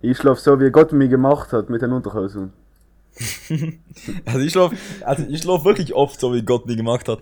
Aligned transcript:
Ich 0.00 0.16
schlaf 0.16 0.38
so, 0.38 0.60
wie 0.60 0.70
Gott 0.70 0.92
mich 0.92 1.10
gemacht 1.10 1.52
hat, 1.52 1.70
mit 1.70 1.82
den 1.82 1.92
Unterhosen. 1.92 2.52
also 4.24 4.38
ich 4.38 4.52
schlaf, 4.52 4.72
also 5.04 5.24
ich 5.28 5.42
schlaf 5.42 5.64
wirklich 5.64 5.94
oft 5.94 6.20
so, 6.20 6.32
wie 6.32 6.42
Gott 6.42 6.66
mich 6.66 6.76
gemacht 6.76 7.08
hat. 7.08 7.20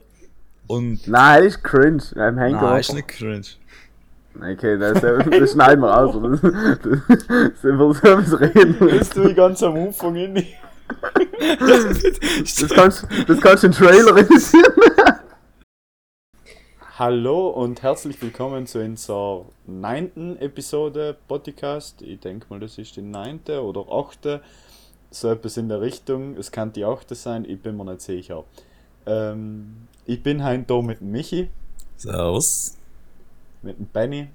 Und. 0.67 1.07
Nein, 1.09 1.45
das 1.45 1.55
ist 1.55 1.65
cringe. 1.65 2.03
Henker. 2.15 2.63
Nein, 2.63 2.81
ist 2.81 2.93
nicht 2.93 3.09
cringe. 3.09 3.47
Okay, 4.39 4.79
das, 4.79 5.01
das 5.01 5.53
schneiden 5.53 5.81
wir 5.81 5.97
aus. 5.97 6.15
Das, 6.15 6.41
das, 6.43 7.23
das 7.23 7.63
so 7.63 7.79
was 7.79 8.41
reden. 8.41 8.77
Das 8.99 9.09
tue 9.09 9.31
ich 9.31 9.37
ganz 9.37 9.63
am 9.63 9.77
Anfang 9.77 10.15
hin. 10.15 10.45
das, 11.59 12.69
kannst, 12.75 13.07
das 13.27 13.41
kannst 13.41 13.63
du 13.63 13.69
in 13.69 13.73
Trailer 13.73 14.15
realisieren. 14.15 14.75
Hallo 16.99 17.49
und 17.49 17.83
herzlich 17.83 18.21
willkommen 18.23 18.67
zu 18.67 18.79
unserer 18.83 19.45
neunten 19.67 20.39
Episode 20.39 21.15
Podcast. 21.29 22.01
Ich 22.01 22.21
denke 22.21 22.47
mal, 22.49 22.59
das 22.59 22.79
ist 22.79 22.97
die 22.97 23.03
neunte 23.03 23.63
oder 23.63 23.85
achte. 23.93 24.41
So 25.11 25.29
etwas 25.29 25.59
in 25.59 25.69
der 25.69 25.83
Richtung. 25.83 26.37
Es 26.39 26.51
kann 26.51 26.73
die 26.73 26.87
achte 26.87 27.15
sein, 27.15 27.45
ich 27.45 27.61
bin 27.61 27.77
mir 27.77 27.85
nicht 27.85 28.01
sicher. 28.01 28.45
Ähm, 29.05 29.89
ich 30.07 30.23
bin 30.23 30.43
heute 30.43 30.63
da 30.63 30.81
mit 30.81 31.01
dem 31.01 31.13
Michi. 31.13 31.51
Servus. 31.97 32.79
Mit 33.61 33.79
dem 33.79 33.87
Benny. 33.87 34.29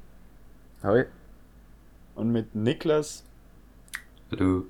Hi. 0.83 1.05
Und 2.13 2.31
mit 2.31 2.53
dem 2.53 2.61
Niklas. 2.61 3.23
Hallo. 4.31 4.65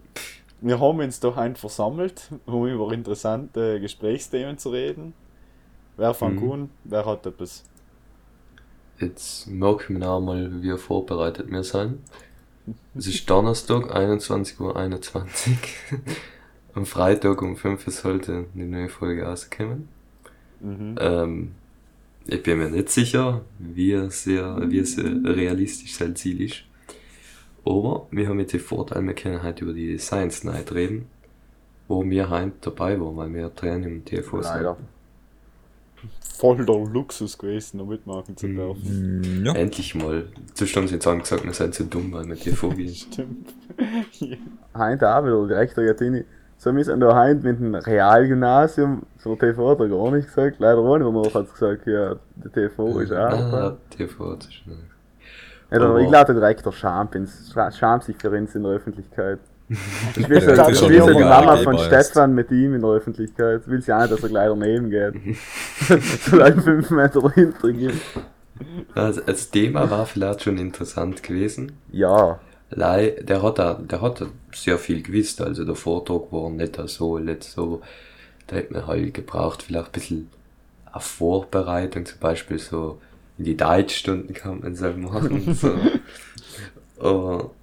Wir 0.62 0.80
haben 0.80 1.00
uns 1.00 1.20
da 1.20 1.36
heute 1.36 1.56
versammelt, 1.60 2.30
um 2.46 2.68
über 2.68 2.94
interessante 2.94 3.82
Gesprächsthemen 3.82 4.58
zu 4.58 4.70
reden. 4.70 5.14
Wer 5.98 6.14
fängt 6.14 6.42
Mhm. 6.42 6.52
an? 6.52 6.70
Wer 6.86 7.06
hat 7.06 7.26
etwas? 7.26 7.66
Jetzt 9.02 9.48
merken 9.48 10.00
wir 10.00 10.10
auch 10.10 10.22
mal, 10.22 10.62
wie 10.62 10.78
vorbereitet 10.78 11.52
wir 11.52 11.64
sind. 11.64 12.00
Es 12.96 13.08
ist 13.08 13.30
Donnerstag, 13.30 13.96
21.21 13.96 14.60
Uhr. 14.60 14.76
Am 16.76 16.86
Freitag 16.86 17.42
um 17.42 17.58
5 17.58 17.88
Uhr 17.88 17.94
sollte 17.94 18.46
eine 18.54 18.66
neue 18.66 18.90
Folge 18.90 19.24
rauskommen. 19.24 19.90
Mhm. 20.60 20.96
Ähm, 21.00 21.52
ich 22.28 22.44
bin 22.44 22.60
mir 22.60 22.70
nicht 22.70 22.90
sicher, 22.90 23.42
wie 23.58 24.10
sehr, 24.10 24.70
wie 24.70 24.80
äh, 24.80 25.28
realistisch 25.28 25.96
sein 25.96 26.16
Ziel 26.16 26.42
ist. 26.42 26.64
Aber 27.66 28.08
wir 28.12 28.28
haben 28.28 28.40
jetzt 28.40 28.54
den 28.54 28.60
Vorteil, 28.60 29.06
wir 29.06 29.14
können 29.14 29.42
heute 29.42 29.66
über 29.66 29.74
die 29.74 29.98
Science 29.98 30.44
Night 30.44 30.72
reden, 30.72 31.08
wo 31.88 32.08
wir 32.08 32.30
heute 32.30 32.54
dabei 32.62 33.00
waren, 33.00 33.18
weil 33.18 33.34
wir 33.34 33.54
Training 33.54 33.98
im 33.98 34.06
TV 34.06 34.42
sind. 34.42 34.54
Leider. 34.54 34.78
Voll 36.38 36.66
der 36.66 36.76
Luxus 36.76 37.38
gewesen, 37.38 37.78
da 37.78 37.84
mitmachen 37.84 38.36
zu 38.36 38.48
Mhm. 38.48 38.56
dürfen. 38.56 39.22
Mm, 39.42 39.46
Ja. 39.46 39.54
Endlich 39.54 39.94
mal. 39.96 40.26
Zustand 40.54 40.90
sind 40.90 41.04
sie 41.04 41.18
gesagt, 41.20 41.44
wir 41.44 41.54
sind 41.54 41.74
zu 41.76 41.84
dumm, 41.86 42.12
weil 42.14 42.26
wir 42.28 42.36
TV 42.36 42.70
gehen. 42.70 42.90
Stimmt. 42.94 43.54
Heute 44.76 45.16
auch 45.16 45.24
wieder 45.24 45.48
direkt 45.48 45.78
der 45.78 45.86
Gatini. 45.86 46.26
So, 46.58 46.76
wir 46.76 46.84
sind 46.86 47.00
da 47.00 47.16
heute 47.20 47.42
mit 47.42 47.60
dem 47.60 47.74
Realgymnasium, 47.76 49.04
so 49.18 49.36
TV 49.36 49.72
hat 49.72 49.80
er 49.80 49.88
gar 49.90 50.12
nicht 50.12 50.28
gesagt. 50.28 50.58
Leider 50.60 50.78
auch 50.80 50.98
nicht, 50.98 51.08
aber 51.08 51.24
hat 51.34 51.52
gesagt, 51.54 51.88
ja, 51.88 52.16
der 52.36 52.52
TV 52.52 53.00
ist 53.00 53.12
auch 53.12 53.18
Ah. 53.32 53.78
TV 53.90 54.32
hat 54.32 54.44
sich 54.44 54.64
nicht. 54.68 54.80
Ja, 55.72 55.80
dann, 55.80 55.98
ich 56.00 56.08
glaube, 56.10 56.26
der 56.26 56.36
Direktor 56.36 56.74
schämt, 56.74 57.16
ins- 57.16 57.52
scha- 57.54 57.72
schämt 57.72 58.04
sich 58.04 58.16
für 58.18 58.30
uns 58.30 58.54
in 58.56 58.64
der 58.64 58.74
Öffentlichkeit. 58.74 59.40
Ist 60.16 60.30
wie 60.30 60.34
Ja, 60.34 60.56
das 60.56 60.78
so 60.78 60.90
die 60.90 61.00
Mama 61.00 61.58
von. 61.58 61.78
Stefan 61.78 62.36
mit 62.36 62.52
ihm 62.52 62.76
in 62.76 62.82
der 62.82 62.92
Öffentlichkeit. 62.92 63.68
Will 63.68 63.82
sie 63.82 63.94
auch 63.94 64.02
nicht, 64.02 64.12
dass 64.12 64.24
er 64.24 64.30
gleich 64.30 64.50
daneben 64.50 64.90
geht. 64.90 65.14
like 66.32 66.62
fünf 66.62 66.90
Meter 66.90 67.22
dahinter 67.22 67.72
geht. 67.72 67.94
Also, 68.94 69.22
das 69.22 69.50
Thema 69.50 69.90
war 69.90 70.06
vielleicht 70.06 70.44
schon 70.44 70.58
interessant 70.58 71.24
gewesen. 71.24 71.74
Ja. 71.92 72.40
Lei, 72.70 73.16
der 73.22 73.42
hat, 73.42 73.60
da, 73.60 73.74
der 73.74 74.02
hat 74.02 74.24
sehr 74.54 74.78
viel 74.78 75.02
gewusst, 75.02 75.42
also 75.42 75.66
der 75.66 75.76
Vortrag 75.76 76.32
war 76.32 76.50
nicht 76.50 76.80
so, 76.88 77.18
nicht 77.18 77.44
so, 77.44 77.82
da 78.48 78.56
hätte 78.56 78.74
man 78.74 78.88
halt 78.88 79.14
gebraucht, 79.14 79.64
vielleicht 79.64 79.88
ein 79.88 79.92
bisschen 79.92 80.30
eine 80.86 81.02
Vorbereitung, 81.02 82.06
zum 82.06 82.20
Beispiel 82.20 82.60
so 82.60 83.00
in 83.38 83.46
die 83.46 83.58
Deutschstunden 83.58 84.34
kann 84.34 84.62
man 84.62 84.76
so 84.76 84.90
machen, 84.92 85.54
so. 85.54 85.74
Aber 87.00 87.50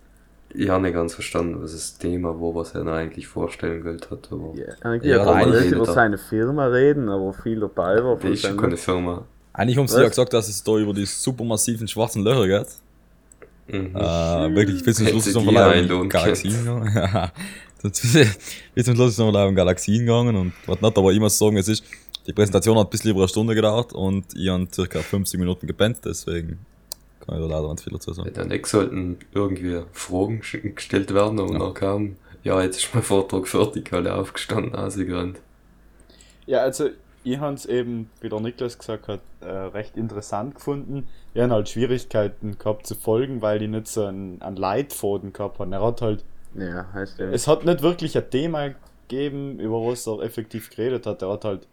ich 0.54 0.68
habe 0.68 0.82
nicht 0.82 0.94
ganz 0.94 1.14
verstanden, 1.14 1.60
was 1.62 1.72
das 1.72 1.98
Thema 1.98 2.28
war, 2.40 2.54
was 2.54 2.74
er 2.74 2.84
da 2.84 2.96
eigentlich 2.96 3.26
vorstellen 3.26 3.84
wollte 3.84 4.10
hat, 4.10 4.28
aber 4.32 4.52
ja. 4.54 4.74
Irgendwie 4.84 5.08
Ja, 5.08 5.16
kann 5.18 5.26
man 5.26 5.36
eigentlich 5.44 5.60
nicht 5.64 5.72
über 5.72 5.84
seine 5.86 6.18
Firma 6.18 6.66
reden, 6.66 7.08
aber 7.08 7.32
viel 7.32 7.60
dabei 7.60 8.02
war. 8.02 8.20
schon 8.20 8.36
seinem- 8.36 8.56
keine 8.56 8.76
Firma. 8.76 9.24
Eigentlich 9.52 9.76
haben 9.76 9.88
sie 9.88 9.94
Was? 9.96 10.02
ja 10.02 10.08
gesagt, 10.08 10.32
dass 10.32 10.48
es 10.48 10.62
da 10.62 10.76
über 10.76 10.94
die 10.94 11.04
supermassiven 11.06 11.88
schwarzen 11.88 12.22
Löcher 12.22 12.46
geht. 12.46 12.68
Mhm. 13.68 13.94
Äh, 13.96 14.54
wirklich, 14.54 14.82
bis 14.84 14.96
zum 14.96 15.06
Schluss 15.08 15.26
ist 15.26 15.34
noch 15.34 15.42
die 15.46 15.52
mal 15.52 15.92
um 15.92 16.08
Galaxien 16.08 16.52
gegangen. 16.64 16.90
Ja. 16.94 17.32
bis 18.74 18.84
zum 18.86 18.94
Schluss 18.94 19.10
ist 19.10 19.18
noch 19.18 19.30
mal 19.32 19.46
um 19.46 19.54
Galaxien 19.54 20.00
gegangen 20.00 20.34
und 20.36 20.52
was 20.66 20.80
nicht, 20.80 20.98
aber 20.98 21.12
ich 21.12 21.20
muss 21.20 21.38
sagen, 21.38 21.56
es 21.58 21.68
ist, 21.68 21.84
die 22.26 22.32
Präsentation 22.32 22.76
hat 22.78 22.86
ein 22.86 22.90
bisschen 22.90 23.10
über 23.12 23.20
eine 23.20 23.28
Stunde 23.28 23.54
gedauert 23.54 23.92
und 23.92 24.24
ich 24.34 24.48
habe 24.48 24.66
circa 24.72 25.00
50 25.00 25.38
Minuten 25.38 25.66
gepennt, 25.66 25.98
deswegen 26.04 26.58
kann 27.28 27.42
ich 27.42 27.48
da 27.48 27.56
leider 27.56 27.70
nicht 27.70 27.82
viel 27.84 27.92
dazu 27.92 28.12
sagen. 28.12 28.30
Ja, 28.34 28.44
dann 28.44 28.64
sollten 28.64 29.18
irgendwie 29.32 29.82
Fragen 29.92 30.40
gestellt 30.40 31.12
werden 31.14 31.38
und 31.40 31.52
Ja. 31.52 31.58
dann 31.58 31.74
kam, 31.74 32.16
ja, 32.42 32.60
jetzt 32.62 32.78
ist 32.78 32.94
mein 32.94 33.02
Vortrag 33.02 33.46
fertig, 33.48 33.92
alle 33.92 34.14
aufgestanden, 34.14 34.74
ausgerannt. 34.74 35.40
Ja, 36.46 36.60
also 36.60 36.88
ich 37.24 37.38
habe 37.38 37.54
es 37.54 37.66
eben, 37.66 38.10
wie 38.20 38.28
der 38.28 38.40
Niklas 38.40 38.78
gesagt 38.78 39.08
hat, 39.08 39.20
äh, 39.40 39.46
recht 39.46 39.96
interessant 39.96 40.54
gefunden. 40.54 41.06
Wir 41.34 41.42
haben 41.42 41.52
halt 41.52 41.68
Schwierigkeiten 41.68 42.56
gehabt 42.58 42.86
zu 42.86 42.94
folgen, 42.94 43.42
weil 43.42 43.58
die 43.58 43.68
nicht 43.68 43.88
so 43.88 44.04
einen, 44.06 44.40
einen 44.40 44.56
Leitfaden 44.56 45.32
gehabt 45.32 45.58
haben. 45.58 45.72
Er 45.72 45.82
hat 45.82 46.00
halt, 46.00 46.24
Ja, 46.54 46.86
heißt 46.92 47.18
ja. 47.18 47.26
es 47.26 47.46
hat 47.46 47.64
nicht 47.64 47.82
wirklich 47.82 48.16
ein 48.16 48.30
Thema 48.30 48.74
gegeben, 49.08 49.58
über 49.58 49.84
was 49.84 50.06
er 50.06 50.20
effektiv 50.22 50.70
geredet 50.70 51.06
hat. 51.06 51.20
Er 51.22 51.30
hat 51.32 51.44
halt 51.44 51.66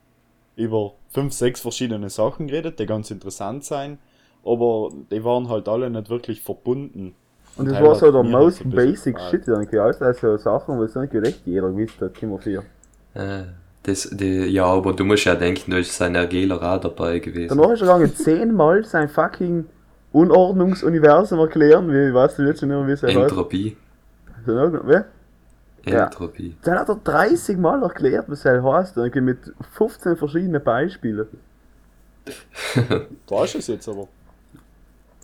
über 0.57 0.93
fünf, 1.09 1.33
sechs 1.33 1.61
verschiedene 1.61 2.09
Sachen 2.09 2.47
geredet, 2.47 2.79
die 2.79 2.85
ganz 2.85 3.11
interessant 3.11 3.63
sein, 3.63 3.97
aber 4.45 4.91
die 5.11 5.23
waren 5.23 5.49
halt 5.49 5.67
alle 5.67 5.89
nicht 5.89 6.09
wirklich 6.09 6.41
verbunden. 6.41 7.15
Und 7.57 7.69
das 7.69 7.81
war 7.81 7.95
so 7.95 8.11
der 8.11 8.23
most 8.23 8.69
basic 8.69 9.17
shit, 9.19 9.47
denke 9.47 9.75
ich. 9.77 9.81
Alles 9.81 10.01
also 10.01 10.37
Sachen, 10.37 10.79
was 10.79 10.95
nicht 10.95 11.13
echt 11.13 11.45
jeder 11.45 11.69
gewusst 11.71 11.99
hat, 12.01 12.13
Kimmer 12.13 12.37
4. 12.37 12.63
Äh, 13.13 13.43
das, 13.83 14.09
die, 14.11 14.45
ja, 14.47 14.65
aber 14.65 14.93
du 14.93 15.05
musst 15.05 15.23
ja 15.25 15.35
denken, 15.35 15.71
da 15.71 15.77
ist 15.77 15.95
sein 15.95 16.15
Ergeler 16.15 16.61
auch 16.61 16.81
dabei 16.81 17.19
gewesen. 17.19 17.57
Danach 17.57 17.71
ist 17.71 17.81
er 17.81 17.87
gegangen 17.87 18.13
zehnmal 18.15 18.83
sein 18.83 19.07
fucking 19.07 19.65
Unordnungsuniversum 20.11 21.39
erklären, 21.39 21.89
wie, 21.89 22.13
weißt 22.13 22.39
du 22.39 22.43
jetzt 22.43 22.59
schon 22.59 22.71
immer, 22.71 22.87
wie 22.87 22.91
es 22.91 23.03
heißt? 23.03 23.15
Entropie. 23.15 23.77
Irgend- 24.45 24.87
Wie? 24.87 25.91
Ja. 25.91 26.05
Entropie. 26.05 26.55
Dann 26.63 26.79
hat 26.79 26.89
er 26.89 26.95
30 27.03 27.57
Mal 27.57 27.83
erklärt, 27.83 28.25
was 28.27 28.43
er 28.43 28.63
heißt, 28.63 28.97
denke 28.97 29.19
ich, 29.19 29.25
mit 29.25 29.37
15 29.73 30.17
verschiedenen 30.17 30.63
Beispielen. 30.63 31.27
Da 33.27 33.43
ist 33.43 33.55
es 33.55 33.67
jetzt 33.67 33.87
aber. 33.87 34.07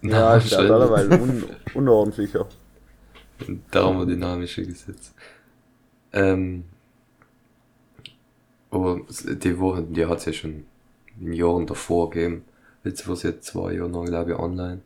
Ja, 0.02 0.36
ist 0.36 0.52
ja 0.52 0.62
schön. 0.62 0.72
allerweil 0.72 1.22
un 1.22 1.44
unordentlicher. 1.74 2.48
Thermodynamische 3.72 4.66
Gesetze. 4.66 5.12
Ähm, 6.14 6.66
aber 8.70 9.02
die 9.26 9.60
Woche, 9.60 9.84
die 9.84 10.06
hat 10.06 10.20
es 10.20 10.26
ja 10.26 10.34
schon 10.34 10.66
in 11.20 11.34
Jahren 11.34 11.68
davor 11.68 12.10
gegeben. 12.10 12.44
Jetzt 12.84 13.08
war 13.08 13.14
es 13.14 13.24
jetzt 13.24 13.46
zwei 13.46 13.74
Jahre 13.74 13.90
lang, 13.90 14.06
glaube 14.06 14.32
ich, 14.32 14.40
online. 14.40 14.82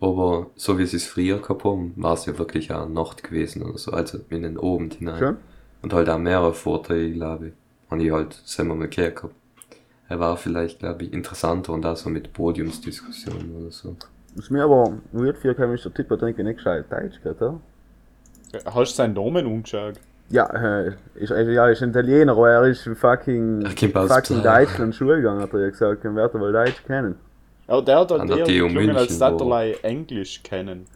Aber 0.00 0.50
so 0.56 0.78
wie 0.78 0.86
sie 0.86 0.96
es 0.96 1.06
früher 1.06 1.38
gehabt 1.38 1.64
haben, 1.64 1.92
war 1.96 2.14
es 2.14 2.26
ja 2.26 2.36
wirklich 2.38 2.72
auch 2.72 2.88
Nacht 2.88 3.22
gewesen 3.22 3.62
oder 3.62 3.78
so, 3.78 3.92
also 3.92 4.18
in 4.28 4.42
den 4.42 4.58
Abend 4.58 4.94
hinein. 4.94 5.18
Schon? 5.18 5.36
Und 5.82 5.92
halt 5.92 6.08
auch 6.08 6.18
mehrere 6.18 6.52
Vorträge, 6.52 7.14
glaube 7.14 7.48
ich. 7.48 7.52
Und 7.88 8.00
ich 8.00 8.10
halt 8.10 8.34
selber 8.44 8.74
mal 8.74 8.88
gehört 8.88 9.16
gehabt. 9.16 9.34
Er 10.08 10.20
war 10.20 10.36
vielleicht, 10.36 10.80
glaube 10.80 11.04
ich, 11.04 11.12
interessanter 11.12 11.72
und 11.72 11.84
auch 11.86 11.96
so 11.96 12.10
mit 12.10 12.32
Podiumsdiskussionen 12.32 13.56
oder 13.56 13.70
so. 13.72 13.96
Was 14.36 14.50
mir 14.50 14.64
aber 14.64 14.92
weird 15.12 15.38
für 15.38 15.54
kein 15.54 15.70
Mr. 15.70 15.92
Tipper, 15.92 16.16
denke 16.18 16.42
ich, 16.42 16.46
nicht 16.46 16.58
gescheit 16.58 16.84
Deutsch 16.90 17.20
gehört, 17.22 17.40
oder? 17.40 17.60
Hast 18.66 18.92
du 18.92 18.96
seinen 18.96 19.14
Namen 19.14 19.46
umgeschaut? 19.46 19.94
Ja, 20.28 20.46
äh, 20.46 20.92
ist, 21.14 21.32
also, 21.32 21.50
ja, 21.50 21.68
ist 21.68 21.82
ein 21.82 21.90
Italiener, 21.90 22.32
aber 22.32 22.50
er 22.50 22.64
ist 22.64 22.86
in 22.86 22.96
fucking, 22.96 23.62
Er 23.62 23.96
aus 23.96 24.12
fucking. 24.12 24.42
Deutschland 24.42 24.94
Schule 24.94 25.16
gegangen, 25.16 25.40
hat 25.40 25.52
er 25.54 25.60
ja 25.60 25.70
gesagt, 25.70 26.04
dann 26.04 26.16
wird 26.16 26.34
er 26.34 26.40
wohl 26.40 26.52
Deutsch 26.52 26.82
kennen. 26.86 27.14
Ja, 27.68 27.80
der 27.80 27.98
hat 28.00 28.10
halt 28.10 28.28
der 28.28 28.38
eher 28.38 28.44
geklungen, 28.44 28.96
als 28.96 29.20
er 29.20 29.84
Englisch 29.84 30.42
kennen. 30.42 30.86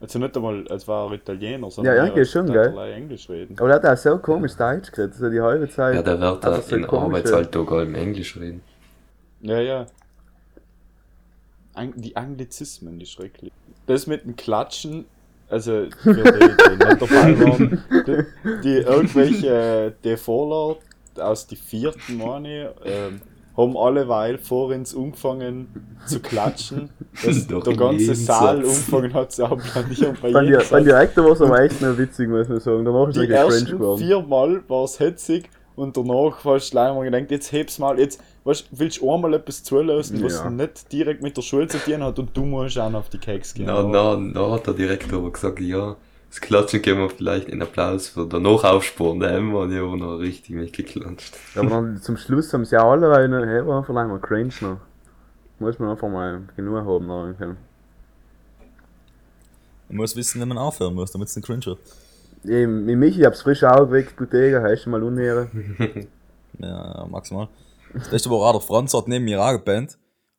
Also 0.00 0.18
nicht 0.18 0.36
einmal, 0.36 0.66
als 0.68 0.86
war 0.86 1.10
er 1.10 1.14
Italiener, 1.14 1.70
sondern 1.70 1.96
Ja, 1.96 2.02
irgendwie 2.02 2.20
als 2.20 2.30
schon, 2.30 2.46
gell? 2.46 2.74
er 2.76 2.94
Englisch 2.94 3.28
reden. 3.28 3.56
Aber 3.58 3.70
er 3.70 3.74
hat 3.76 3.86
auch 3.86 3.96
so 3.96 4.18
komisch 4.18 4.54
Deutsch 4.54 4.90
geredet, 4.92 5.14
also 5.14 5.30
die 5.30 5.40
halbe 5.40 5.68
Zeit. 5.68 5.94
Ja, 5.94 6.02
der 6.02 6.20
wird 6.20 6.44
da 6.44 6.50
er 6.50 6.62
so 6.62 6.76
in 6.76 6.84
Arbeitsalltag 6.84 7.72
allem 7.72 7.94
Englisch 7.94 8.36
reden. 8.36 8.60
Ja, 9.40 9.58
ja. 9.60 9.86
Ang 11.76 11.92
die 11.96 12.16
Anglizismen, 12.16 12.98
die 12.98 13.06
schrecklich. 13.06 13.52
Das 13.86 14.06
mit 14.06 14.24
dem 14.24 14.34
Klatschen, 14.36 15.04
also 15.48 15.86
für 16.02 16.14
die, 16.14 16.22
die 16.22 16.84
nicht 16.86 17.02
dabei 17.02 17.40
waren, 17.40 17.82
die, 18.06 18.62
die 18.64 18.76
irgendwelche, 18.78 19.94
die 20.04 20.16
Vorlaut 20.16 20.78
aus 21.18 21.46
die 21.46 21.56
vierten 21.56 22.16
Monate, 22.16 22.74
ähm, 22.84 23.20
haben 23.56 23.74
alleweil 23.76 24.36
vor 24.36 24.68
uns 24.68 24.94
angefangen 24.94 25.68
zu 26.04 26.20
klatschen, 26.20 26.90
dass 27.24 27.46
Doch 27.48 27.62
der 27.64 27.74
ganze 27.74 28.14
Saal 28.14 28.56
Satz. 28.64 28.68
angefangen 28.90 29.14
hat 29.14 29.32
zu 29.32 29.44
applaudieren 29.46 30.14
bei 30.20 30.28
jedem 30.28 30.46
Di- 30.46 30.52
beim 30.52 30.60
Satz. 30.62 30.84
Direktor 30.84 31.24
war 31.40 31.60
es 31.60 31.70
echt 31.72 31.80
noch 31.80 31.96
witzig, 31.96 32.28
muss 32.28 32.48
man 32.48 32.60
sagen. 32.60 32.84
Danach 32.84 33.08
ist 33.08 33.16
Die 33.18 33.30
ersten 33.30 33.70
geworden. 33.70 33.98
vier 34.02 34.20
Mal 34.20 34.62
war 34.68 34.84
es 34.84 35.00
hetzig 35.00 35.48
und 35.76 35.96
danach 35.96 36.44
hast 36.44 36.68
du 36.68 36.72
gleich 36.72 36.94
mal 36.94 37.04
gedacht, 37.04 37.30
jetzt 37.30 37.52
heb's 37.52 37.78
mal, 37.78 37.98
jetzt 37.98 38.20
weißt, 38.44 38.68
willst 38.72 39.00
du 39.00 39.12
einmal 39.12 39.34
etwas 39.34 39.62
zulassen, 39.62 40.22
was 40.24 40.34
Ja. 40.34 40.50
nicht 40.50 40.90
direkt 40.92 41.22
mit 41.22 41.36
der 41.36 41.42
Schule 41.42 41.68
zu 41.68 41.78
tun 41.78 42.02
hat 42.02 42.18
und 42.18 42.36
du 42.36 42.44
musst 42.44 42.78
auch 42.78 42.90
noch 42.90 43.00
auf 43.00 43.08
die 43.10 43.18
Keks 43.18 43.54
gehen. 43.54 43.66
Na, 43.66 43.82
na, 43.82 44.16
na 44.16 44.50
hat 44.52 44.66
der 44.66 44.74
Direktor 44.74 45.18
aber 45.18 45.30
gesagt, 45.30 45.60
ja, 45.60 45.96
das 46.28 46.40
Klatschen 46.40 46.82
geben 46.82 47.00
wir 47.00 47.10
vielleicht 47.10 47.48
in 47.48 47.62
Applaus 47.62 48.08
für 48.08 48.26
danach 48.26 48.64
aufsparen. 48.64 49.20
Da 49.20 49.30
haben 49.30 49.52
wir 49.52 49.68
ja 49.74 49.82
auch 49.82 49.96
noch 49.96 50.16
richtig 50.18 50.56
mitgeklatscht. 50.56 51.34
Ja, 51.54 51.60
aber 51.62 51.70
dann 51.70 52.02
zum 52.02 52.16
Schluss 52.16 52.52
haben 52.52 52.64
sie 52.64 52.74
ja 52.74 52.88
alle 52.88 53.08
weil 53.10 53.28
noch, 53.28 53.44
hey, 53.46 53.66
war 53.66 53.84
vielleicht 53.84 54.08
mal 54.08 54.18
cringe 54.18 54.52
noch. 54.60 54.78
Muss 55.58 55.78
man 55.78 55.90
einfach 55.90 56.08
mal 56.08 56.42
genug 56.56 56.84
haben 56.84 57.06
noch 57.06 57.32
können. 57.38 57.56
Man 59.88 59.98
muss 59.98 60.16
wissen, 60.16 60.40
wenn 60.40 60.48
man 60.48 60.58
aufhören 60.58 60.94
muss, 60.94 61.12
damit 61.12 61.28
es 61.28 61.36
nicht 61.36 61.46
cringe 61.46 61.64
wird. 61.64 61.78
Eben, 62.48 62.84
mit 62.84 62.98
Michi 62.98 63.22
hab's 63.22 63.42
frisch 63.42 63.64
aufgeweckt, 63.64 64.16
Bottega, 64.16 64.62
hast 64.62 64.84
du 64.84 64.90
mal 64.90 65.02
unehre. 65.02 65.48
Ja, 66.58 67.06
maximal. 67.10 67.48
Das 67.92 68.08
Beste 68.08 68.30
war 68.30 68.38
auch, 68.38 68.52
der 68.52 68.60
Franz 68.60 68.94
hat 68.94 69.08
neben 69.08 69.26
mir 69.26 69.42
auch 69.42 69.52
gebannt. 69.52 69.98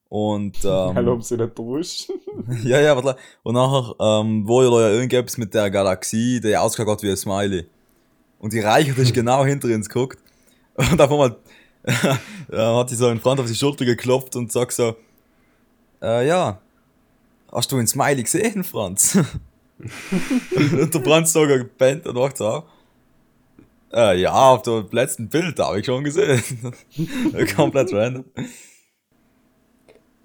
Und, 0.09 0.63
Weil 0.63 0.95
haben 0.95 1.07
ähm, 1.07 1.21
sie 1.21 1.38
nicht 1.38 1.59
erwischt. 1.59 2.09
ja, 2.63 2.80
ja, 2.80 2.95
warte. 2.95 3.19
Und 3.44 3.56
nachher, 3.56 3.94
ähm, 4.00 4.48
war 4.48 4.63
ja 4.63 4.69
da 4.69 4.81
ja 4.81 4.89
irgendetwas 4.94 5.38
mit 5.38 5.54
der 5.54 5.69
Galaxie, 5.69 6.39
der 6.39 6.62
ausgeschaut 6.63 6.89
hat 6.89 7.04
wie 7.04 7.12
ein 7.12 7.18
Smiley. 7.18 7.68
Und 8.39 8.53
die 8.53 8.60
Reichert 8.60 8.98
ist 8.98 9.13
genau 9.13 9.45
hinter 9.45 9.68
uns 9.68 9.89
geguckt. 9.89 10.19
Und 10.75 11.01
auf 11.01 11.12
einmal 11.12 11.36
hat 12.51 12.89
sie 12.89 12.95
so 12.95 13.07
einen 13.07 13.19
Franz 13.19 13.42
auf 13.42 13.48
die 13.48 13.56
Schulter 13.56 13.86
geklopft 13.86 14.36
und 14.36 14.51
sagt 14.51 14.74
so, 14.74 14.95
äh, 16.01 16.27
ja, 16.27 16.60
hast 17.51 17.71
du 17.71 17.77
einen 17.77 17.88
Smiley 17.88 18.24
gesehen, 18.24 18.63
Franz? 18.63 19.18
Und 19.79 20.94
der 20.94 21.01
Franz 21.03 21.33
sogar 21.33 21.59
gebannt 21.59 22.07
und 22.07 22.15
macht 22.15 22.38
so, 22.38 22.63
äh, 23.94 24.19
ja, 24.19 24.33
auf 24.33 24.63
dem 24.63 24.88
letzten 24.91 25.29
Bild 25.29 25.59
habe 25.59 25.79
ich 25.79 25.85
schon 25.85 26.03
gesehen. 26.03 26.41
Komplett 27.56 27.94
random. 27.94 28.25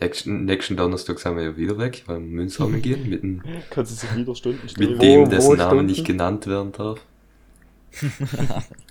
Nächsten, 0.01 0.45
nächsten 0.47 0.77
Donnerstag 0.77 1.21
sind 1.21 1.37
wir 1.37 1.45
ja 1.45 1.57
wieder 1.57 1.79
weg, 1.79 2.03
weil 2.07 2.19
wir 2.19 2.27
Müll 2.27 2.49
sammeln 2.49 2.83
gehen, 2.83 3.09
mit, 3.09 3.23
dem, 3.23 3.41
Kann 3.71 3.87
sie 3.87 3.95
sich 3.95 4.17
wieder 4.17 4.35
Stunden 4.35 4.69
stellen. 4.69 4.91
mit 4.91 5.03
dem, 5.03 5.21
wo 5.21 5.27
dessen 5.27 5.57
Name 5.59 5.85
nicht 5.85 6.05
genannt 6.05 6.47
werden 6.49 6.73
darf. 6.73 6.99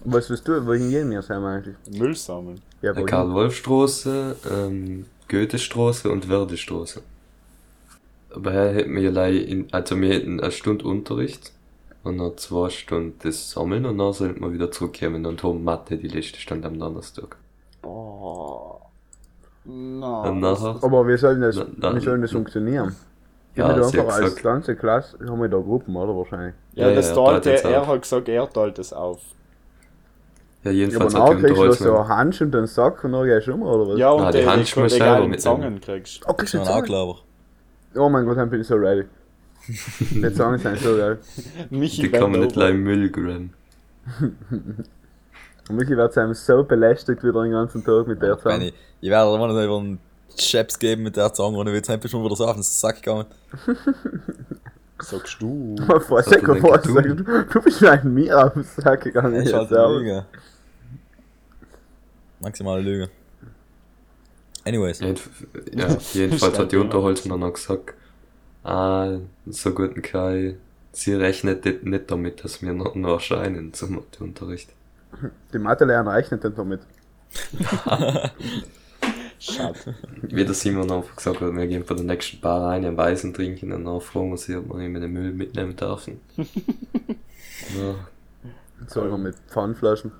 Was 0.05 0.29
willst 0.29 0.47
du, 0.47 0.65
wohin 0.65 0.89
gehen 0.89 1.09
wir 1.09 1.21
sein 1.21 1.43
eigentlich? 1.43 1.75
Müll 1.97 2.15
sammeln. 2.15 2.61
Ja? 2.81 2.93
Karl-Wolf-Straße, 2.93 4.37
ähm, 4.49 5.05
Goethestraße 5.27 6.09
und 6.09 6.29
Werdestraße. 6.29 7.01
Aber 8.35 8.51
hätten 8.51 8.95
wir 8.95 9.01
ja 9.01 9.11
leider 9.11 9.39
in, 9.45 9.67
also 9.71 9.99
wir 9.99 10.13
hätten 10.13 10.39
eine 10.39 10.51
Stunde 10.51 10.85
Unterricht 10.85 11.51
und 12.03 12.15
noch 12.17 12.35
zwei 12.37 12.69
Stunden 12.69 13.19
das 13.23 13.51
Sammeln 13.51 13.85
und 13.85 13.97
dann 13.97 14.13
sollten 14.13 14.41
wir 14.41 14.53
wieder 14.53 14.71
zurückkommen 14.71 15.25
und 15.25 15.43
haben 15.43 15.63
Mathe 15.63 15.97
die 15.97 16.07
letzte 16.07 16.39
Stunde 16.39 16.67
am 16.67 16.79
Donnerstag. 16.79 17.35
Oh. 17.83 18.75
Na. 19.65 20.29
Und 20.29 20.39
nachher, 20.39 20.79
Aber 20.81 21.07
wir 21.07 21.17
sollen 21.17 21.41
das, 21.41 21.55
Na- 21.57 21.65
na- 21.77 21.95
wie 21.95 21.99
soll 21.99 22.19
das 22.21 22.31
funktionieren? 22.31 22.95
Ja, 23.55 23.69
Ja, 23.69 23.75
wir 23.77 23.83
einfach 23.85 24.13
als 24.15 24.23
gesagt- 24.35 24.43
ganze 24.43 24.75
Klasse 24.75 25.17
haben 25.27 25.41
wir 25.41 25.49
da 25.49 25.57
Gruppen, 25.57 25.95
oder 25.95 26.15
wahrscheinlich? 26.15 26.55
Ja, 26.73 26.87
Ja, 26.89 26.95
das 26.95 27.09
ja, 27.09 27.15
teilt 27.15 27.45
er, 27.45 27.63
er 27.65 27.87
hat 27.87 28.01
gesagt, 28.01 28.29
er 28.29 28.49
teilt 28.49 28.79
es 28.79 28.93
auf. 28.93 29.19
ja 30.63 30.71
Ja, 30.71 30.71
aber 30.71 30.77
jedenfalls 30.77 31.13
nachher 31.13 31.33
hat 31.35 31.39
kriegst 31.43 31.57
du 31.61 31.71
so 31.73 31.95
eine 31.97 32.07
Hand 32.07 32.41
und 32.41 32.55
einen 32.55 32.67
Sack 32.67 33.03
und 33.03 33.11
dann 33.11 33.25
gehst 33.25 33.47
du 33.47 33.53
um, 33.53 33.61
oder 33.63 33.87
was? 33.89 33.99
Ja, 33.99 34.11
und 34.11 34.23
Ah, 34.23 34.31
die 34.31 34.37
die, 34.39 34.45
die, 34.45 34.81
die 34.83 34.89
selber 34.89 35.27
mit 35.27 35.41
Zangen 35.41 35.81
kriegst 35.81 36.23
Oh, 36.27 36.33
kriegst 36.33 36.53
Ich 36.55 36.61
du 36.61 36.65
Zangen? 36.65 37.15
Oh 37.95 38.09
mein 38.09 38.25
Gott, 38.25 38.37
dann 38.37 38.49
bin 38.49 38.61
ich 38.61 38.67
so 38.67 38.75
ready. 38.75 39.05
Die 39.67 40.33
Zangen 40.33 40.59
sind 40.59 40.79
so 40.79 40.95
geil. 40.97 41.19
Michi 41.69 42.03
die 42.03 42.09
bent 42.09 42.31
nicht 42.31 42.53
gleich 42.53 42.71
im 42.71 42.83
Müll 42.83 43.09
graben. 43.09 43.53
Und 45.69 45.75
Michi 45.75 45.95
wird 45.95 46.13
sein 46.13 46.33
so 46.33 46.63
belästigt 46.63 47.23
wieder 47.23 47.43
den 47.43 47.51
ganzen 47.51 47.83
Tag 47.83 48.07
mit 48.07 48.21
der 48.21 48.39
Zange. 48.39 48.57
Benny, 48.57 48.73
ich 48.99 49.09
werde 49.09 49.31
dir 49.31 49.37
mal 49.37 49.47
noch 49.47 49.63
über 49.63 49.77
einen 49.77 49.99
Chaps 50.35 50.79
geben 50.79 51.03
mit 51.03 51.15
der 51.15 51.31
Zange 51.33 51.57
und 51.57 51.67
ich 51.67 51.73
will 51.73 51.81
jetzt 51.85 52.09
schon 52.09 52.23
wieder 52.23 52.35
so 52.35 52.45
auf 52.45 52.55
den 52.55 52.63
Sack 52.63 52.97
gegangen. 53.03 53.25
Sagst 54.99 55.41
du. 55.41 55.75
Vor 56.07 56.21
denn 56.21 56.61
vor, 56.61 56.77
du, 56.77 57.01
du 57.01 57.61
bist 57.61 57.83
an 57.83 58.13
mir 58.13 58.45
auf 58.45 58.53
den 58.53 58.63
Sack 58.63 59.01
gegangen. 59.01 59.35
Ist 59.35 59.53
halt. 59.53 59.69
Lüge. 59.71 60.25
Maximale 62.39 62.81
Lüge. 62.81 63.09
Anyways. 64.63 64.99
Jedenf 64.99 65.29
ja, 65.73 65.97
jedenfalls 66.13 66.59
hat 66.59 66.71
die 66.71 66.77
Unterholzung 66.77 67.31
dann 67.31 67.43
auch 67.43 67.53
gesagt, 67.53 67.93
ah, 68.63 69.17
so 69.47 69.73
guten 69.73 70.01
Kai, 70.01 70.55
sie 70.91 71.13
rechnet 71.13 71.65
nicht- 71.83 72.11
damit, 72.11 72.43
dass 72.43 72.61
wir 72.61 72.73
noch, 72.73 72.95
noch 72.95 73.13
erscheinen 73.13 73.73
zum 73.73 73.95
Matheunterricht. 73.95 74.69
Die 75.53 75.59
Mathelehrer 75.59 76.13
rechnet 76.13 76.43
nicht 76.43 76.57
damit. 76.57 76.81
Schade. 79.39 79.95
Wie 80.21 80.45
der 80.45 80.53
Simon 80.53 80.91
einfach 80.91 81.15
gesagt 81.15 81.41
hat, 81.41 81.55
wir 81.55 81.67
gehen 81.67 81.83
von 81.83 81.97
der 81.97 82.05
nächsten 82.05 82.39
Bar 82.39 82.69
rein, 82.69 82.85
ein 82.85 82.95
Weißen 82.95 83.33
trinken 83.33 83.71
und 83.73 83.85
dann 83.85 83.99
fragen 83.99 84.29
wir 84.29 84.37
sie, 84.37 84.55
ob 84.55 84.69
wir 84.71 84.79
ihm 84.85 84.93
den 84.93 85.11
Müll 85.11 85.31
mitnehmen 85.31 85.75
dürfen. 85.75 86.19
ja. 86.37 87.95
So 88.87 89.03
immer 89.03 89.17
mit 89.17 89.35
Pfannflaschen. 89.49 90.11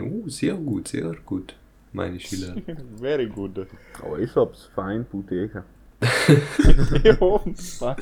Oh, 0.00 0.28
sehr 0.28 0.54
gut, 0.54 0.88
sehr 0.88 1.14
gut, 1.24 1.54
meine 1.92 2.20
Schüler. 2.20 2.54
Very 3.00 3.26
good. 3.26 3.66
Aber 4.02 4.18
ich 4.18 4.34
hab's 4.34 4.68
fein, 4.74 5.04
Bottega. 5.04 5.64
ja, 7.02 7.16
fein. 7.78 7.96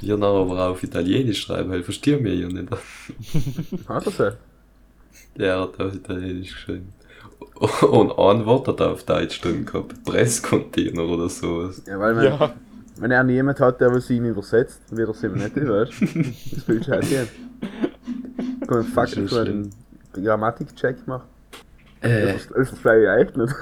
Ja, 0.00 0.16
dann 0.16 0.22
aber 0.22 0.68
auf 0.68 0.82
Italienisch 0.82 1.40
schreiben, 1.42 1.70
weil 1.70 1.82
verstehen 1.82 2.24
wir 2.24 2.34
ja 2.34 2.48
nicht. 2.48 2.68
Hat 3.88 4.06
er 4.06 4.12
so? 4.12 4.30
Der 5.36 5.60
hat 5.60 5.80
auf 5.80 5.94
Italienisch 5.94 6.52
geschrieben. 6.52 6.92
Und 7.90 8.10
ein 8.18 8.46
Wort 8.46 8.68
hat 8.68 8.80
er 8.80 8.92
auf 8.92 9.04
Deutsch 9.04 9.40
drin 9.40 9.64
gehabt. 9.64 10.02
Presscontainer 10.04 11.04
oder 11.04 11.28
sowas. 11.28 11.82
Ja, 11.86 11.98
weil 11.98 12.16
wenn, 12.16 12.24
Ja, 12.24 12.54
wenn 12.98 13.10
er 13.10 13.24
niemand 13.24 13.60
hat, 13.60 13.80
der 13.80 13.92
was 13.92 14.10
ihm 14.10 14.24
übersetzt, 14.24 14.80
wird 14.90 15.08
er 15.08 15.14
es 15.14 15.22
eben 15.22 15.38
nicht, 15.38 15.56
weißt 15.56 16.00
du? 16.00 16.06
Das 16.54 16.68
will 16.68 16.80
ich 16.80 16.88
halt 16.88 17.28
man 18.68 18.84
Das 18.84 18.86
fucking 18.86 19.24
ist 19.24 19.30
so 19.30 19.40
einen 19.40 19.70
Grammatik-Check 20.12 21.06
machen? 21.06 21.26
Äh, 22.00 22.32
Das, 22.34 22.48
ich 23.02 23.08
echt 23.08 23.36
nicht. 23.36 23.54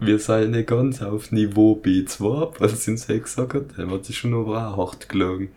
wir 0.00 0.18
seien 0.18 0.50
nicht 0.52 0.68
ganz 0.68 1.02
auf 1.02 1.32
Niveau 1.32 1.78
B2, 1.82 2.42
aber 2.56 2.68
sind 2.84 2.98
sie 2.98 3.20
gesagt 3.20 3.54
er 3.78 3.90
hat 3.90 4.04
sich 4.04 4.18
schon 4.18 4.34
auch 4.34 4.52
hart 4.54 5.08
gelogen. 5.08 5.48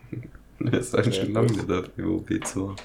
Wir 0.58 0.82
seien 0.82 1.04
Ja, 1.06 1.12
schon 1.12 1.32
lange 1.32 1.52
nicht 1.52 1.70
auf 1.70 1.86
Niveau 1.96 2.18
B2. 2.26 2.76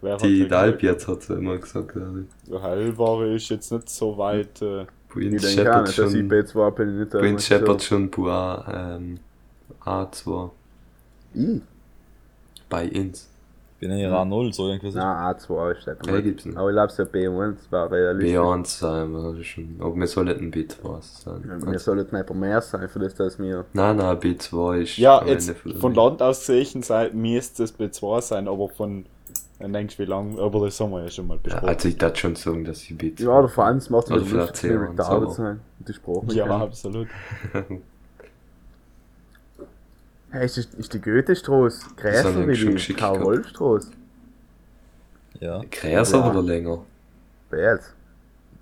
wer 0.00 0.16
Die 0.18 0.40
denn 0.40 0.48
Dalb 0.48 0.82
jetzt 0.82 1.06
hat 1.08 1.22
sie 1.22 1.34
immer 1.34 1.58
gesagt, 1.58 1.92
glaube 1.92 2.22
ich. 2.22 2.50
Der 2.50 2.62
Hellware 2.62 3.34
ist 3.34 3.48
jetzt 3.50 3.70
nicht 3.72 3.88
so 3.88 4.16
weit. 4.18 4.60
Äh, 4.62 4.82
Ich 4.82 4.88
Prince 5.08 5.56
denke 5.56 5.76
auch 5.76 5.82
nicht, 5.82 5.98
dass 5.98 6.14
ich 6.14 6.20
schon, 6.20 6.30
B2 6.30 6.70
bin. 6.72 6.88
ich 6.90 6.94
Nicht 6.98 7.10
Prince 7.10 7.46
Shepard 7.46 7.82
schon 7.82 8.10
Bois, 8.10 8.64
ähm, 8.72 9.18
A2 9.84 10.50
Ich? 11.34 11.60
bei 12.68 12.88
uns. 12.90 13.28
Ich 13.82 13.88
bin 13.88 13.98
ja 13.98 14.08
hier 14.10 14.16
A0, 14.16 14.52
so 14.54 14.68
irgendwas. 14.68 14.94
Nein, 14.94 15.34
A2 15.34 15.72
ist. 15.72 15.86
Ja, 16.06 16.20
gibt's 16.20 16.44
nicht. 16.44 16.56
Aber 16.56 16.68
ich 16.70 16.74
glaube, 16.74 16.92
so 16.92 17.02
B1 17.02 17.56
war 17.70 17.90
realistisch. 17.90 18.38
B1 18.38 18.66
sein 18.78 19.12
wir 19.12 19.42
schon, 19.42 19.76
aber 19.80 19.96
wir 19.96 20.06
sollen 20.06 20.28
ein 20.28 20.52
B2 20.52 20.98
sein. 21.00 21.42
Ja, 21.66 21.72
Wir 21.72 21.78
sollten 21.80 22.14
einfach 22.14 22.34
mehr 22.36 22.60
sein, 22.60 22.88
für 22.88 23.00
das, 23.00 23.16
dass 23.16 23.40
wir. 23.40 23.64
Nein, 23.72 23.96
nein, 23.96 24.16
B2 24.18 24.82
ist 24.82 24.98
ja, 24.98 25.24
jetzt 25.26 25.48
der 25.48 25.56
von. 25.80 25.94
Land 25.96 26.22
aus 26.22 26.46
gesehen 26.46 26.84
sei- 26.84 27.10
müsste 27.12 27.64
es 27.64 27.76
B2 27.76 28.20
sein, 28.22 28.46
aber 28.46 28.68
von. 28.68 29.04
Dann 29.58 29.72
denkst 29.72 29.96
du, 29.96 30.04
wie 30.04 30.06
lange. 30.08 30.40
Aber 30.40 30.64
das 30.66 30.78
haben 30.78 30.92
wir 30.92 31.02
ja 31.02 31.08
schon 31.10 31.26
mal 31.26 31.34
Ja, 31.34 31.40
besprochen. 31.42 31.68
also 31.68 31.88
ich 31.88 31.98
darf 31.98 32.16
schon 32.16 32.36
sagen, 32.36 32.64
dass 32.64 32.82
ich 32.84 32.90
B2 32.92 33.22
Ja, 33.24 33.40
der 33.40 33.48
Franz 33.48 33.90
macht 33.90 34.04
es 34.06 34.12
Also 34.12 34.24
mir 34.36 34.44
C1, 34.44 34.62
wie 34.62 34.68
retarded 34.74 35.00
aber- 35.24 35.30
sein. 35.32 35.60
Und 35.80 35.88
die 35.88 35.92
Sprache 35.92 36.26
Ja, 36.34 36.46
absolut. 36.46 37.08
Hey, 40.32 40.46
ist, 40.46 40.74
ist 40.74 40.92
die 40.94 41.00
Goethestraße 41.00 41.86
wir 42.48 42.48
wie 42.48 42.56
die. 42.94 42.94
Karl-Wolf-Straße? 42.94 43.90
Ja. 45.40 45.60
Größer 45.70 46.18
Ja. 46.18 46.30
oder 46.30 46.42
länger? 46.42 46.84
Bad. 47.50 47.80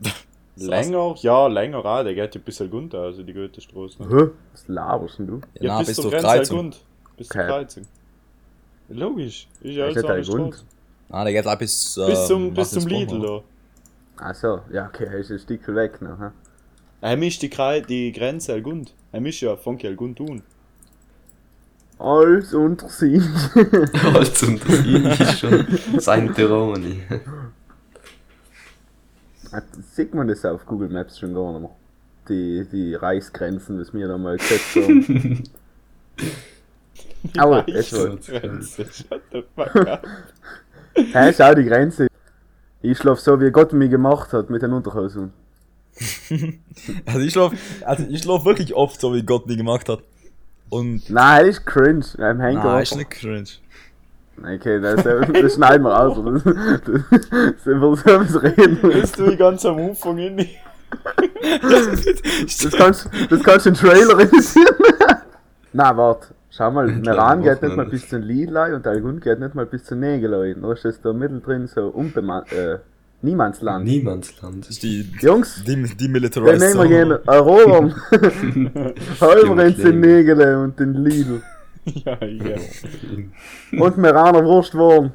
Länger? 0.56 1.14
Ja, 1.20 1.46
länger 1.46 1.84
auch. 1.84 2.02
Der 2.02 2.14
geht 2.14 2.34
ja 2.34 2.40
bis 2.44 2.58
Gund 2.68 2.94
also 2.94 3.22
die 3.22 3.32
Goethestraße. 3.32 4.02
Ne? 4.02 4.08
Hä? 4.24 4.28
Was 4.52 4.68
laberst 4.68 5.18
denn 5.18 5.26
du? 5.28 5.40
Ja, 5.54 5.62
Ja, 5.64 5.78
bis 5.78 5.88
bis 5.88 5.96
zur 5.96 6.10
Grenze 6.10 6.26
Kreuzung. 6.26 6.56
Gund. 6.58 6.84
Bis 7.16 7.28
zur 7.28 7.40
Okay. 7.40 7.50
Kreuzung. 7.50 7.86
Logisch. 8.88 9.48
Ist 9.60 9.74
ja 9.76 9.84
alles 9.84 9.96
nicht 9.96 10.04
eine 10.04 10.14
der 10.14 10.24
der 11.24 11.32
geht 11.32 11.46
auch 11.46 11.56
bis, 11.58 11.96
äh, 11.96 12.06
Bis 12.06 12.26
zum, 12.26 12.52
bis 12.52 12.70
zum 12.70 12.86
Lidl 12.86 13.20
da. 13.20 13.42
Achso, 14.24 14.60
ja, 14.72 14.86
okay, 14.88 15.04
er 15.06 15.18
ist 15.18 15.30
ein 15.30 15.38
Stück 15.38 15.66
weg 15.74 16.02
noch. 16.02 16.18
hä? 16.18 16.30
Er 17.00 17.16
mischt 17.16 17.40
die, 17.42 17.48
die 17.88 18.12
Grenze 18.12 18.52
Elgund. 18.52 18.92
Er 19.12 19.20
mischt 19.20 19.42
ja 19.42 19.56
Funky 19.56 19.86
Elgund 19.86 20.18
tun. 20.18 20.42
Alles 22.00 22.54
unter 22.54 22.88
sich. 22.88 23.22
Als 24.14 24.42
unter 24.42 24.84
ihm 24.86 25.04
ist 25.04 25.38
schon 25.38 25.66
sein 25.98 26.34
Terroni. 26.34 27.02
Sieht 29.92 30.14
man 30.14 30.26
das 30.26 30.42
auf 30.46 30.64
Google 30.64 30.88
Maps 30.88 31.18
schon 31.18 31.34
gar 31.34 31.52
nicht 31.52 31.60
mehr. 31.60 31.70
Die, 32.30 32.66
die 32.72 32.94
Reichsgrenzen, 32.94 33.78
das 33.78 33.92
wir 33.92 34.08
da 34.08 34.16
mal 34.16 34.38
gesetzt 34.38 34.76
haben. 34.76 35.44
Aua, 37.36 37.64
fuck 39.54 39.76
up. 39.86 40.06
Hä, 40.94 41.32
schau 41.36 41.54
die 41.54 41.64
Grenze. 41.64 42.06
Ich 42.80 42.96
schlaf 42.96 43.20
so, 43.20 43.38
wie 43.40 43.50
Gott 43.50 43.74
mich 43.74 43.90
gemacht 43.90 44.32
hat, 44.32 44.48
mit 44.48 44.62
den 44.62 44.72
Unterhosen. 44.72 45.34
Also 47.04 47.18
ich 47.20 47.32
schlaf, 47.32 47.52
also 47.84 48.04
ich 48.08 48.22
schlaf 48.22 48.46
wirklich 48.46 48.72
oft 48.74 48.98
so, 48.98 49.12
wie 49.12 49.22
Gott 49.22 49.46
mich 49.46 49.58
gemacht 49.58 49.90
hat. 49.90 50.02
Und. 50.70 51.10
Nein, 51.10 51.46
das 51.46 51.58
ist 51.58 51.66
cringe. 51.66 52.04
Im. 52.18 52.38
Nein, 52.38 52.82
ist 52.82 52.96
nicht 52.96 53.10
cringe. 53.10 53.44
Okay, 54.42 54.80
das, 54.80 55.02
das 55.04 55.54
schneiden 55.54 55.84
wir 55.84 56.00
aus. 56.00 56.16
Das, 56.16 56.44
das, 56.44 57.28
das 57.28 57.64
sind 57.64 57.80
wir 57.80 57.96
so 57.96 58.04
was 58.06 58.42
reden. 58.42 58.78
Bist 58.80 59.18
du 59.18 59.36
ganz 59.36 59.66
am 59.66 59.78
Anfang 59.78 60.16
in 60.16 60.46
Das 61.62 62.72
kannst, 62.72 63.10
das 63.28 63.42
kannst 63.42 63.66
du 63.66 63.70
in 63.70 63.74
den 63.74 63.80
Trailer 63.80 64.18
realisieren. 64.18 64.76
Na, 65.72 65.96
warte. 65.96 66.28
Schau 66.52 66.70
mal, 66.70 66.88
Meran 66.88 67.42
geht 67.42 67.62
nicht 67.62 67.76
mal 67.76 67.86
bis 67.86 68.08
zum 68.08 68.22
Lidlei 68.22 68.74
und 68.74 68.84
Algun 68.84 69.20
geht 69.20 69.38
nicht 69.38 69.54
mal 69.54 69.66
bis 69.66 69.84
zum 69.84 70.00
Nägelei. 70.00 70.54
Da 70.60 70.72
ist 70.72 70.84
das 70.84 71.00
da 71.00 71.12
mittendrin 71.12 71.68
so 71.68 71.86
unbemannt, 71.86 72.50
äh, 72.52 72.78
Niemandsland. 73.22 73.84
Niemandsland. 73.84 74.64
Das 74.64 74.70
ist 74.70 74.82
die, 74.82 75.10
Jungs, 75.20 75.62
die, 75.64 75.76
die 75.82 76.04
dann 76.04 76.12
Militarized 76.12 76.74
nehmen 76.74 76.90
wir 76.90 77.04
gehen 77.04 77.10
erobern. 77.26 77.94
Halber 79.20 79.64
in 79.66 80.00
Nägele 80.00 80.62
und 80.62 80.80
den 80.80 80.94
Lidl. 80.94 81.42
ja, 81.84 82.24
ja. 82.24 82.56
Und 83.78 83.98
Meraner 83.98 84.44
Wurstwurm. 84.44 85.12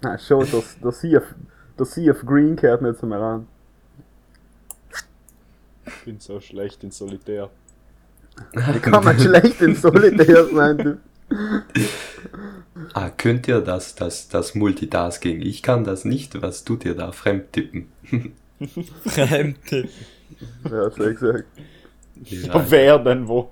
Na, 0.00 0.18
schon, 0.18 0.46
der, 0.50 0.62
der, 0.82 0.92
Sea 0.92 1.18
of, 1.18 1.34
der 1.78 1.86
Sea 1.86 2.12
of 2.12 2.24
Green 2.24 2.56
kehrt 2.56 2.80
nicht 2.82 2.98
zu 2.98 3.06
Meran. 3.06 3.46
Ich 5.86 6.04
bin 6.04 6.20
so 6.20 6.40
schlecht 6.40 6.84
in 6.84 6.90
Solitär. 6.90 7.50
Wie 8.52 8.78
kann 8.78 9.04
man 9.04 9.18
schlecht 9.18 9.60
in 9.60 9.74
Solitär 9.74 10.46
sein, 10.46 10.78
du? 10.78 10.98
Ah, 12.94 13.10
könnt 13.10 13.48
ihr 13.48 13.60
das, 13.60 13.94
das, 13.94 14.28
das 14.28 14.54
Multitasking? 14.54 15.42
Ich 15.42 15.62
kann 15.62 15.84
das 15.84 16.04
nicht. 16.04 16.40
Was 16.40 16.64
tut 16.64 16.84
ihr 16.84 16.94
da? 16.94 17.12
Fremdtippen. 17.12 17.88
Hat's 19.04 19.16
ja 20.98 21.12
gesagt? 21.12 21.44
Ja, 22.24 22.70
wer 22.70 22.98
denn 22.98 23.28
wohl? 23.28 23.46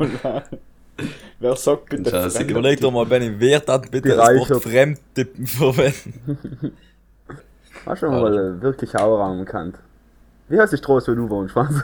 wer 1.39 1.57
sagt 1.57 1.91
bitte 1.91 2.11
Das 2.11 2.27
ist 2.27 2.37
Fremd? 2.37 2.51
Überleg 2.51 2.81
doch 2.81 2.91
mal, 2.91 3.07
Benny, 3.07 3.33
wer 3.39 3.59
hat 3.67 3.91
bitte 3.91 4.09
das 4.09 4.17
Bereichert. 4.17 4.51
Wort 4.51 4.63
Fremdtippen 4.63 5.47
verwenden? 5.47 6.73
Hast 7.85 8.03
du 8.03 8.11
mal 8.11 8.61
wirklich 8.61 8.95
Auraum 8.97 9.39
gekannt? 9.39 9.79
Wie 10.49 10.61
heißt 10.61 10.73
die 10.73 10.77
Straße, 10.77 11.11
wo 11.13 11.15
du 11.17 11.29
wohnst, 11.29 11.53
Schwanz? 11.53 11.75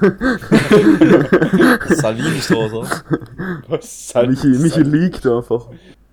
Salvini-Straße, 1.88 2.74
oder? 2.76 3.80
Sagt- 3.80 4.28
Michi, 4.28 4.48
Michi 4.48 4.82
liegt 4.82 5.26
einfach. 5.26 5.66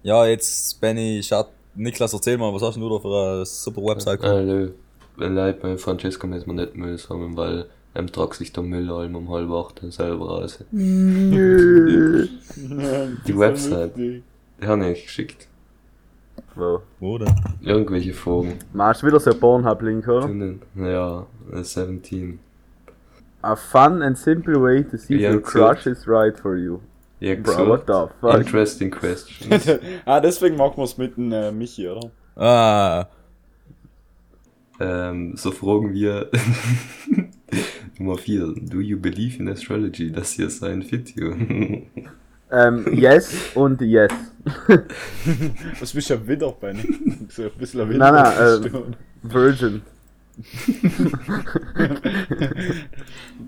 Ja, 0.03 0.25
jetzt, 0.25 0.79
Benny, 0.81 1.21
schaut, 1.23 1.47
Niklas, 1.75 2.13
erzähl 2.13 2.37
mal, 2.37 2.53
was 2.53 2.61
hast 2.61 2.75
denn 2.75 2.81
du 2.83 2.89
da 2.89 2.99
für 2.99 3.07
eine 3.35 3.45
super 3.45 3.81
Website? 3.83 4.23
Also, 4.23 4.69
Leute, 5.17 5.59
bei 5.61 5.77
Francesco 5.77 6.25
müssen 6.27 6.47
wir 6.47 6.53
nicht 6.53 6.75
Müll 6.75 6.97
sammeln, 6.97 7.35
weil 7.37 7.65
er 7.93 8.05
tragt 8.07 8.35
sich 8.35 8.51
der 8.53 8.63
Müll 8.63 8.89
allem 8.91 9.15
um 9.15 9.29
halb 9.29 9.51
acht 9.51 9.81
selber 9.91 10.27
raus. 10.27 10.59
Nö. 10.71 12.27
Die 13.27 13.37
Website. 13.37 13.95
Die 13.97 14.23
habe 14.65 14.89
ich 14.91 15.03
geschickt. 15.03 15.47
Wo? 16.59 16.81
Wo 16.99 17.17
denn? 17.17 17.33
Irgendwelche 17.61 18.13
Fragen. 18.13 18.59
Machst 18.73 19.01
du 19.01 19.07
wieder 19.07 19.19
so 19.19 19.31
ein 19.31 19.39
Pornhub-Link, 19.39 20.07
oder? 20.07 20.29
Ja, 20.75 21.25
äh, 21.51 21.63
17. 21.63 22.39
A 23.41 23.55
fun 23.55 24.01
and 24.01 24.17
simple 24.17 24.61
way 24.61 24.83
to 24.83 24.97
see 24.97 25.15
if 25.15 25.21
Ja, 25.21 25.31
your 25.31 25.41
crush 25.41 25.85
is 25.87 26.05
right 26.07 26.37
for 26.37 26.57
you. 26.57 26.81
Ja, 27.21 27.35
Bro, 27.35 27.67
what 27.67 27.87
the 27.87 28.07
fuck? 28.19 28.35
Interesting 28.35 28.91
questions. 28.91 29.69
ah, 30.05 30.19
deswegen 30.19 30.57
machen 30.57 30.77
wir 30.77 30.83
es 30.83 30.97
mit 30.97 31.15
dem 31.17 31.31
äh, 31.31 31.51
Michi, 31.51 31.87
oder? 31.87 32.11
Ah, 32.35 33.07
ähm, 34.79 35.35
so 35.35 35.51
fragen 35.51 35.93
wir 35.93 36.29
Nummer 37.99 38.17
4. 38.17 38.53
Do 38.61 38.79
you 38.79 38.97
believe 38.97 39.37
in 39.37 39.49
astrology? 39.49 40.11
Das 40.11 40.31
hier 40.31 40.47
ist 40.47 40.63
ein 40.63 40.89
Video. 40.89 41.33
Ähm, 42.51 42.93
yes 42.93 43.31
und 43.55 43.79
yes. 43.81 44.11
Was 45.79 45.93
bist 45.93 46.09
du 46.09 46.13
ja 46.15 46.27
wieder, 46.27 46.51
Benny? 46.51 47.27
So 47.29 47.43
ein 47.43 47.51
bisschen 47.57 47.81
ein 47.81 47.97
Nein, 47.97 48.13
nein, 48.13 48.61
bist 48.61 48.75
Virgin. 49.23 49.81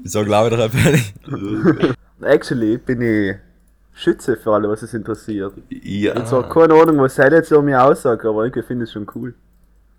wieso 0.04 0.24
glaube 0.24 0.50
ich 0.50 0.58
doch 0.58 0.70
Benny? 0.72 1.94
Actually 2.22 2.78
bin 2.78 3.02
ich 3.02 3.36
Schütze 3.94 4.38
für 4.38 4.54
alle, 4.54 4.70
was 4.70 4.82
es 4.84 4.94
interessiert. 4.94 5.54
ja. 5.70 6.16
Und 6.16 6.28
zwar 6.28 6.48
keine 6.50 6.74
Ahnung, 6.74 6.98
was 7.00 7.18
er 7.18 7.32
jetzt 7.32 7.50
so 7.50 7.62
mir 7.62 7.82
aussagt, 7.84 8.26
aber 8.26 8.44
irgendwie 8.46 8.64
finde 8.64 8.84
ich 8.84 8.90
es 8.90 8.94
schon 8.94 9.08
cool. 9.16 9.34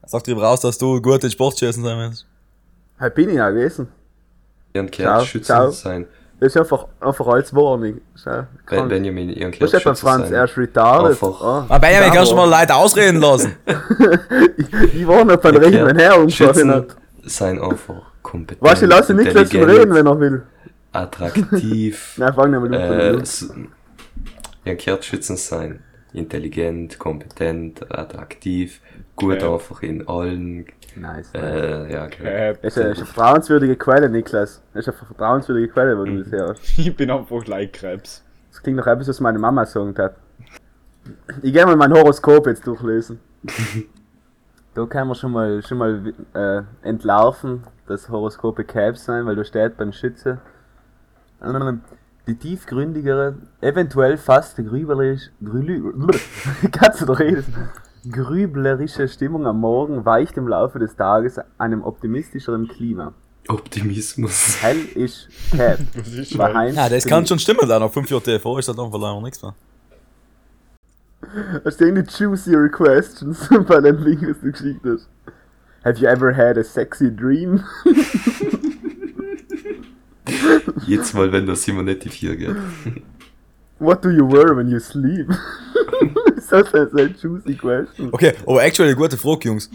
Sag 0.07 0.25
dir 0.25 0.37
raus, 0.37 0.61
dass 0.61 0.79
du 0.79 1.01
gut 1.01 1.23
in 1.25 1.31
Sportschießen 1.31 1.83
sein 1.83 1.99
willst. 1.99 2.27
Halt 2.99 3.15
bin 3.15 3.29
ich 3.31 3.37
ja 3.37 3.51
gewesen. 3.51 3.89
Ihren 4.75 4.91
Ciao, 4.91 5.17
Kerl 5.19 5.27
schützen 5.27 5.45
ciao. 5.47 5.71
sein. 5.71 6.07
Das 6.43 6.57
ist 6.57 6.57
einfach, 6.57 6.87
einfach 7.01 7.27
als 7.29 7.55
Warning. 7.55 8.01
Schau, 8.17 8.43
Ben. 8.69 8.89
Benjamin, 8.89 9.29
ihren 9.31 9.53
Kerl 9.53 9.63
Was 9.63 9.75
ist 9.75 9.81
etwa 9.81 9.95
Franz? 9.95 10.25
sein. 10.25 10.35
Er 10.35 10.45
ist 10.45 10.57
retarded. 10.59 11.11
Einfach- 11.13 11.69
Ah. 11.71 11.79
Benjamin, 11.79 12.11
kannst 12.13 12.33
du 12.33 12.37
mal 12.37 12.51
Leute 12.51 12.75
ausreden 12.75 13.21
lassen? 13.21 13.55
ich, 14.57 14.95
ich 14.95 15.07
war 15.07 15.25
noch 15.25 15.37
beim 15.37 15.55
Ihr 15.55 15.63
Reden, 15.63 15.97
Herr, 15.97 16.19
und 16.19 16.33
hat. 16.33 16.97
sein 17.25 17.63
einfach 17.63 17.95
kompetent. 18.23 18.61
Weißt 18.69 18.83
du, 18.83 18.87
lass 18.87 19.09
ihn 19.09 19.17
nicht 19.17 19.29
intelligent, 19.29 19.69
reden, 19.71 19.95
wenn 19.95 20.07
er 20.07 20.19
will. 20.19 20.43
Attraktiv. 20.91 22.15
Nein, 22.17 22.35
fang 22.35 22.51
nicht 22.51 22.61
mal 22.61 22.75
äh, 22.75 23.09
an. 23.11 23.21
s- 23.21 23.49
ihren 24.65 24.79
Kerl 24.79 25.01
schützen 25.03 25.37
sein. 25.37 25.79
Intelligent, 26.13 26.99
kompetent, 26.99 27.91
attraktiv. 27.91 28.81
Gut 29.15 29.37
Okay. 29.43 29.53
einfach 29.55 29.83
in 29.83 30.09
allen. 30.09 30.67
Nice. 30.97 31.31
Äh, 31.35 31.93
ja. 31.93 32.07
Äh, 32.07 32.55
Das 32.63 32.77
ist 32.77 32.79
eine, 32.79 32.91
ist 32.91 32.99
eine 32.99 33.07
vertrauenswürdige 33.07 33.77
Quelle, 33.77 34.09
Niklas. 34.09 34.63
Das 34.75 34.87
ist 34.87 34.89
eine 34.89 35.07
vertrauenswürdige 35.07 35.69
Quelle, 35.73 35.99
wo 35.99 36.05
du 36.05 36.23
das 36.23 36.33
hörst. 36.33 36.79
ich 36.79 36.97
bin 36.97 37.11
einfach 37.11 37.47
like 37.47 37.73
Krebs. 37.73 38.23
Das 38.51 38.63
klingt 38.63 38.77
nach 38.77 38.87
etwas, 38.87 39.09
was 39.09 39.21
meine 39.21 39.39
Mama 39.39 39.65
gesagt 39.65 39.99
hat. 39.99 40.17
Ich 41.43 41.53
gehe 41.53 41.65
mal 41.67 41.77
mein 41.77 41.93
Horoskop 41.93 42.47
jetzt 42.47 42.67
durchlesen. 42.67 43.19
da 44.75 44.87
kann 44.87 45.09
man 45.09 45.17
schon 45.17 45.33
mal, 45.33 45.63
schon 45.63 45.79
mal 45.79 46.13
äh, 46.35 46.63
entlarven, 46.87 47.65
dass 47.87 48.09
Horoskope 48.09 48.65
Caps 48.65 49.05
sein, 49.05 49.27
weil 49.27 49.37
da 49.37 49.45
steht 49.45 49.77
beim 49.77 49.93
Schütze. 49.93 50.39
Die 52.29 52.37
tiefgründigere, 52.37 53.35
eventuell 53.61 54.17
fast 54.17 54.57
grüblerisch, 54.57 55.31
grülü, 55.45 55.93
kannst 56.73 57.01
du 57.01 57.07
doch 57.07 57.19
reden, 57.19 57.53
grüblerische 58.11 59.09
Stimmung 59.09 59.47
am 59.47 59.61
Morgen 59.61 60.05
weicht 60.05 60.37
im 60.37 60.49
Laufe 60.49 60.79
des 60.79 60.97
Tages 60.97 61.39
einem 61.59 61.83
optimistischeren 61.83 62.69
Klima. 62.69 63.13
Optimismus. 63.49 64.57
Hell 64.61 64.79
ist 64.95 65.29
Cap. 65.51 65.79
Ja, 66.75 66.89
das 66.89 67.05
kann 67.05 67.27
schon 67.27 67.39
stimmen, 67.39 67.69
da 67.69 67.79
noch 67.79 67.93
5 67.93 68.11
Jahre 68.11 68.23
TV 68.23 68.59
ist 68.59 68.69
das 68.69 68.77
dann 68.77 68.91
vielleicht 68.91 69.23
nichts 69.23 69.43
mehr. 69.43 69.55
Hast 71.65 71.81
du 71.81 71.85
irgendeine 71.85 72.09
juicier 72.17 72.69
questions 72.69 73.49
bei 73.69 73.81
dem 73.81 74.03
Link, 74.03 74.23
was 74.23 74.41
du 74.41 74.53
geschickt 74.53 74.85
hast? 74.85 75.09
Have 75.85 75.99
you 76.01 76.07
ever 76.07 76.37
had 76.37 76.57
a 76.59 76.63
sexy 76.63 77.11
dream? 77.15 77.63
Jetzt 80.87 81.15
mal, 81.15 81.33
wenn 81.33 81.47
das 81.47 81.63
Simonetti 81.63 82.09
4 82.09 82.37
geht. 82.37 82.57
What 83.79 84.05
do 84.05 84.11
you 84.11 84.31
wear 84.31 84.57
when 84.57 84.69
you 84.69 84.79
sleep? 84.79 85.29
So, 86.53 86.65
so, 86.65 86.89
so 86.91 87.05
juicy 87.07 87.57
question. 87.57 88.09
Okay, 88.13 88.35
aber 88.47 88.63
actually 88.63 88.91
eine 88.91 88.97
gute 88.97 89.17
Frage, 89.17 89.49
Jungs. 89.49 89.71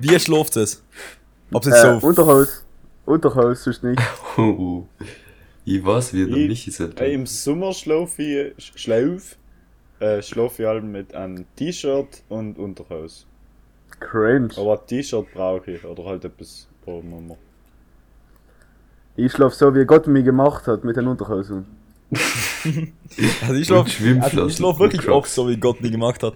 Wie 0.00 0.18
schläft 0.20 0.56
es? 0.56 0.82
Ob 1.52 1.62
es 1.64 1.68
jetzt 1.72 1.84
Äh, 1.84 2.00
so. 2.00 2.06
Unterhaus. 2.06 2.64
Unterhaus, 3.06 3.64
sonst 3.64 3.82
nicht. 3.84 4.00
Oh. 4.36 4.84
Ich 5.64 5.84
weiß, 5.84 6.12
wie 6.14 6.26
der 6.26 6.36
Ich- 6.36 6.48
Michi 6.48 6.70
sagt. 6.70 7.00
Äh, 7.00 7.12
Im 7.14 7.24
Sommer 7.26 7.72
schlafe 7.72 8.22
ich, 8.22 8.56
sch- 8.56 8.78
schlauf, 8.78 9.36
äh, 10.00 10.20
schlafe 10.22 10.62
ich 10.62 10.68
halt 10.68 10.82
mit 10.84 11.14
einem 11.14 11.44
T-Shirt 11.56 12.22
und 12.28 12.58
Unterhose. 12.58 13.24
Cringe. 14.00 14.48
Aber 14.56 14.80
ein 14.80 14.86
T-Shirt 14.86 15.26
brauche 15.32 15.70
ich, 15.70 15.84
oder 15.84 16.04
halt 16.04 16.24
etwas 16.24 16.66
brauchen 16.84 17.10
wir 17.10 17.20
mal. 17.20 17.38
Ich 19.16 19.30
schlaf 19.32 19.54
so, 19.54 19.72
wie 19.74 19.84
Gott 19.84 20.06
mich 20.06 20.24
gemacht 20.24 20.66
hat, 20.66 20.82
mit 20.84 20.96
den 20.96 21.06
Unterhosen. 21.06 21.66
Also 23.42 23.54
ich 23.54 23.66
Schwimmflossen 23.66 24.38
also 24.40 24.46
ich 24.46 24.62
und 24.62 24.78
wirklich 24.78 25.08
oft 25.08 25.30
so, 25.30 25.48
wie 25.48 25.56
Gott 25.56 25.80
mich 25.82 25.92
gemacht 25.92 26.22
hat. 26.22 26.34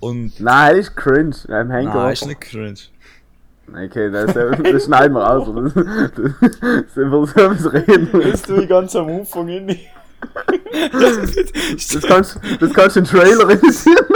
Und. 0.00 0.40
Nein, 0.40 0.76
das 0.76 0.88
ist 0.88 0.96
cringe. 0.96 1.36
Im 1.48 1.70
Henker. 1.70 1.94
Nein, 1.94 2.12
ist 2.12 2.26
nicht 2.26 2.40
cringe. 2.40 2.78
Okay, 3.70 4.10
das, 4.10 4.32
das 4.32 4.84
schneiden 4.84 5.14
wir 5.14 5.30
aus. 5.30 5.46
Das, 5.46 5.74
das, 5.74 6.32
das 6.54 6.94
so 6.94 7.12
was 7.12 7.72
reden. 7.72 8.08
Bist 8.12 8.48
du 8.48 8.66
ganz 8.66 8.96
am 8.96 9.08
Anfang 9.08 9.48
in? 9.48 9.76
Das 10.92 12.02
kannst, 12.02 12.40
das 12.60 12.72
kannst 12.72 12.96
du 12.96 13.00
in 13.00 13.06
den 13.06 13.10
Trailer 13.10 13.48
realisieren. 13.48 14.06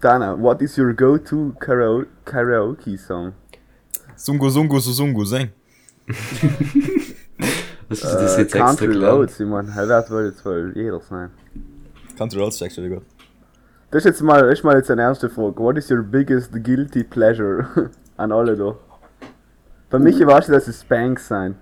Dana, 0.00 0.34
what 0.34 0.62
is 0.62 0.78
your 0.78 0.92
go-to 0.94 1.54
karao 1.58 2.04
karaoke 2.24 2.96
song? 2.96 3.34
Sungu, 4.16 4.48
Sungu, 4.50 4.80
Susungu, 4.80 5.24
sing. 5.24 5.48
Was 7.88 7.98
ist 8.02 8.04
das 8.04 8.36
Äh, 8.36 8.40
jetzt 8.40 8.54
extra 8.54 8.74
Country? 8.74 9.04
Roads, 9.04 9.38
meine, 9.40 9.72
das 9.86 10.10
will 10.10 10.26
jetzt 10.26 10.44
wohl 10.44 10.72
jeder 10.74 11.00
sein. 11.00 11.30
Country 12.18 12.40
Roads 12.40 12.58
checkst 12.58 12.78
du 12.78 12.88
gut. 12.88 13.02
Das 13.90 14.00
ist 14.04 14.06
jetzt 14.06 14.22
mal, 14.22 14.50
ist 14.50 14.64
mal 14.64 14.76
jetzt 14.76 14.90
eine 14.90 15.02
ernste 15.02 15.28
Frage. 15.30 15.56
What 15.58 15.78
is 15.78 15.90
your 15.90 16.02
biggest 16.02 16.52
guilty 16.64 17.04
pleasure? 17.04 17.90
An 18.16 18.32
alle 18.32 18.56
da. 18.56 18.74
Bei 19.90 19.98
mich 19.98 20.20
erwartet 20.20 20.54
dass 20.54 20.66
es 20.66 20.80
Spanks 20.80 21.28
sein. 21.28 21.54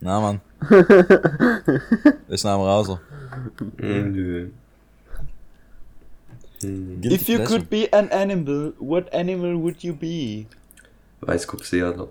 Na, 0.00 0.20
Mann. 0.20 0.40
ist 2.28 2.44
name 2.44 2.64
raus. 2.64 2.98
Hm, 3.78 4.12
Nö. 4.12 4.48
Hm, 6.60 7.00
If 7.04 7.28
you 7.28 7.38
could 7.44 7.70
be 7.70 7.88
an 7.92 8.10
animal, 8.10 8.74
what 8.78 9.12
animal 9.14 9.56
would 9.56 9.82
you 9.82 9.94
be? 9.94 10.46
Weißkopf 11.22 11.64
sehr, 11.64 11.94
oder? 11.94 12.08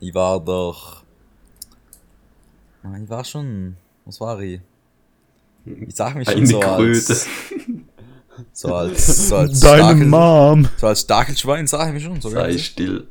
Ich 0.00 0.14
war 0.14 0.40
doch. 0.40 1.02
Ah, 2.82 2.96
Ich 3.02 3.08
war 3.08 3.24
schon. 3.24 3.76
Was 4.04 4.20
war 4.20 4.40
ich? 4.40 4.60
Ich 5.64 5.94
sag 5.94 6.16
mich 6.16 6.28
schon 6.28 6.38
Eine 6.38 6.46
so 6.46 6.60
Kröte. 6.60 7.12
als. 7.12 7.26
So 8.54 8.74
als. 8.74 9.28
So 9.28 9.36
als 9.36 9.58
Stachel, 9.58 10.06
Mom. 10.06 10.66
so 10.78 10.86
als 10.86 11.02
Stachelschwein 11.02 11.66
sag 11.66 11.88
ich 11.88 11.94
mich 11.94 12.02
schon. 12.02 12.20
So 12.20 12.30
Sei 12.30 12.56
still. 12.58 13.06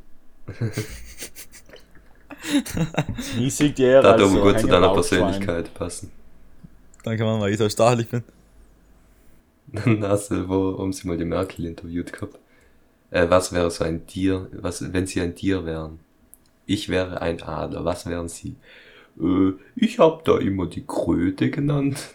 Ich 3.38 3.54
sehe 3.54 3.70
dir 3.70 3.86
eher 3.88 4.02
Da 4.02 4.12
als 4.12 4.22
aber 4.22 4.30
so 4.30 4.42
gut 4.42 4.58
zu 4.60 4.66
deiner. 4.66 4.92
Persönlichkeit 4.92 5.72
passen. 5.74 6.10
Danke, 7.04 7.24
Mann, 7.24 7.40
weil 7.40 7.52
ich 7.52 7.58
so 7.58 7.68
stachelig 7.68 8.08
bin. 8.10 8.24
Dann 9.72 10.02
hast 10.04 10.30
du, 10.30 10.48
wo, 10.48 10.78
haben 10.78 10.92
sie 10.92 11.06
mal 11.06 11.16
die 11.16 11.24
Merkel 11.24 11.64
interviewt 11.66 12.12
gehabt. 12.12 12.38
Äh, 13.12 13.28
was 13.28 13.52
wäre 13.52 13.70
so 13.70 13.84
ein 13.84 14.06
Tier, 14.06 14.48
was, 14.52 14.92
wenn 14.92 15.06
sie 15.06 15.20
ein 15.20 15.34
Tier 15.34 15.64
wären? 15.66 16.00
Ich 16.64 16.88
wäre 16.88 17.20
ein 17.20 17.42
Adler, 17.42 17.84
was 17.84 18.06
wären 18.06 18.28
sie? 18.28 18.56
Äh, 19.20 19.52
ich 19.76 19.98
hab 19.98 20.24
da 20.24 20.38
immer 20.38 20.66
die 20.66 20.84
Kröte 20.86 21.50
genannt. 21.50 21.98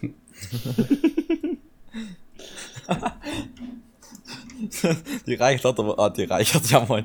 Die 5.26 5.34
Reich 5.34 5.62
hat 5.62 5.78
aber. 5.78 5.98
Ah, 5.98 6.10
die 6.10 6.24
Reich 6.24 6.52
hat 6.52 6.66
ja 6.70 6.84
moin. 6.84 7.04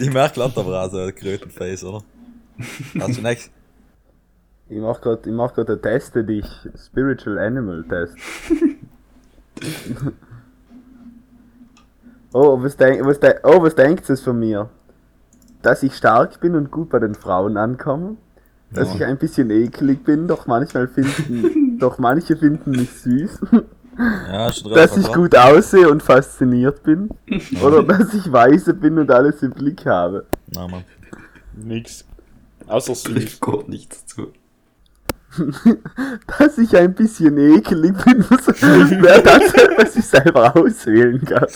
Die 0.00 0.08
Merkel 0.08 0.42
hat 0.42 0.56
aber 0.56 0.82
auch 0.82 0.90
so 0.90 0.98
ein 0.98 1.14
Krötenface, 1.14 1.84
oder? 1.84 2.02
Hast 2.98 3.18
du 3.18 3.22
nichts? 3.22 3.50
Ich 4.70 4.78
mach 4.78 5.00
grad, 5.02 5.26
ich 5.26 5.32
mach 5.32 5.52
grad 5.52 5.68
einen 5.68 5.82
Teste 5.82 6.24
dich. 6.24 6.46
Spiritual 6.78 7.38
Animal 7.38 7.84
Test. 7.84 8.16
oh, 12.34 12.62
was, 12.62 12.76
denk, 12.76 13.04
was, 13.06 13.18
de, 13.18 13.36
oh, 13.44 13.62
was 13.62 13.74
denkt 13.74 14.10
es 14.10 14.20
von 14.20 14.38
mir? 14.38 14.68
Dass 15.62 15.82
ich 15.82 15.94
stark 15.96 16.40
bin 16.40 16.54
und 16.56 16.70
gut 16.70 16.90
bei 16.90 16.98
den 16.98 17.14
Frauen 17.14 17.56
ankomme? 17.56 18.16
Dass 18.70 18.88
Ja. 18.90 18.94
ich 18.96 19.04
ein 19.04 19.16
bisschen 19.18 19.50
eklig 19.50 20.04
bin, 20.04 20.28
doch 20.28 20.46
manchmal 20.46 20.88
finden, 20.88 21.78
doch 21.78 21.98
manche 21.98 22.36
finden 22.36 22.72
mich 22.72 22.90
süß. 22.92 23.38
Ja, 23.96 24.50
dass 24.74 24.96
ich 24.96 25.12
gut 25.12 25.36
aussehe 25.36 25.88
und 25.88 26.02
fasziniert 26.02 26.82
bin. 26.82 27.08
Oder 27.62 27.84
dass 27.84 28.12
ich 28.12 28.30
weise 28.32 28.74
bin 28.74 28.98
und 28.98 29.10
alles 29.12 29.42
im 29.42 29.52
Blick 29.52 29.86
habe. 29.86 30.26
Na, 30.52 30.66
Mann. 30.66 30.82
Nix. 31.54 32.04
Außer 32.66 32.94
süß. 32.96 33.38
Gar 33.40 33.68
nichts 33.68 34.04
zu. 34.06 34.32
Dass 36.38 36.58
ich 36.58 36.76
ein 36.76 36.94
bisschen 36.94 37.36
eklig 37.38 37.92
bin, 38.04 38.18
wäre 38.30 39.22
das, 39.22 39.52
was 39.76 39.96
ich 39.96 40.06
selber 40.06 40.56
auswählen 40.56 41.20
kann. 41.24 41.46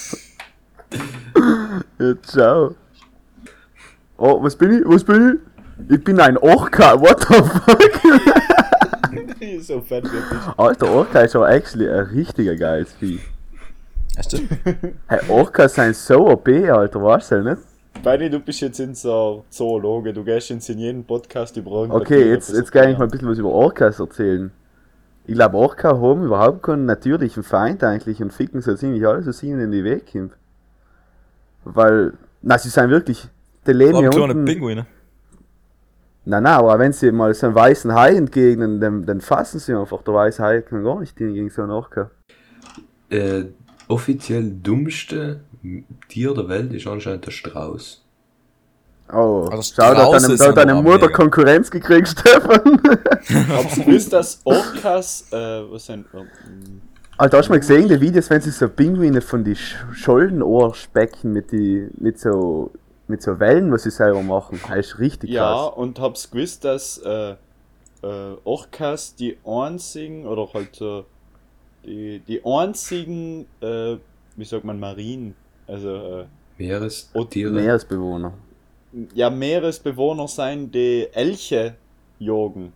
Ja, 1.98 2.14
ciao. 2.22 2.74
Oh, 4.16 4.42
was 4.42 4.54
bin 4.54 4.72
ich? 4.72 4.82
Was 4.84 5.02
bin 5.02 5.40
ich? 5.88 5.94
Ich 5.96 6.04
bin 6.04 6.20
ein 6.20 6.36
Orca, 6.36 7.00
what 7.00 7.20
the 7.20 7.34
fuck? 7.34 7.90
so 9.62 9.80
fett 9.80 10.04
wird 10.04 10.24
ich. 10.30 10.58
Alter, 10.58 10.90
Orca 10.90 11.20
ist 11.20 11.36
aber 11.36 11.50
actually 11.50 11.88
ein 11.88 12.06
richtiger 12.06 12.56
geiles 12.56 12.92
Vieh. 12.94 13.20
Ja, 14.16 14.22
stimmt. 14.22 14.50
Hey, 15.08 15.20
Orcas 15.28 15.74
sind 15.74 15.94
so 15.94 16.28
OP, 16.28 16.48
Alter, 16.48 17.02
weißt 17.02 17.32
du 17.32 17.42
nicht? 17.42 17.62
Beini, 18.02 18.30
du 18.30 18.40
bist 18.40 18.60
jetzt 18.60 18.80
in 18.80 18.94
so 18.94 19.44
Zoologe, 19.50 20.12
du 20.12 20.24
gehst 20.24 20.50
jetzt 20.50 20.68
in 20.70 20.78
jeden 20.78 21.04
Podcast 21.04 21.56
über 21.56 21.70
irgendein 21.70 22.00
Okay, 22.02 22.30
jetzt, 22.30 22.52
jetzt 22.52 22.70
kann 22.72 22.90
ich 22.90 22.98
mal 22.98 23.04
ein 23.04 23.10
bisschen 23.10 23.28
was 23.28 23.38
über 23.38 23.50
Orcas 23.50 23.98
erzählen. 23.98 24.50
Ich 25.26 25.34
glaube, 25.34 25.56
Orca 25.56 26.00
haben 26.00 26.24
überhaupt 26.24 26.62
keinen 26.62 26.86
natürlichen 26.86 27.42
Feind 27.42 27.84
eigentlich 27.84 28.22
und 28.22 28.32
ficken 28.32 28.62
so 28.62 28.74
ziemlich 28.74 29.06
alles, 29.06 29.26
was 29.26 29.42
ihnen 29.42 29.60
in 29.60 29.72
die 29.72 29.84
Weg 29.84 30.10
kommt. 30.12 30.32
Weil, 31.64 32.14
na, 32.42 32.58
sie 32.58 32.68
sind 32.70 32.90
wirklich, 32.90 33.28
die 33.66 33.72
leben 33.72 33.98
Aber 33.98 34.00
hier 34.00 34.10
kleine 34.10 34.34
unten. 34.34 34.44
Pinguine. 34.44 34.86
Na, 36.24 36.40
na, 36.40 36.58
aber 36.58 36.78
wenn 36.78 36.92
sie 36.92 37.10
mal 37.10 37.32
so 37.34 37.46
einen 37.46 37.54
weißen 37.54 37.94
Hai 37.94 38.14
entgegnen, 38.16 38.80
dann, 38.80 39.06
dann 39.06 39.20
fassen 39.20 39.58
sie 39.60 39.74
einfach. 39.74 40.02
Der 40.02 40.14
weiße 40.14 40.42
Hai 40.42 40.60
kann 40.62 40.84
gar 40.84 41.00
nicht 41.00 41.16
gegen 41.16 41.48
so 41.50 41.62
einen 41.62 41.70
Orca. 41.70 42.10
Äh, 43.10 43.44
offiziell 43.88 44.50
dummste 44.62 45.40
Tier 46.08 46.34
der 46.34 46.48
Welt 46.48 46.72
ist 46.72 46.86
anscheinend 46.86 47.26
der 47.26 47.30
Strauß. 47.30 48.04
Oh, 49.10 49.48
Also 49.50 49.72
schau, 49.74 49.94
da 49.94 50.12
hat 50.12 50.22
deine, 50.22 50.36
da 50.36 50.52
deine 50.52 50.74
Mutter 50.74 51.06
mega. 51.06 51.16
Konkurrenz 51.16 51.70
gekriegt, 51.70 52.08
Stefan. 52.18 52.80
Habst 53.48 53.78
du 53.78 54.10
dass 54.10 54.40
Orcas, 54.44 55.26
äh, 55.32 55.36
was 55.70 55.86
sind, 55.86 56.06
ähm, 56.12 56.82
Alter, 57.20 57.38
hast 57.38 57.48
du 57.48 57.52
mal 57.52 57.58
gesehen, 57.58 57.88
die 57.88 58.00
Videos, 58.00 58.30
wenn 58.30 58.40
sie 58.40 58.52
so 58.52 58.68
Pinguine 58.68 59.20
von 59.20 59.42
die 59.42 59.56
Sch 59.56 59.74
Schollenohr 59.92 60.72
specken 60.76 61.32
mit 61.32 61.50
die, 61.50 61.88
mit 61.96 62.16
so, 62.20 62.70
mit 63.08 63.22
so 63.22 63.40
Wellen, 63.40 63.72
was 63.72 63.82
sie 63.82 63.90
selber 63.90 64.22
machen. 64.22 64.60
Das 64.68 64.78
ist 64.78 64.98
richtig 65.00 65.30
ja, 65.30 65.42
krass. 65.42 65.72
und 65.74 65.98
hab's 65.98 66.30
gewusst, 66.30 66.64
dass, 66.64 66.98
äh, 66.98 67.34
äh, 68.02 68.36
Orcas 68.44 69.16
die 69.16 69.36
einzigen, 69.44 70.28
oder 70.28 70.48
halt, 70.54 70.80
äh, 70.80 71.02
die, 71.84 72.20
die 72.20 72.40
einzigen, 72.44 73.46
äh, 73.62 73.96
wie 74.36 74.44
sagt 74.44 74.62
man, 74.62 74.78
Marien, 74.78 75.34
also, 75.66 75.96
äh, 75.96 76.24
Meerestiere. 76.56 77.50
Meeresbewohner. 77.50 78.32
ja, 79.14 79.28
Meeresbewohner 79.28 80.28
sein, 80.28 80.70
die 80.70 81.08
Elche 81.12 81.74
jagen. 82.20 82.72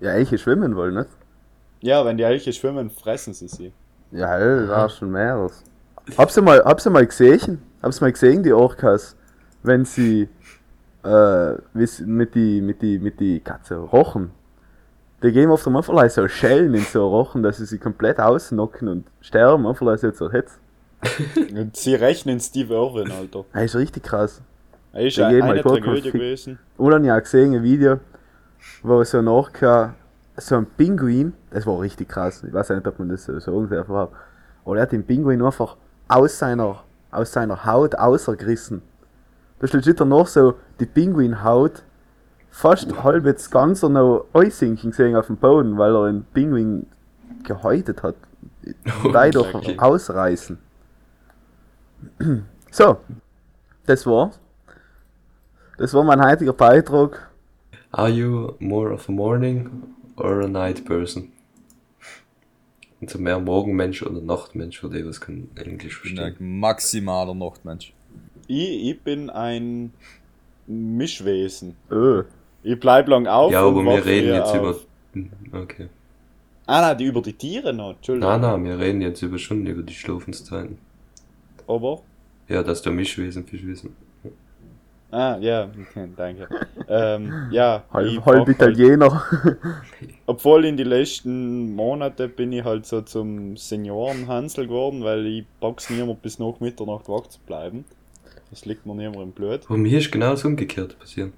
Ja, 0.00 0.14
Elche 0.14 0.36
schwimmen 0.36 0.74
wollen, 0.74 0.96
nicht? 0.96 1.10
Ja, 1.80 2.04
wenn 2.04 2.16
die 2.16 2.24
Elche 2.24 2.52
schwimmen, 2.52 2.90
fressen 2.90 3.34
sie 3.34 3.48
sie. 3.48 3.72
Ja, 4.10 4.28
hell, 4.28 4.66
da 4.66 4.86
ist 4.86 4.96
schon 4.96 5.10
mehreres. 5.10 5.62
Hab's 6.16 6.34
du 6.34 6.42
mal, 6.42 6.62
hab's 6.64 6.84
du 6.84 6.90
mal 6.90 7.06
gesehen? 7.06 7.62
Hab's 7.82 8.00
mal 8.00 8.10
gesehen, 8.12 8.42
die 8.42 8.52
Orcas, 8.52 9.16
wenn 9.62 9.84
sie, 9.84 10.28
äh, 11.04 11.52
mit 11.74 12.34
die, 12.34 12.60
mit 12.60 12.82
die, 12.82 12.98
mit 12.98 13.20
die 13.20 13.40
Katze 13.40 13.76
rochen. 13.76 14.30
Die 15.22 15.32
geben 15.32 15.50
oft 15.50 15.66
einfach 15.66 15.92
like 15.92 16.10
so 16.10 16.28
Schellen 16.28 16.74
in 16.74 16.82
so 16.82 17.08
Rochen, 17.08 17.42
dass 17.42 17.56
sie 17.56 17.66
sie 17.66 17.78
komplett 17.78 18.20
ausnocken 18.20 18.86
und 18.86 19.06
sterben, 19.20 19.66
einfach 19.66 19.98
so 19.98 20.10
zur 20.12 20.30
Hitze. 20.30 20.54
Und 21.54 21.76
sie 21.76 21.94
rechnen 21.94 22.40
Steve 22.40 22.74
Irwin, 22.74 23.12
Alter. 23.12 23.44
Das 23.52 23.64
ist 23.64 23.76
richtig 23.76 24.02
krass. 24.02 24.42
Er 24.92 25.06
ist 25.06 25.16
ja 25.16 25.28
eine 25.28 25.62
Tragödie 25.62 26.10
gewesen. 26.10 26.58
Und 26.76 26.90
dann 26.90 27.04
ja 27.04 27.18
gesehen 27.20 27.54
ein 27.54 27.62
Video, 27.62 28.00
wo 28.82 29.04
so 29.04 29.18
ein 29.18 29.28
Orca, 29.28 29.94
so 30.38 30.56
ein 30.56 30.66
Pinguin, 30.66 31.32
das 31.50 31.66
war 31.66 31.80
richtig 31.80 32.08
krass, 32.08 32.42
ich 32.44 32.52
weiß 32.52 32.70
nicht, 32.70 32.86
ob 32.86 32.98
man 32.98 33.08
das 33.08 33.24
so 33.24 33.38
sagen 33.38 33.68
darf, 33.68 33.88
aber 33.90 34.10
aber 34.68 34.76
er 34.76 34.82
hat 34.82 34.92
den 34.92 35.02
Pinguin 35.02 35.40
einfach 35.40 35.78
aus 36.08 36.38
seiner, 36.38 36.84
aus 37.10 37.32
seiner 37.32 37.64
Haut 37.64 37.94
außergerissen. 37.94 38.82
Da 39.60 39.66
steht 39.66 39.82
steht 39.82 40.00
noch 40.00 40.26
so 40.26 40.56
die 40.78 40.84
Pinguinhaut 40.84 41.82
fast 42.50 43.02
halb 43.02 43.24
jetzt 43.24 43.50
ganz 43.50 43.82
noch 43.82 44.26
einsinken 44.34 44.90
gesehen 44.90 45.16
auf 45.16 45.28
dem 45.28 45.38
Boden, 45.38 45.78
weil 45.78 45.94
er 45.94 46.04
einen 46.04 46.24
Pinguin 46.24 46.86
gehäutet 47.44 48.02
hat. 48.02 48.16
Leider 49.10 49.54
okay. 49.54 49.78
ausreißen. 49.78 50.58
So, 52.70 52.98
das 53.86 54.04
war's. 54.04 54.38
Das 55.78 55.94
war 55.94 56.04
mein 56.04 56.22
heutiger 56.22 56.52
Beitrag. 56.52 57.30
Are 57.92 58.10
you 58.10 58.52
more 58.58 58.92
of 58.92 59.08
a 59.08 59.12
morning 59.12 59.94
or 60.20 60.42
a 60.42 60.48
night 60.48 60.84
person? 60.84 61.32
Also 63.00 63.18
mehr 63.18 63.38
Morgenmensch 63.38 64.02
oder 64.02 64.20
Nachtmensch, 64.20 64.80
für 64.80 64.90
die 64.90 65.06
was 65.06 65.20
kann 65.20 65.48
Englisch 65.54 65.98
verstehen. 65.98 66.34
maximaler 66.38 67.34
Nachtmensch. 67.34 67.92
Ich, 68.48 68.90
ich 68.90 69.00
bin 69.00 69.30
ein 69.30 69.92
Mischwesen. 70.66 71.76
Öh. 71.90 72.24
Ich 72.64 72.78
bleib 72.80 73.06
lang 73.08 73.26
auf. 73.26 73.52
Ja, 73.52 73.62
und 73.64 73.78
aber 73.78 73.96
wir 73.96 74.04
reden 74.04 74.34
jetzt 74.34 74.52
auf. 74.54 74.84
über. 75.14 75.60
Okay. 75.62 75.88
Ah, 76.66 76.80
nein, 76.82 76.98
die 76.98 77.04
über 77.04 77.22
die 77.22 77.32
Tiere 77.32 77.72
noch, 77.72 77.94
Entschuldigung. 77.94 78.30
Nein, 78.30 78.40
nein, 78.40 78.64
wir 78.64 78.78
reden 78.78 79.00
jetzt 79.00 79.22
über 79.22 79.38
schon 79.38 79.64
über 79.66 79.82
die 79.82 79.94
Schlafenszeiten. 79.94 80.76
Aber, 81.66 82.02
Ja, 82.48 82.62
dass 82.62 82.82
du 82.82 82.90
Mischwesen, 82.90 83.46
Fischwesen. 83.46 83.94
Ah, 85.10 85.38
ja, 85.40 85.70
danke. 86.16 86.48
ähm, 86.86 87.48
ja, 87.50 87.82
Halb, 87.92 88.26
halb 88.26 88.26
halt- 88.26 88.48
Italiener. 88.48 89.22
Obwohl 90.26 90.66
in 90.66 90.76
die 90.76 90.84
letzten 90.84 91.74
Monate 91.74 92.28
bin 92.28 92.52
ich 92.52 92.62
halt 92.64 92.84
so 92.84 93.00
zum 93.00 93.56
Seniorenhansel 93.56 94.66
geworden, 94.66 95.02
weil 95.04 95.24
ich 95.26 95.46
box 95.60 95.88
niemand 95.88 96.20
bis 96.20 96.38
nach 96.38 96.60
Mitternacht 96.60 97.08
wach 97.08 97.26
zu 97.28 97.40
bleiben. 97.40 97.86
Das 98.50 98.66
liegt 98.66 98.84
mir 98.84 98.94
niemand 98.94 99.16
im 99.22 99.32
Blut. 99.32 99.68
Und 99.70 99.80
mir 99.80 99.98
ist 99.98 100.12
genau 100.12 100.30
das 100.32 100.44
umgekehrt 100.44 100.98
passiert. 100.98 101.32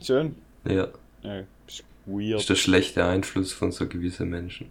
Schön. 0.00 0.34
Ja, 0.66 0.88
Ja, 1.22 1.40
ist 1.40 1.46
ist 1.68 1.84
weird. 2.06 2.48
der 2.48 2.54
schlechte 2.54 3.04
Einfluss 3.04 3.52
von 3.52 3.70
so 3.72 3.86
gewissen 3.86 4.28
Menschen. 4.30 4.68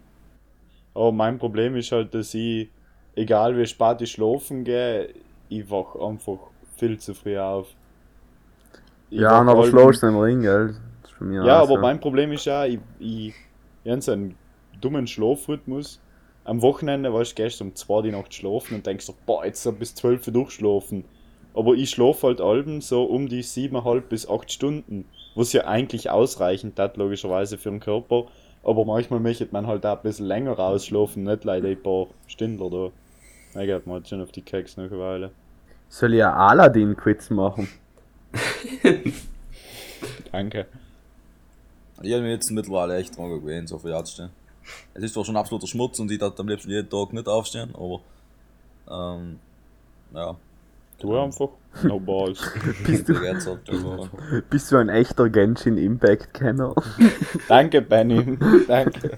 Aber 0.93 1.11
mein 1.11 1.37
Problem 1.37 1.75
ist 1.75 1.91
halt, 1.91 2.13
dass 2.15 2.33
ich, 2.33 2.69
egal 3.15 3.57
wie 3.57 3.65
spät 3.65 4.01
ich 4.01 4.11
schlafen 4.11 4.63
gehe, 4.63 5.09
ich 5.49 5.69
wach 5.69 5.95
einfach 5.95 6.39
viel 6.77 6.99
zu 6.99 7.13
früh 7.15 7.37
auf. 7.39 7.75
Ich 9.09 9.19
Ja, 9.19 9.29
aber 9.41 9.63
halb- 9.63 9.69
schläfst 9.69 10.03
du 10.03 10.07
im 10.07 10.17
Ring, 10.17 10.41
gell? 10.41 10.75
Ist 11.03 11.15
Ja, 11.39 11.61
aber 11.61 11.77
so. 11.77 11.77
mein 11.77 11.99
Problem 11.99 12.31
ist 12.31 12.45
ja, 12.45 12.65
ich, 12.65 12.79
ich, 12.99 13.33
ich 13.83 13.91
habe 13.91 14.01
so 14.01 14.11
einen 14.11 14.37
dummen 14.81 15.07
Schlafrhythmus. 15.07 16.01
Am 16.43 16.61
Wochenende 16.61 17.09
du, 17.11 17.23
gehst 17.35 17.59
du 17.59 17.65
um 17.65 17.75
2 17.75 18.01
die 18.03 18.11
Nacht 18.11 18.33
schlafen 18.33 18.75
und 18.75 18.85
denkst 18.85 19.07
dir, 19.07 19.15
boah, 19.25 19.45
jetzt 19.45 19.63
so 19.63 19.71
bis 19.73 19.95
12 19.95 20.27
Uhr 20.27 20.33
durchschlafen. 20.33 21.09
Aber 21.53 21.73
ich 21.75 21.89
schlafe 21.89 22.27
halt 22.27 22.41
alben 22.41 22.81
so 22.81 23.03
um 23.05 23.27
die 23.29 23.43
7,5 23.43 24.09
bis 24.09 24.27
8 24.29 24.51
Stunden, 24.51 25.09
was 25.35 25.53
ja 25.53 25.65
eigentlich 25.65 26.09
ausreichend 26.09 26.79
hat, 26.79 26.97
logischerweise 26.97 27.57
für 27.57 27.69
den 27.71 27.79
Körper. 27.79 28.27
Aber 28.63 28.85
manchmal 28.85 29.19
möchte 29.19 29.47
man 29.51 29.67
halt 29.67 29.85
auch 29.85 29.97
ein 29.97 30.03
bisschen 30.03 30.25
länger 30.27 30.59
ausschlafen, 30.59 31.23
nicht 31.23 31.43
leider 31.45 31.69
ein 31.69 31.81
paar 31.81 32.07
Stunden 32.27 32.61
oder. 32.61 32.93
Na, 33.53 33.65
geht 33.65 33.85
man 33.87 33.95
halt 33.95 34.07
schon 34.09 34.21
auf 34.21 34.31
die 34.31 34.43
Keks 34.43 34.77
noch 34.77 34.85
eine 34.85 34.99
Weile. 34.99 35.35
Soll 35.95 36.13
ich 36.13 36.19
ja 36.19 36.33
Aladdin-Quiz 36.33 37.29
machen? 37.29 37.69
Danke. 40.33 40.65
Ich 42.01 42.11
habe 42.11 42.21
mir 42.21 42.31
jetzt 42.31 42.51
mittlerweile 42.51 42.97
echt 42.97 43.17
dran 43.17 43.29
gewöhnt, 43.29 43.69
so 43.69 43.79
viel 43.79 43.93
aufzustehen. 43.93 44.29
Es 44.93 45.03
ist 45.03 45.13
zwar 45.13 45.23
schon 45.23 45.37
absoluter 45.37 45.67
Schmutz 45.67 45.97
und 45.99 46.11
ich 46.11 46.19
darf 46.19 46.37
am 46.37 46.49
liebsten 46.49 46.69
jeden 46.69 46.89
Tag 46.89 47.13
nicht 47.13 47.29
aufstehen, 47.29 47.73
aber 47.75 48.01
ähm, 48.91 49.39
ja, 50.13 50.35
Du 50.99 51.17
einfach. 51.17 51.49
No 51.83 51.97
balls. 51.97 52.41
Bist 52.85 53.07
du, 53.07 54.41
bist 54.49 54.71
du 54.71 54.77
ein 54.77 54.89
echter 54.89 55.29
Genshin 55.29 55.77
Impact-Kenner? 55.77 56.75
Danke, 57.47 57.81
Benny. 57.81 58.37
Danke. 58.67 59.17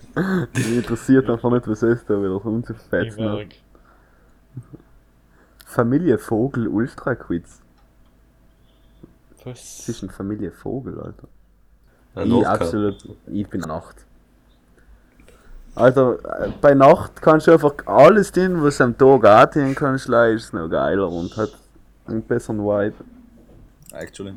Mich 0.53 0.75
interessiert 0.75 1.27
einfach 1.27 1.51
nicht, 1.51 1.67
was 1.67 1.81
es 1.81 2.05
da 2.05 2.19
wieder 2.19 2.29
so 2.29 2.37
Ich 2.37 2.45
umzufetzen. 2.45 3.49
Familie 5.77 6.17
Vogel 6.17 6.67
Ultra 6.67 7.13
Quiz. 7.13 7.61
Was? 9.43 9.77
Das 9.77 9.89
ist 9.89 10.01
ein 10.01 10.09
Familie 10.09 10.51
Vogel, 10.51 10.99
Alter. 10.99 11.27
Ein 12.15 12.31
ich 12.31 12.47
absolut. 12.47 12.97
Ich 13.27 13.47
bin 13.47 13.61
Nacht. 13.61 13.97
Also, 15.75 16.13
äh, 16.13 16.51
bei 16.59 16.73
Nacht 16.73 17.21
kannst 17.21 17.45
du 17.45 17.51
einfach 17.51 17.75
alles 17.85 18.31
tun, 18.31 18.63
was 18.63 18.81
am 18.81 18.97
Tag 18.97 19.23
auch 19.23 19.51
tun 19.51 19.75
kannst, 19.75 20.07
leider 20.07 20.33
ist 20.33 20.45
es 20.45 20.53
noch 20.53 20.67
geiler 20.67 21.07
und 21.11 21.37
hat 21.37 21.51
einen 22.07 22.23
besseren 22.23 22.57
Vibe. 22.57 22.95
actually. 23.93 24.33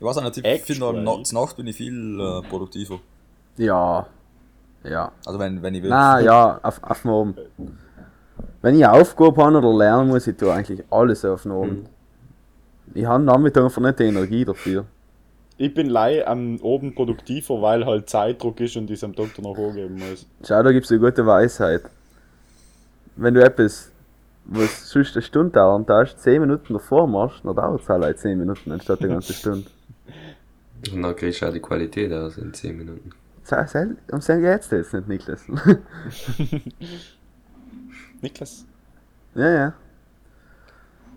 Ich 0.00 0.04
weiß 0.04 0.18
auch 0.18 0.24
nicht, 0.24 0.38
ich 0.38 0.62
finde, 0.62 1.00
nachts 1.00 1.30
Nacht 1.32 1.56
bin 1.56 1.68
ich 1.68 1.76
viel 1.76 2.18
äh, 2.18 2.42
produktiver. 2.48 2.98
Ja. 3.56 4.04
Ja. 4.82 5.12
Also 5.24 5.38
wenn, 5.38 5.62
wenn 5.62 5.76
ich 5.76 5.82
will. 5.84 5.90
Na 5.90 6.18
ja, 6.18 6.58
auf, 6.60 6.82
auf 6.82 7.02
den 7.02 7.10
Abend. 7.12 7.38
Wenn 8.62 8.74
ich 8.74 8.86
Aufgabe 8.86 9.44
habe 9.44 9.58
oder 9.58 9.72
lernen 9.72 10.08
muss, 10.08 10.26
ich 10.26 10.36
tue 10.36 10.52
eigentlich 10.52 10.82
alles 10.90 11.24
auf 11.24 11.42
den 11.42 11.52
Abend. 11.52 11.88
Ich 12.94 13.04
habe 13.04 13.22
Nachmittag 13.22 13.64
einfach 13.64 13.82
nicht 13.82 13.98
die 13.98 14.04
Energie 14.04 14.44
dafür. 14.44 14.84
Ich 15.56 15.74
bin 15.74 15.88
lei 15.88 16.26
am 16.26 16.60
oben 16.60 16.94
produktiver, 16.94 17.60
weil 17.60 17.84
halt 17.84 18.08
Zeitdruck 18.08 18.60
ist 18.60 18.76
und 18.76 18.90
ich 18.90 18.98
es 18.98 19.04
am 19.04 19.14
Doktor 19.14 19.42
noch 19.42 19.58
angeben 19.58 19.96
muss. 19.96 20.26
Schau, 20.46 20.62
da 20.62 20.72
gibt 20.72 20.86
es 20.86 20.92
eine 20.92 21.00
gute 21.00 21.26
Weisheit. 21.26 21.82
Wenn 23.16 23.34
du 23.34 23.44
etwas, 23.44 23.90
was 24.44 24.88
sonst 24.88 25.16
eine 25.16 25.22
Stunde 25.22 25.50
dauert, 25.50 25.90
da 25.90 26.06
10 26.06 26.40
Minuten 26.40 26.74
davor 26.74 27.08
machst, 27.08 27.44
dann 27.44 27.56
dauert 27.56 27.82
es 27.82 27.88
halt 27.88 28.02
like 28.02 28.18
10 28.18 28.38
Minuten 28.38 28.70
anstatt 28.70 29.00
eine 29.00 29.08
ganze 29.08 29.32
Stunde. 29.32 29.66
Und 30.92 31.02
dann 31.02 31.16
kriegst 31.16 31.42
du 31.42 31.46
auch 31.46 31.52
die 31.52 31.60
Qualität 31.60 32.12
aus 32.12 32.38
in 32.38 32.54
10 32.54 32.76
Minuten. 32.76 33.10
Um 34.12 34.20
sein 34.20 34.42
geht's 34.42 34.70
jetzt 34.70 34.92
nicht, 34.92 35.08
Niklas. 35.08 35.44
Niklas? 38.22 38.66
ja, 39.34 39.50
ja. 39.52 39.74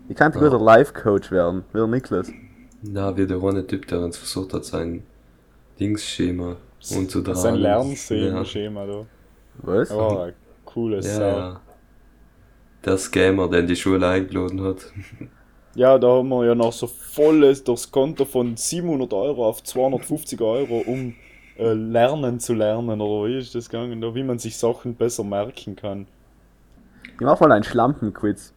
Ich 0.08 0.16
kann 0.16 0.32
ein 0.32 0.38
Ja. 0.42 0.48
guter 0.48 0.62
Life-Coach 0.62 1.30
werden, 1.30 1.64
wie 1.72 1.78
der 1.78 1.86
Niklas. 1.86 2.30
Na, 2.82 3.16
wie 3.16 3.26
der 3.26 3.42
eine 3.42 3.66
Typ, 3.66 3.86
der 3.86 4.00
uns 4.00 4.16
versucht 4.16 4.52
hat, 4.52 4.64
sein 4.64 5.04
Dingsschema 5.78 6.56
umzutragen. 6.90 7.24
Das 7.24 7.38
ist 7.38 7.44
ein 7.46 7.54
Lernszenen-Schema 7.56 8.86
da. 8.86 9.06
Was? 9.58 9.90
Ein 9.90 10.32
cooles 10.64 11.06
Ja, 11.06 11.12
Sau. 11.14 11.22
ja. 11.38 11.60
Der 12.84 12.98
Scammer, 12.98 13.48
der 13.48 13.60
in 13.60 13.66
die 13.68 13.76
Schule 13.76 14.06
eingeladen 14.08 14.62
hat. 14.62 14.92
Ja, 15.74 15.96
da 15.98 16.06
haben 16.08 16.28
wir 16.28 16.44
ja 16.44 16.54
noch 16.54 16.70
so 16.74 16.86
volles 16.86 17.64
durchs 17.64 17.90
Konto 17.90 18.26
von 18.26 18.58
700 18.58 19.10
Euro 19.14 19.46
auf 19.48 19.62
250 19.62 20.38
Euro, 20.42 20.80
um 20.86 21.14
äh, 21.56 21.72
lernen 21.72 22.40
zu 22.40 22.52
lernen. 22.52 23.00
Oder 23.00 23.26
wie 23.30 23.38
ist 23.38 23.54
das 23.54 23.70
gegangen? 23.70 24.14
Wie 24.14 24.22
man 24.22 24.38
sich 24.38 24.54
Sachen 24.58 24.94
besser 24.94 25.24
merken 25.24 25.74
kann. 25.74 26.06
Ich 27.04 27.20
mach 27.20 27.38
mal 27.40 27.52
einen 27.52 27.64
Schlampenquiz. 27.64 28.52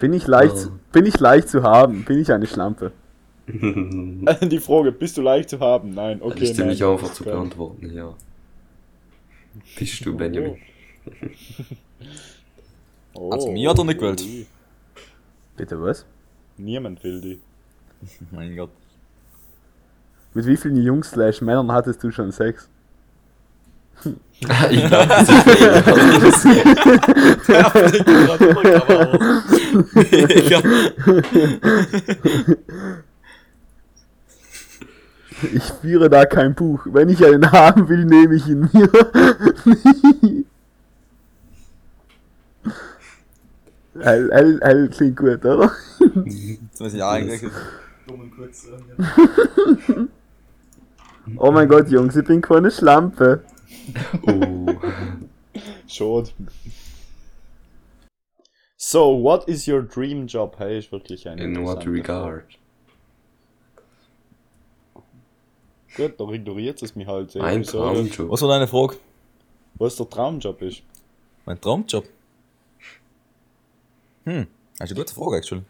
Bin 0.00 0.12
ich 0.12 0.26
leicht, 0.26 0.54
Oh. 0.68 0.72
bin 0.92 1.06
ich 1.06 1.18
leicht 1.20 1.48
zu 1.48 1.62
haben? 1.62 2.04
Bin 2.04 2.18
ich 2.18 2.32
eine 2.32 2.46
Schlampe? 2.46 2.92
Die 3.46 4.58
Frage, 4.60 4.92
bist 4.92 5.16
du 5.16 5.22
leicht 5.22 5.50
zu 5.50 5.58
haben? 5.60 5.90
Nein, 5.94 6.20
okay. 6.22 6.40
das 6.40 6.50
ist 6.50 6.56
ziemlich 6.56 6.80
nein. 6.80 6.90
einfach 6.90 7.12
zu 7.12 7.24
beantworten, 7.24 7.90
ja. 7.92 8.14
Bist 9.78 10.04
du, 10.04 10.16
Benjamin? 10.16 10.56
Oh. 13.12 13.30
Also, 13.32 13.50
mir 13.50 13.68
hat 13.70 13.76
er 13.78 13.84
nicht 13.84 13.98
gewählt. 13.98 14.22
ui. 14.22 14.46
Bitte 15.56 15.82
was? 15.82 16.06
Niemand 16.56 17.02
will 17.02 17.20
die. 17.20 17.40
Mein 18.30 18.54
Gott. 18.56 18.70
Mit 20.32 20.46
wie 20.46 20.56
vielen 20.56 20.76
Jungs 20.76 21.10
slash 21.10 21.40
Männern 21.40 21.72
hattest 21.72 22.02
du 22.04 22.12
schon 22.12 22.30
Sex? 22.30 22.68
Ich 24.70 24.86
glaube, 24.86 25.06
das 25.08 25.28
ist 25.28 26.46
Ich 35.42 35.64
führe 35.80 36.10
da 36.10 36.26
kein 36.26 36.54
Buch. 36.54 36.86
Wenn 36.86 37.08
ich 37.08 37.24
einen 37.24 37.50
haben 37.50 37.88
will, 37.88 38.04
nehme 38.04 38.34
ich 38.34 38.46
ihn 38.46 38.68
mir. 38.72 38.90
L, 44.00 44.30
L, 44.30 44.58
L 44.62 44.88
klingt 44.88 45.16
gut, 45.16 45.44
oder? 45.44 45.72
Jetzt 46.24 46.80
muss 46.80 46.94
ich 46.94 47.02
eigentlich 47.02 47.42
dummen 48.06 48.30
kurz 48.34 48.64
sagen. 48.64 50.08
Oh 51.36 51.50
mein 51.50 51.68
Gott, 51.68 51.88
Jungs, 51.90 52.16
ich 52.16 52.24
bin 52.24 52.40
keine 52.40 52.70
Schlampe. 52.70 53.42
Oh. 54.26 54.66
Schade. 55.86 56.30
So, 58.76 59.10
what 59.10 59.48
is 59.48 59.66
your 59.68 59.82
dream 59.82 60.26
job? 60.26 60.56
Hey, 60.58 60.78
ist 60.78 60.90
wirklich 60.90 61.28
eine 61.28 61.42
In 61.42 61.64
what 61.64 61.86
regard? 61.86 62.46
Gut, 65.96 66.18
da 66.18 66.30
ignoriert 66.30 66.82
es 66.82 66.94
mich 66.94 67.06
halt. 67.06 67.36
Ein 67.36 67.60
Wieso? 67.60 67.78
Traumjob. 67.78 68.30
Was 68.30 68.42
war 68.42 68.48
deine 68.48 68.66
Frage? 68.68 68.96
Was 69.74 69.96
der 69.96 70.08
Traumjob 70.08 70.62
ist. 70.62 70.82
Mein 71.46 71.60
Traumjob? 71.60 72.04
Hm, 74.24 74.46
das 74.78 74.90
ist 74.90 74.96
eine 74.96 75.04
gute 75.04 75.14
Frage, 75.14 75.36
actually. 75.36 75.62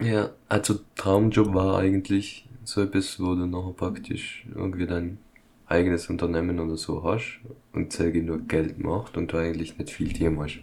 Ja, 0.00 0.30
also 0.48 0.80
Traumjob 0.96 1.54
war 1.54 1.78
eigentlich 1.78 2.46
so 2.64 2.82
etwas, 2.82 3.20
wo 3.20 3.34
du 3.34 3.46
nachher 3.46 3.72
praktisch 3.72 4.44
irgendwie 4.54 4.86
dein 4.86 5.18
eigenes 5.74 6.08
Unternehmen 6.08 6.58
oder 6.60 6.76
so 6.76 7.02
hast 7.02 7.40
und 7.72 7.92
selber 7.92 8.18
nur 8.18 8.38
Geld 8.40 8.78
macht 8.78 9.16
und 9.16 9.32
du 9.32 9.36
eigentlich 9.36 9.76
nicht 9.78 9.90
viel 9.90 10.12
Tier 10.12 10.30
machst. 10.30 10.58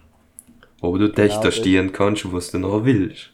Aber 0.82 0.98
du 0.98 1.10
dich 1.10 1.36
da 1.36 1.52
stehen 1.52 1.92
kannst, 1.92 2.32
was 2.34 2.52
du 2.52 2.58
nachher 2.58 2.86
willst. 2.86 3.32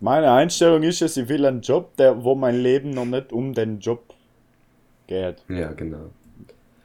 Meine 0.00 0.32
Einstellung 0.32 0.82
ist 0.82 1.00
es, 1.00 1.16
ich 1.16 1.28
will 1.28 1.46
einen 1.46 1.60
Job, 1.60 1.96
der, 1.96 2.24
wo 2.24 2.34
mein 2.34 2.56
Leben 2.60 2.90
noch 2.90 3.04
nicht 3.04 3.32
um 3.32 3.54
den 3.54 3.78
Job 3.78 4.14
geht. 5.06 5.36
Ja, 5.48 5.72
genau. 5.72 6.10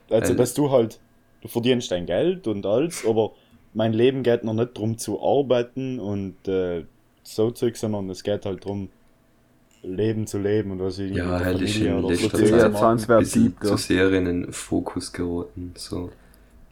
Also, 0.09 0.29
Weil- 0.29 0.35
dass 0.35 0.53
du 0.53 0.69
halt, 0.69 0.99
du 1.41 1.47
verdienst 1.47 1.89
dein 1.91 2.05
Geld 2.05 2.47
und 2.47 2.65
alles, 2.65 3.03
aber 3.07 3.31
mein 3.73 3.93
Leben 3.93 4.21
geht 4.21 4.43
noch 4.43 4.53
nicht 4.53 4.77
darum 4.77 4.97
zu 4.97 5.21
arbeiten 5.21 5.99
und 5.99 6.47
äh, 6.47 6.85
so 7.23 7.51
Zeug, 7.51 7.75
sondern 7.75 8.09
es 8.09 8.23
geht 8.23 8.45
halt 8.45 8.63
darum, 8.63 8.89
Leben 9.83 10.27
zu 10.27 10.39
leben 10.39 10.71
und 10.71 10.79
was 10.79 10.99
ich 10.99 11.13
Ja, 11.15 11.39
halt 11.39 11.61
ist 11.61 11.77
in 11.77 12.01
letzter 12.07 12.29
Zeit 12.31 13.07
wär 13.07 13.19
bisschen 13.19 13.55
zu 13.61 13.77
sehr 13.77 14.11
in 14.11 14.25
den 14.25 14.53
Fokus 14.53 15.13
geraten. 15.13 15.73
So, 15.75 16.11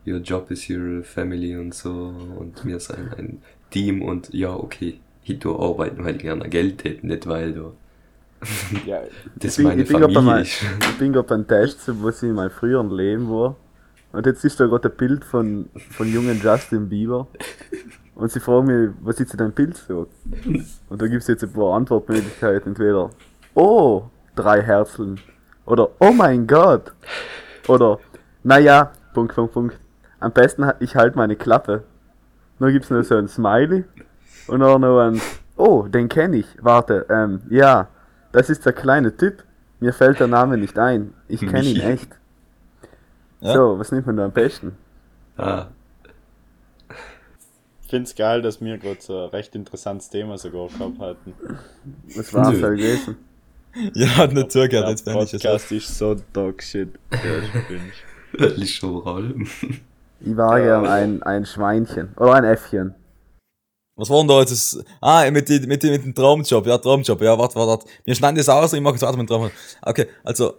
your 0.05 0.19
job 0.19 0.51
is 0.51 0.69
your 0.69 1.03
family 1.03 1.55
und 1.55 1.73
so. 1.73 2.13
Und 2.39 2.65
wir 2.65 2.79
sind 2.79 3.17
ein 3.17 3.41
Team 3.69 4.01
und 4.01 4.33
ja, 4.33 4.53
okay, 4.55 4.99
ich 5.23 5.39
tue 5.39 5.57
arbeiten, 5.57 6.03
weil 6.03 6.15
ich 6.15 6.21
gerne 6.21 6.47
Geld 6.49 6.83
hätte, 6.83 7.05
nicht 7.05 7.27
weil 7.27 7.53
du. 7.53 7.73
Ja, 8.85 9.01
Das 9.35 9.51
Ich 9.51 9.57
bin, 9.57 9.65
meine 9.65 9.81
ich 9.83 9.87
bin 9.87 9.99
gerade 9.99 10.13
bei, 10.13 10.21
Familie 10.21 10.35
mein, 10.35 10.43
ich 10.43 10.97
bin 10.99 11.13
grad 11.13 11.27
beim 11.27 11.47
Test, 11.47 11.79
wo 12.01 12.11
sie 12.11 12.27
in 12.27 12.35
meinem 12.35 12.51
früheren 12.51 12.91
Leben 12.91 13.29
war. 13.29 13.55
Und 14.11 14.25
jetzt 14.25 14.45
ist 14.45 14.59
da 14.59 14.65
gerade 14.67 14.89
ein 14.89 14.95
Bild 14.95 15.25
von, 15.25 15.69
von 15.91 16.11
jungen 16.11 16.39
Justin 16.41 16.89
Bieber. 16.89 17.27
Und 18.15 18.31
sie 18.31 18.39
fragen 18.39 18.65
mich, 18.67 18.95
was 19.01 19.19
ist 19.19 19.33
denn 19.33 19.39
dein 19.39 19.51
Bild 19.51 19.75
so? 19.75 20.07
Und 20.89 21.01
da 21.01 21.07
gibt 21.07 21.21
es 21.21 21.27
jetzt 21.27 21.43
ein 21.43 21.51
paar 21.51 21.75
Antwortmöglichkeiten. 21.75 22.69
Entweder, 22.69 23.09
oh, 23.53 24.03
drei 24.35 24.61
Herzeln. 24.61 25.19
Oder, 25.65 25.89
oh 25.99 26.11
mein 26.11 26.47
Gott. 26.47 26.93
Oder, 27.67 27.99
naja, 28.43 28.91
Punkt, 29.13 29.35
Punkt, 29.35 29.53
Punkt. 29.53 29.79
Am 30.19 30.31
besten, 30.31 30.71
ich 30.79 30.95
halte 30.95 31.17
meine 31.17 31.35
Klappe. 31.35 31.83
Dann 32.59 32.71
gibt's 32.71 32.89
noch 32.89 33.03
so 33.03 33.15
ein 33.15 33.27
Smiley. 33.27 33.83
Und 34.47 34.61
dann 34.61 34.81
noch 34.81 34.99
ein, 34.99 35.21
oh, 35.57 35.83
den 35.83 36.07
kenne 36.07 36.37
ich. 36.37 36.47
Warte, 36.61 37.05
ähm, 37.09 37.41
ja, 37.49 37.89
das 38.31 38.49
ist 38.49 38.65
der 38.65 38.73
kleine 38.73 39.15
Typ. 39.15 39.43
Mir 39.79 39.91
fällt 39.91 40.19
der 40.19 40.27
Name 40.27 40.57
nicht 40.57 40.79
ein. 40.79 41.13
Ich 41.27 41.41
kenne 41.41 41.63
ihn 41.63 41.81
echt. 41.81 42.09
Ja. 43.41 43.53
So, 43.53 43.79
was 43.79 43.91
nimmt 43.91 44.07
man 44.07 44.17
da 44.17 44.25
am 44.25 44.31
besten? 44.31 44.77
Ah, 45.37 45.67
finde 47.89 48.03
es 48.09 48.15
geil, 48.15 48.41
dass 48.41 48.61
wir 48.61 48.77
gerade 48.77 48.97
so 48.99 49.23
ein 49.25 49.29
recht 49.29 49.55
interessantes 49.55 50.09
Thema 50.09 50.37
sogar 50.37 50.67
gehabt 50.67 50.99
hatten. 50.99 51.33
Was 52.15 52.33
war 52.33 52.51
es 52.53 52.59
gewesen? 52.59 53.17
Ja, 53.93 54.07
hat 54.17 54.33
nicht 54.33 54.51
zugehört, 54.51 54.87
jetzt 54.89 55.03
bin 55.03 55.17
ich 55.17 55.31
jetzt. 55.33 55.41
Podcast 55.43 55.71
ist 55.71 55.97
so 55.97 56.15
dog 56.33 56.63
shit. 56.63 56.89
Ja, 57.11 57.17
ich 57.43 57.67
bin 57.67 57.81
ich. 57.89 58.39
das 58.39 58.53
ist 58.53 58.71
schon 58.71 58.95
überall. 58.97 59.33
Ich 60.21 60.37
war 60.37 60.59
Ja. 60.59 60.81
ein, 60.81 61.21
ein 61.23 61.45
Schweinchen. 61.45 62.09
Oder 62.17 62.35
ein 62.35 62.45
Äffchen. 62.45 62.95
Was 63.97 64.09
war 64.09 64.19
denn 64.19 64.27
da 64.27 64.39
jetzt? 64.39 64.51
Das, 64.51 64.83
ah, 65.01 65.29
mit, 65.31 65.47
die, 65.47 65.59
mit, 65.61 65.81
die, 65.83 65.89
mit 65.89 66.03
dem 66.03 66.13
Traumjob, 66.15 66.65
ja, 66.67 66.77
Traumjob, 66.77 67.21
ja, 67.21 67.37
warte, 67.37 67.55
warte, 67.55 67.69
warte. 67.69 67.85
Wir 68.03 68.15
schneiden 68.15 68.35
das 68.37 68.49
aus, 68.49 68.73
ich 68.73 68.81
mache 68.81 68.95
jetzt 68.95 69.03
weiter 69.03 69.17
mit 69.17 69.27
dem 69.29 69.33
Traumjob. 69.33 69.51
Okay, 69.81 70.07
also, 70.23 70.53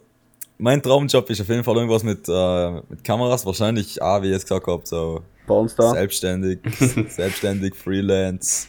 mein 0.59 0.83
Traumjob 0.83 1.29
ist 1.31 1.41
auf 1.41 1.49
jeden 1.49 1.65
Fall 1.65 1.77
irgendwas 1.77 2.03
mit, 2.03 2.29
äh, 2.29 2.73
mit 2.89 3.05
Kameras, 3.05 3.45
wahrscheinlich, 3.45 4.03
ah, 4.03 4.23
wie 4.23 4.27
ich 4.27 4.33
jetzt 4.33 4.45
gesagt 4.45 4.67
habe, 4.67 4.83
so 4.85 5.23
Pornstar. 5.47 5.93
selbstständig, 5.93 6.61
selbstständig, 7.09 7.75
Freelance, 7.75 8.69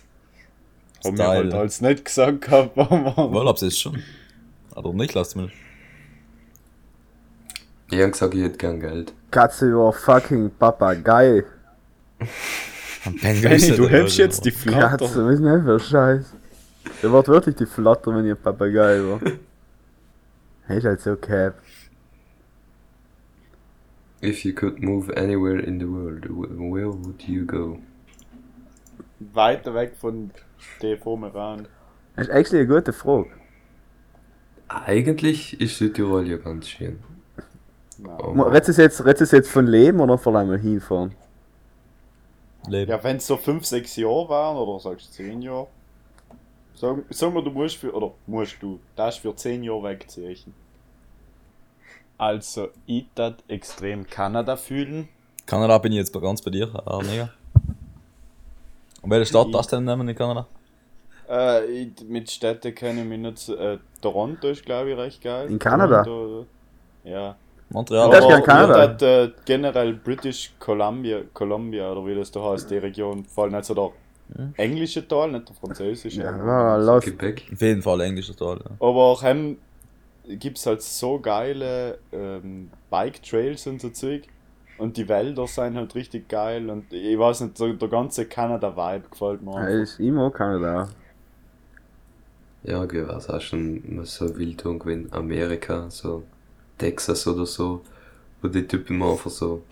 Haben 1.04 1.18
wir 1.18 1.28
halt 1.28 1.54
als 1.54 1.82
nicht 1.82 2.06
gesagt 2.06 2.42
gehabt, 2.42 2.78
aber 2.78 3.32
Wohl, 3.32 3.48
hab's 3.48 3.62
jetzt 3.62 3.80
schon. 3.80 4.02
Oder 4.76 4.94
nicht, 4.94 5.14
lasst 5.14 5.36
mir. 5.36 5.50
Ich 7.90 8.02
hab 8.02 8.12
gesagt, 8.12 8.34
ich 8.34 8.42
hätte 8.44 8.58
gern 8.58 8.80
Geld. 8.80 9.14
Katze 9.32 9.74
war 9.74 9.94
fucking 9.94 10.52
Papagei. 10.60 11.44
Benny, 13.22 13.72
du 13.76 13.88
hältst 13.88 14.18
jetzt 14.18 14.44
die 14.44 14.52
Katze, 14.52 14.70
Flatter. 14.70 15.00
was 15.02 15.16
ist 15.16 15.44
denn 15.44 15.64
für 15.64 15.80
Scheiß? 15.80 16.26
Der 17.02 17.12
wird 17.12 17.28
wirklich 17.28 17.56
die 17.56 17.66
Flatter, 17.66 18.14
wenn 18.16 18.26
ihr 18.26 18.36
Papagei 18.36 19.00
war. 19.04 19.20
Hey, 20.70 20.80
ist 20.80 20.84
halt 20.84 21.00
so 21.00 21.16
cap. 21.16 21.54
If 24.22 24.44
you 24.46 24.54
could 24.54 24.82
move 24.82 25.12
anywhere 25.16 25.60
in 25.60 25.80
the 25.80 25.86
world, 25.86 26.26
wh- 26.26 26.58
where 26.74 26.90
would 26.92 27.22
you 27.28 27.46
go? 27.46 27.80
Weiter 29.20 29.74
weg 29.74 29.96
von 29.96 30.32
TV 30.80 31.16
Meran. 31.18 31.68
Das 32.16 32.28
ist 32.28 32.34
actually 32.34 32.60
eine 32.64 32.68
gute 32.68 32.94
Frage. 32.94 33.30
Eigentlich 34.68 35.60
ist 35.62 35.78
Südtirol 35.78 36.28
ja 36.28 36.38
ganz 36.38 36.68
schön. 36.68 37.00
Mo- 38.00 38.44
Redest 38.44 38.68
du 38.68 38.72
es 38.72 38.78
jetzt, 38.78 39.06
redest 39.06 39.22
du 39.22 39.24
es 39.26 39.32
jetzt 39.32 39.50
von 39.50 39.66
Leben 39.68 40.00
oder 40.00 40.18
von 40.18 40.36
einmal 40.36 40.60
hinfahren? 40.60 41.16
Leben. 42.68 42.92
Ja, 42.92 43.04
wenn 43.04 43.18
es 43.18 43.28
so 43.28 43.38
5, 43.38 43.66
6 43.66 43.96
Jahre 43.96 44.30
waren, 44.30 44.58
oder 44.58 44.80
sagst 44.80 45.08
du 45.10 45.24
10 45.24 45.42
Jahre, 45.42 45.68
sag, 46.76 46.98
sag 47.10 47.34
mal, 47.34 47.44
du 47.44 47.52
musst 47.52 47.78
für, 47.78 47.94
oder 47.94 48.14
musst 48.28 48.58
du, 48.62 48.80
darfst 48.96 49.20
für 49.20 49.36
10 49.36 49.64
Jahre 49.64 49.84
wegziehen. 49.84 50.54
Also, 52.18 52.70
ich 52.86 53.06
tat 53.14 53.44
extrem 53.48 54.08
Kanada 54.08 54.56
fühlen. 54.56 55.08
Kanada 55.46 55.78
bin 55.78 55.92
ich 55.92 56.00
jetzt 56.00 56.14
ganz 56.14 56.42
bei 56.42 56.52
dir, 56.52 56.70
ah, 56.86 57.00
mega. 57.04 57.30
Und 59.02 59.12
welche 59.12 59.28
Stadt 59.28 59.54
das 59.54 59.68
denn 59.68 59.86
nehmen 59.86 60.08
in 60.10 60.16
Kanada? 60.16 60.48
Äh, 61.30 61.66
ich, 61.66 61.92
mit 62.08 62.32
Städten 62.32 62.74
kenne 62.74 63.02
ich 63.02 63.08
mich 63.08 63.20
nicht 63.20 63.50
äh, 63.50 63.78
Toronto 64.02 64.48
ist, 64.48 64.66
glaube 64.66 64.92
ich, 64.92 64.98
recht 64.98 65.22
geil. 65.22 65.48
In 65.50 65.60
Kanada? 65.60 66.04
Toronto, 66.04 66.46
ja. 67.04 67.36
Montreal. 67.70 68.10
Das 68.10 68.20
ist 68.20 68.28
mir 68.28 68.42
Kanada. 68.42 68.88
tat, 68.88 69.02
äh, 69.02 69.32
generell 69.46 69.94
British 69.94 70.54
Columbia, 70.58 71.22
Columbia, 71.34 71.92
oder 71.92 72.06
wie 72.06 72.16
das 72.16 72.32
da 72.32 72.42
heißt, 72.44 72.72
die 72.72 72.78
Region, 72.78 73.26
vor 73.26 73.44
allem 73.44 73.54
nicht 73.54 73.66
so 73.66 73.74
der 73.74 73.92
englische 74.56 75.08
Teil, 75.08 75.32
nicht 75.32 75.50
der 75.50 75.56
französische. 75.56 76.22
Ja. 76.22 77.00
Quebec. 77.00 77.50
Auf 77.54 77.62
jeden 77.62 77.82
Fall 77.82 78.02
Englisch 78.02 78.28
total, 78.28 78.58
ja. 78.58 78.72
Aber 78.80 79.04
auch 79.04 79.22
hem 79.22 79.58
gibt 80.28 80.58
es 80.58 80.66
halt 80.66 80.82
so 80.82 81.20
geile 81.20 82.00
ähm, 82.12 82.70
Bike-Trails 82.90 83.68
und 83.68 83.82
so 83.82 83.90
Zeug. 83.90 84.24
Und 84.78 84.98
die 84.98 85.10
Wälder 85.10 85.48
sind 85.48 85.76
halt 85.76 85.96
richtig 85.96 86.30
geil. 86.30 86.70
Und 86.70 86.92
ich 86.94 87.18
weiß 87.18 87.42
nicht, 87.42 87.58
so 87.58 87.72
der 87.72 87.88
ganze 87.88 88.26
Kanada-Vibe 88.26 89.10
gefällt 89.10 89.42
mir. 89.42 89.54
Ja, 89.56 89.68
ist 89.82 90.00
immer 90.00 90.30
Kanada. 90.30 90.90
Ja, 92.64 92.82
okay, 92.82 93.08
war 93.08 93.18
es 93.18 93.30
auch 93.30 93.42
schon 93.42 94.02
so 94.04 94.38
wild 94.38 94.66
irgendwo 94.66 94.90
in 94.90 95.12
Amerika, 95.14 95.90
so 95.90 96.24
Texas 96.78 97.26
oder 97.26 97.46
so, 97.46 97.82
wo 98.42 98.50
die 98.50 98.68
Typen 98.68 98.96
immer 98.96 99.12
einfach 99.12 99.32
so 99.32 99.64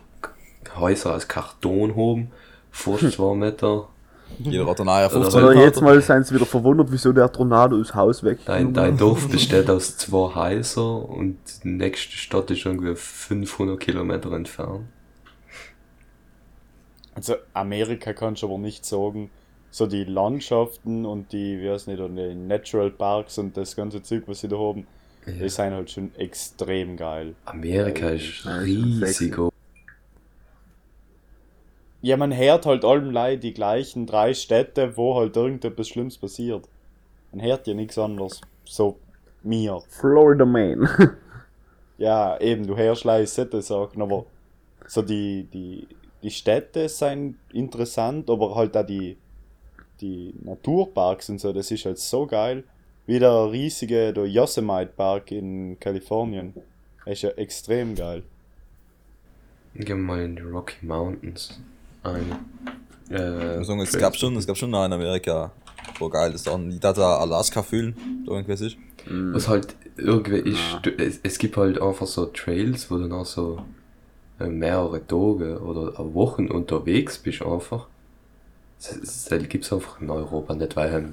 Häuser 0.75 1.15
aus 1.15 1.27
Karton 1.27 1.95
haben, 1.95 2.31
fast 2.71 3.11
zwei 3.11 3.35
Meter. 3.35 3.89
Jeder 4.43 4.67
hat 4.67 4.79
einen 4.79 4.89
AR 4.89 5.09
15 5.09 5.43
Oder 5.43 5.53
jetzt 5.61 5.81
mal 5.81 5.99
seien 6.01 6.23
sie 6.23 6.35
wieder 6.35 6.45
verwundert, 6.45 6.91
wieso 6.91 7.11
der 7.13 7.31
Tornado 7.31 7.77
das 7.77 7.93
Haus 7.95 8.23
weg. 8.23 8.39
Dein, 8.45 8.73
dein 8.73 8.97
Dorf 8.97 9.27
besteht 9.29 9.69
aus 9.69 9.97
zwei 9.97 10.35
Häusern 10.35 11.03
und 11.03 11.37
die 11.63 11.69
nächste 11.69 12.17
Stadt 12.17 12.51
ist 12.51 12.65
irgendwie 12.65 12.95
500 12.95 13.79
Kilometer 13.79 14.31
entfernt. 14.31 14.85
Also 17.13 17.35
Amerika 17.53 18.13
kannst 18.13 18.43
du 18.43 18.47
aber 18.47 18.57
nicht 18.57 18.85
sagen, 18.85 19.29
so 19.71 19.87
die 19.87 20.03
Landschaften 20.03 21.05
und 21.05 21.31
die, 21.31 21.61
wie 21.61 21.69
heißt 21.69 21.87
nicht, 21.87 21.99
und 21.99 22.15
die 22.15 22.35
Natural 22.35 22.91
Parks 22.91 23.37
und 23.37 23.55
das 23.57 23.75
ganze 23.75 24.01
Zeug, 24.01 24.23
was 24.27 24.41
sie 24.41 24.47
da 24.47 24.57
haben, 24.57 24.85
die 25.25 25.49
sind 25.49 25.73
halt 25.73 25.89
schon 25.89 26.13
extrem 26.15 26.97
geil. 26.97 27.35
Amerika 27.45 28.09
ist 28.09 28.45
Ja, 28.45 28.57
riesig. 28.57 29.35
Ja, 32.05 32.17
man 32.17 32.37
hört 32.37 32.67
halt 32.67 32.85
allem 32.85 33.09
Leid 33.09 33.41
die 33.41 33.51
gleichen 33.55 34.05
drei 34.05 34.35
Städte, 34.35 34.95
wo 34.95 35.15
halt 35.15 35.35
irgendetwas 35.35 35.87
Schlimmes 35.87 36.19
passiert. 36.19 36.69
Man 37.31 37.43
hört 37.43 37.65
ja 37.65 37.73
nichts 37.73 37.97
anderes. 37.97 38.41
So, 38.63 38.99
mir. 39.41 39.81
Florida 39.89 40.45
Man. 40.45 40.87
Ja, 41.97 42.39
eben, 42.39 42.67
du 42.67 42.77
hörst 42.77 43.05
leider 43.05 43.25
solche 43.25 43.59
Sachen, 43.63 44.03
aber 44.03 44.27
so 44.85 45.01
die, 45.01 45.47
die, 45.51 45.87
die 46.21 46.29
Städte 46.29 46.89
sind 46.89 47.37
interessant, 47.51 48.29
aber 48.29 48.53
halt 48.53 48.77
auch 48.77 48.85
die, 48.85 49.17
die 49.99 50.31
Naturparks 50.43 51.31
und 51.31 51.39
so, 51.39 51.53
das 51.53 51.71
ist 51.71 51.85
halt 51.85 51.97
so 51.97 52.27
geil. 52.27 52.65
Wie 53.07 53.17
der 53.17 53.51
riesige 53.51 54.13
der 54.13 54.27
Yosemite 54.27 54.91
Park 54.95 55.31
in 55.31 55.79
Kalifornien. 55.79 56.53
Ist 57.07 57.23
ja 57.23 57.31
extrem 57.31 57.95
geil. 57.95 58.21
Gehen 59.73 59.87
wir 59.87 59.95
mal 59.95 60.21
in 60.21 60.35
die 60.35 60.43
Rocky 60.43 60.85
Mountains 60.85 61.59
ein. 62.05 62.35
Ich 63.09 63.15
Äh, 63.15 63.57
muss 63.57 63.67
sagen, 63.67 63.79
es 63.81 63.97
gab 63.97 64.15
schon, 64.15 64.35
es 64.37 64.47
gab 64.47 64.57
schon 64.57 64.71
noch 64.71 64.85
in 64.85 64.93
Amerika, 64.93 65.51
wo 65.99 66.09
geil 66.09 66.33
ist. 66.33 66.47
Dann, 66.47 66.71
ich 66.71 66.79
dachte 66.79 67.05
Alaska 67.05 67.61
fühlen, 67.63 67.95
da 68.25 68.33
irgendwas 68.33 68.61
ist. 68.61 68.77
Was 69.07 69.47
halt 69.47 69.75
irgendwie 69.97 70.37
ist, 70.51 70.59
es, 70.97 71.19
es 71.23 71.37
gibt 71.37 71.57
halt 71.57 71.79
einfach 71.81 72.07
so 72.07 72.25
Trails, 72.25 72.89
wo 72.89 72.97
du 72.97 73.07
noch 73.07 73.25
so 73.25 73.59
äh, 74.39 74.47
mehrere 74.47 75.05
Tage 75.05 75.59
oder 75.61 75.93
Wochen 76.13 76.47
unterwegs 76.47 77.19
bist 77.19 77.41
einfach. 77.43 77.87
Das, 78.79 78.99
das, 78.99 79.25
das 79.25 79.49
gibt's 79.49 79.71
einfach 79.71 80.01
in 80.01 80.09
Europa 80.09 80.55
nicht, 80.55 80.75
weil 80.75 80.91
halt 80.91 81.07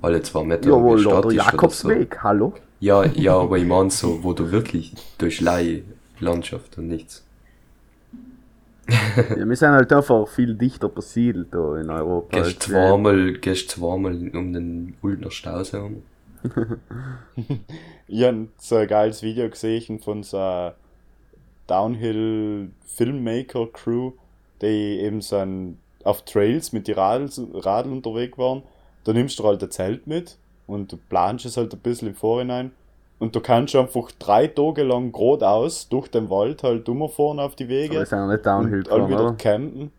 alle 0.00 0.22
zwei 0.22 0.44
Meter 0.44 0.70
Jawohl, 0.70 0.98
Stadt 0.98 1.24
ist 1.24 1.24
oder 1.24 1.34
Jakobsweg, 1.34 2.22
hallo? 2.22 2.54
So. 2.56 2.62
Ja, 2.80 3.04
ja, 3.04 3.36
aber 3.38 3.58
ich 3.58 3.66
mein 3.66 3.90
so, 3.90 4.22
wo 4.22 4.32
du 4.32 4.50
wirklich 4.50 4.92
durch 5.18 5.40
Leih 5.40 5.82
Landschaft 6.20 6.78
und 6.78 6.88
nichts. 6.88 7.24
Ja, 8.88 9.48
wir 9.48 9.56
sind 9.56 9.70
halt 9.70 9.92
einfach 9.92 10.28
viel 10.28 10.54
dichter 10.54 10.88
besiedelt 10.88 11.52
in 11.52 11.90
Europa. 11.90 12.42
Gehst 12.42 12.64
zweimal, 12.64 13.32
gehst 13.34 13.70
zweimal 13.70 14.14
um 14.34 14.52
den 14.52 14.94
Uldner 15.02 15.30
Stausee 15.30 15.78
herum. 15.78 16.02
Ich 18.06 18.22
habe 18.22 18.48
so 18.58 18.76
ein 18.76 18.86
geiles 18.86 19.22
Video 19.22 19.48
gesehen 19.48 19.98
von 19.98 20.22
so 20.22 20.36
einer 20.36 20.74
Downhill 21.66 22.70
Filmmaker 22.86 23.66
Crew, 23.72 24.12
die 24.60 25.00
eben 25.00 25.22
so 25.22 25.36
ein, 25.36 25.78
auf 26.04 26.22
Trails 26.26 26.72
mit 26.72 26.86
den 26.86 26.96
Radl, 26.96 27.30
Radl 27.54 27.90
unterwegs 27.90 28.36
waren. 28.36 28.62
Da 29.04 29.12
nimmst 29.12 29.38
du 29.38 29.44
halt 29.44 29.62
ein 29.62 29.70
Zelt 29.70 30.06
mit 30.06 30.36
und 30.66 30.92
du 30.92 30.98
planst 31.08 31.46
es 31.46 31.56
halt 31.56 31.72
ein 31.72 31.80
bisschen 31.80 32.08
im 32.08 32.14
Vorhinein. 32.14 32.72
Und 33.18 33.34
du 33.34 33.40
kannst 33.40 33.74
einfach 33.76 34.10
drei 34.18 34.48
Tage 34.48 34.82
lang 34.82 35.12
geradeaus 35.12 35.88
durch 35.88 36.08
den 36.08 36.28
Wald 36.30 36.62
halt 36.62 36.86
fahren 36.86 37.38
auf 37.40 37.54
die 37.54 37.64
Aber 37.64 37.72
Wege. 37.72 37.98
wir 38.00 38.06
sind 38.06 38.18
ja 38.18 38.26
nicht 38.26 38.44
Downhill 38.44 38.78
und 38.78 38.84
gefahren, 38.84 39.08
wieder 39.08 39.24
oder? 39.24 39.34
campen. 39.34 39.92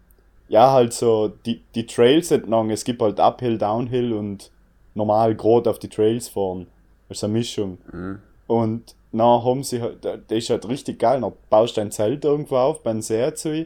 ja, 0.47 0.71
halt 0.71 0.93
so 0.93 1.31
die, 1.45 1.61
die 1.73 1.85
Trails 1.85 2.31
entlang. 2.31 2.69
Es 2.69 2.83
gibt 2.83 3.01
halt 3.01 3.19
Uphill, 3.19 3.57
Downhill 3.57 4.13
und 4.13 4.51
normal 4.93 5.35
gerade 5.35 5.69
auf 5.69 5.79
die 5.79 5.89
Trails 5.89 6.27
fahren. 6.27 6.67
Das 7.07 7.17
ist 7.19 7.23
eine 7.23 7.33
Mischung. 7.33 7.77
Mhm. 7.91 8.19
Und 8.47 8.95
dann 9.11 9.43
haben 9.43 9.63
sie 9.63 9.81
halt, 9.81 10.03
das 10.03 10.21
ist 10.29 10.49
halt 10.49 10.67
richtig 10.67 10.99
geil. 10.99 11.21
Dann 11.21 11.31
baust 11.49 11.77
du 11.77 11.81
ein 11.81 11.91
Zelt 11.91 12.25
irgendwo 12.25 12.57
auf 12.57 12.83
beim 12.83 13.01
See 13.01 13.33
zu, 13.33 13.65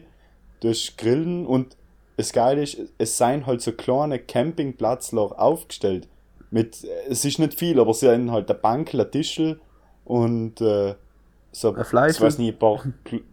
durch 0.60 0.96
Grillen 0.96 1.44
und 1.46 1.76
das 2.16 2.32
Geile 2.32 2.62
ist, 2.62 2.78
es 2.98 3.16
seien 3.16 3.46
halt 3.46 3.62
so 3.62 3.72
kleine 3.72 4.18
Campingplatzler 4.18 5.40
aufgestellt. 5.40 6.06
Mit, 6.50 6.84
es 7.08 7.24
ist 7.24 7.38
nicht 7.38 7.54
viel, 7.54 7.78
aber 7.78 7.94
sie 7.94 8.08
haben 8.10 8.30
halt 8.32 8.50
eine 8.50 8.58
Bank, 8.58 8.92
ein 8.92 9.10
Tischl 9.10 9.60
und 10.04 10.60
äh, 10.60 10.94
so, 11.52 11.74
Ein 11.74 11.84
Fleisch? 11.84 12.16
ich 12.16 12.20
weiß 12.20 12.38
nicht, 12.38 12.54
ein 12.54 12.58
paar, 12.58 12.82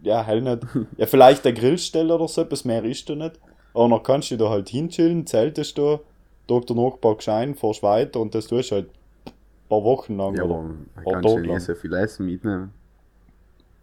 ja, 0.02 0.22
hell 0.22 0.40
nicht. 0.40 0.62
Ja, 0.96 1.06
vielleicht 1.06 1.44
der 1.44 1.52
Grillstelle 1.52 2.14
oder 2.14 2.28
so, 2.28 2.42
etwas 2.42 2.64
mehr 2.64 2.84
ist 2.84 3.08
da 3.08 3.14
nicht. 3.14 3.38
Aber 3.74 3.88
dann 3.88 4.02
kannst 4.02 4.30
du 4.30 4.36
da 4.36 4.48
halt 4.50 4.68
hinchillen, 4.68 5.26
zeltest 5.26 5.78
da, 5.78 6.00
Tag 6.48 6.66
danach 6.66 7.00
packst 7.00 7.28
du 7.28 7.32
ein, 7.32 7.54
fährst 7.54 7.82
weiter 7.82 8.20
und 8.20 8.34
das 8.34 8.46
tust 8.46 8.70
du 8.70 8.76
halt 8.76 8.90
ein 9.26 9.32
paar 9.68 9.84
Wochen 9.84 10.16
lang. 10.16 10.34
Ja, 10.34 10.44
oder 10.44 10.60
ein 10.60 10.88
man 10.94 11.04
paar 11.04 11.12
kann 11.14 11.22
Tage 11.22 11.60
so 11.60 11.74
viel 11.74 11.94
Essen 11.94 12.26
mitnehmen. 12.26 12.72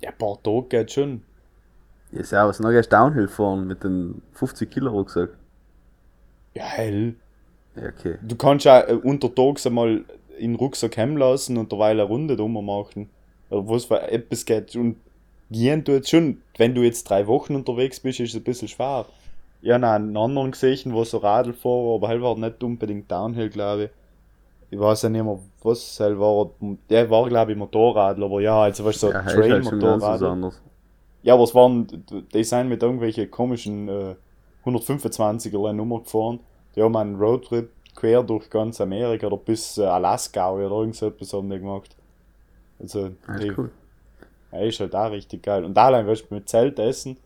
Ja, 0.02 0.10
ein 0.10 0.18
paar 0.18 0.42
Tage 0.42 0.68
geht 0.68 0.92
schon. 0.92 1.24
Ja, 2.12 2.24
servus, 2.24 2.60
noch 2.60 2.72
gehst 2.72 2.92
du 2.92 2.96
Downhill 2.96 3.28
fahren 3.28 3.68
mit 3.68 3.84
dem 3.84 4.22
50 4.34 4.70
Kilo 4.70 4.92
Rucksack. 4.92 5.30
Ja, 6.54 6.64
hell. 6.64 7.16
Ja, 7.76 7.90
okay. 7.90 8.16
Du 8.22 8.36
kannst 8.36 8.66
ja 8.66 8.82
äh, 8.82 8.94
untertags 8.94 9.66
einmal 9.66 10.06
in 10.38 10.52
den 10.52 10.56
Rucksack 10.56 10.98
heimlassen 10.98 11.58
und 11.58 11.72
derweil 11.72 12.00
eine 12.00 12.04
Runde 12.04 12.36
drüber 12.36 12.62
machen. 12.62 13.10
Oder 13.50 13.68
was 13.68 13.86
für 13.86 14.02
etwas 14.02 14.46
geht. 14.46 14.76
Und 14.76 14.98
gehen 15.52 15.84
tut 15.84 16.08
schon. 16.08 16.42
Wenn 16.58 16.74
du 16.74 16.82
jetzt 16.82 17.10
drei 17.10 17.28
Wochen 17.28 17.56
unterwegs 17.56 18.00
bist, 18.00 18.20
ist 18.20 18.32
es 18.32 18.36
ein 18.36 18.44
bisschen 18.44 18.68
schwer. 18.68 19.06
Ich 19.62 19.72
habe 19.72 19.82
noch 19.82 19.90
einen 19.90 20.16
anderen 20.16 20.52
gesehen, 20.52 20.94
wo 20.94 21.04
so 21.04 21.18
Radl 21.18 21.54
fahren, 21.54 21.96
aber 21.96 22.08
halt 22.08 22.22
war 22.22 22.38
nicht 22.38 22.64
unbedingt 22.64 23.12
Downhill, 23.12 23.50
glaube 23.50 23.84
ich. 23.86 23.90
Ich 24.72 24.80
weiß 24.80 25.04
ja 25.04 25.10
nicht 25.10 25.24
mehr, 25.24 25.40
was 25.64 26.00
halt 26.00 26.20
war. 26.20 26.52
Der 26.90 27.10
war, 27.10 27.28
glaube 27.28 27.52
ich, 27.52 27.58
Motorradler, 27.58 28.26
aber 28.26 28.42
ja, 28.42 28.62
also 28.62 28.84
weißt 28.86 29.04
du, 29.04 29.08
so 29.08 29.14
ja, 29.14 29.24
halt 29.24 29.36
Trail-Motorradler. 29.36 30.30
anderes. 30.30 30.62
Ja, 31.24 31.34
aber 31.34 31.44
es 31.44 31.56
waren, 31.56 31.88
die 32.34 32.44
sind 32.44 32.70
mit 32.70 32.84
irgendwelchen 32.84 33.32
komischen 33.32 33.88
äh, 33.88 34.16
125er 34.66 35.74
Nummer 35.74 36.02
gefahren. 36.02 36.40
Die 36.76 36.82
haben 36.82 36.96
einen 36.96 37.16
Roadtrip 37.16 37.70
quer 37.96 38.24
durch 38.24 38.50
ganz 38.50 38.82
Amerika 38.82 39.28
oder 39.28 39.38
bis 39.38 39.78
äh, 39.78 39.86
Alaska 39.86 40.52
oder 40.52 40.70
irgend 40.70 40.96
so 40.96 41.08
etwas 41.08 41.34
haben 41.34 41.50
die 41.50 41.60
gemacht. 41.60 41.96
Also, 42.80 43.12
Ja, 43.28 43.38
die, 43.40 43.48
ist 43.48 43.58
cool. 43.58 43.72
ja, 44.52 44.60
ist 44.60 44.80
halt 44.80 44.96
auch 44.96 45.12
richtig 45.12 45.44
geil. 45.44 45.64
Und 45.64 45.78
allein, 45.78 46.06
weißt 46.06 46.30
du, 46.30 46.36
mit 46.36 46.50
Zelt 46.50 46.78
essen. 46.80 47.18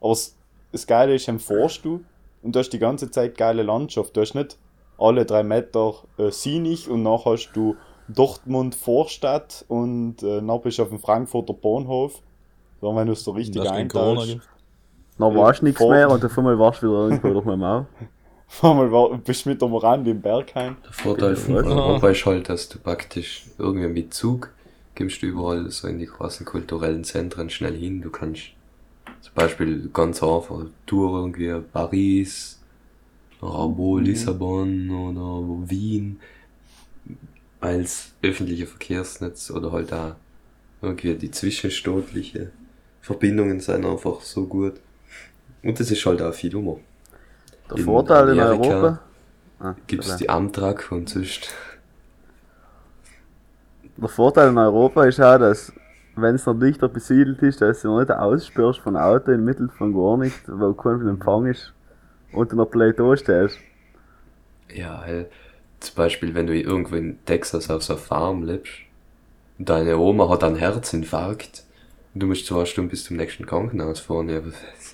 Aber 0.00 0.10
das, 0.10 0.36
das 0.70 0.86
Geile 0.86 1.14
ist, 1.14 1.26
dann 1.28 1.38
fährst 1.38 1.84
du 1.84 2.04
und 2.42 2.54
du 2.54 2.58
hast 2.60 2.70
die 2.70 2.78
ganze 2.78 3.10
Zeit 3.10 3.36
geile 3.36 3.62
Landschaft. 3.62 4.16
Du 4.16 4.20
hast 4.20 4.34
nicht 4.34 4.58
alle 4.98 5.24
drei 5.24 5.42
Meter 5.42 5.94
äh, 6.18 6.30
Sinich 6.30 6.88
und 6.88 7.04
dann 7.04 7.24
hast 7.24 7.52
du 7.54 7.76
Dortmund 8.08 8.74
Vorstadt 8.74 9.64
und 9.68 10.22
äh, 10.22 10.40
dann 10.40 10.60
bist 10.60 10.78
du 10.78 10.82
auf 10.82 10.88
dem 10.88 10.98
Frankfurter 10.98 11.54
Bahnhof. 11.54 12.20
So, 12.80 12.94
wenn 12.94 13.06
du 13.06 13.12
es 13.12 13.24
so 13.24 13.32
richtig 13.32 13.62
Das 13.62 13.76
gibt. 13.76 13.94
Dann 15.18 15.36
warst 15.36 15.60
du 15.60 15.66
nichts 15.66 15.80
mehr 15.80 16.10
und 16.10 16.24
auf 16.24 16.38
einmal 16.38 16.58
warst 16.58 16.82
du 16.82 16.88
wieder 16.88 17.04
irgendwo 17.04 17.28
durch 17.32 17.44
meinem 17.44 17.60
Mau. 17.60 17.86
Einmal 18.60 18.92
war, 18.92 19.16
bist 19.18 19.46
mit 19.46 19.62
am 19.62 19.74
Rand 19.74 20.06
im 20.06 20.20
Bergheim. 20.20 20.76
Der 20.84 20.92
Vorteil 20.92 21.36
von? 21.36 21.54
Europa 21.54 22.10
ist 22.10 22.26
halt, 22.26 22.48
dass 22.48 22.68
du 22.68 22.78
praktisch 22.78 23.46
irgendwie 23.58 23.88
mit 23.88 24.12
Zug 24.14 24.50
kommst 24.96 25.22
du 25.22 25.26
überall 25.26 25.70
so 25.70 25.88
in 25.88 25.98
die 25.98 26.06
großen 26.06 26.44
kulturellen 26.44 27.02
Zentren 27.02 27.50
schnell 27.50 27.74
hin. 27.74 28.02
Du 28.02 28.10
kannst 28.10 28.52
zum 29.20 29.34
Beispiel 29.34 29.88
ganz 29.92 30.22
einfach 30.22 30.66
Tour 30.86 31.18
irgendwie 31.18 31.54
Paris, 31.72 32.60
oder 33.40 33.76
wo 33.76 33.98
Lissabon 33.98 34.88
oder 34.90 35.68
Wien 35.68 36.20
als 37.60 38.12
öffentliche 38.22 38.66
Verkehrsnetz 38.66 39.50
oder 39.50 39.72
halt 39.72 39.92
da 39.92 40.16
irgendwie 40.80 41.14
die 41.14 41.30
zwischenstaatliche 41.30 42.52
Verbindungen 43.00 43.60
sind 43.60 43.84
einfach 43.84 44.20
so 44.20 44.46
gut. 44.46 44.74
Und 45.62 45.78
das 45.78 45.90
ist 45.90 46.04
halt 46.06 46.22
auch 46.22 46.34
viel 46.34 46.52
Humor. 46.52 46.80
Der 47.70 47.78
In 47.78 47.84
Vorteil 47.84 48.28
in 48.30 48.40
Amerika 48.40 48.68
Europa. 48.74 48.98
Ah, 49.60 49.74
Gibt's 49.86 50.08
warte. 50.10 50.24
die 50.24 50.28
Amtrak 50.30 50.90
und 50.90 51.08
sonst. 51.08 51.48
Der 53.96 54.08
Vorteil 54.08 54.50
in 54.50 54.58
Europa 54.58 55.04
ist 55.04 55.20
auch, 55.20 55.38
dass, 55.38 55.72
wenn 56.16 56.34
es 56.34 56.46
noch 56.46 56.58
dichter 56.58 56.88
besiedelt 56.88 57.42
ist, 57.42 57.60
dass 57.60 57.82
du 57.82 57.88
noch 57.88 58.00
nicht 58.00 58.10
aussperrst 58.10 58.80
von 58.80 58.96
Auto 58.96 59.32
in 59.32 59.44
Mittel 59.44 59.68
von 59.68 59.94
gar 59.94 60.16
nicht, 60.18 60.42
weil 60.46 60.74
kein 60.74 61.06
Empfang 61.08 61.46
ist 61.46 61.72
und 62.32 62.52
du 62.52 62.56
noch 62.56 62.66
Plateau 62.66 63.14
stehst. 63.16 63.58
Ja, 64.68 65.00
halt, 65.02 65.30
zum 65.80 65.94
Beispiel, 65.96 66.34
wenn 66.34 66.46
du 66.46 66.54
irgendwo 66.56 66.96
in 66.96 67.24
Texas 67.24 67.70
auf 67.70 67.82
so 67.82 67.94
einer 67.94 68.02
Farm 68.02 68.42
lebst 68.44 68.72
und 69.58 69.68
deine 69.68 69.98
Oma 69.98 70.28
hat 70.28 70.44
einen 70.44 70.56
Herzinfarkt 70.56 71.64
und 72.14 72.22
du 72.22 72.26
musst 72.26 72.46
zwei 72.46 72.64
Stunden 72.64 72.90
bis 72.90 73.04
zum 73.04 73.16
nächsten 73.16 73.46
Krankenhaus 73.46 74.00
fahren, 74.00 74.28
ja, 74.28 74.44
was 74.44 74.91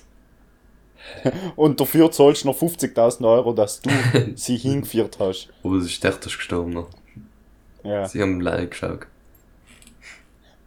Und 1.55 1.79
dafür 1.79 2.11
zahlst 2.11 2.43
du 2.43 2.47
noch 2.49 2.57
50.000 2.57 3.27
Euro, 3.27 3.53
dass 3.53 3.81
du 3.81 3.89
sie 4.35 4.57
hingeführt 4.57 5.17
hast. 5.19 5.49
aber 5.63 5.79
sie 5.81 5.87
ist 5.87 6.03
echt 6.05 6.21
gestorben 6.21 6.71
noch. 6.71 6.89
Ja. 7.83 8.07
Sie 8.07 8.21
haben 8.21 8.41
live 8.41 8.69
geschaut. 8.71 9.07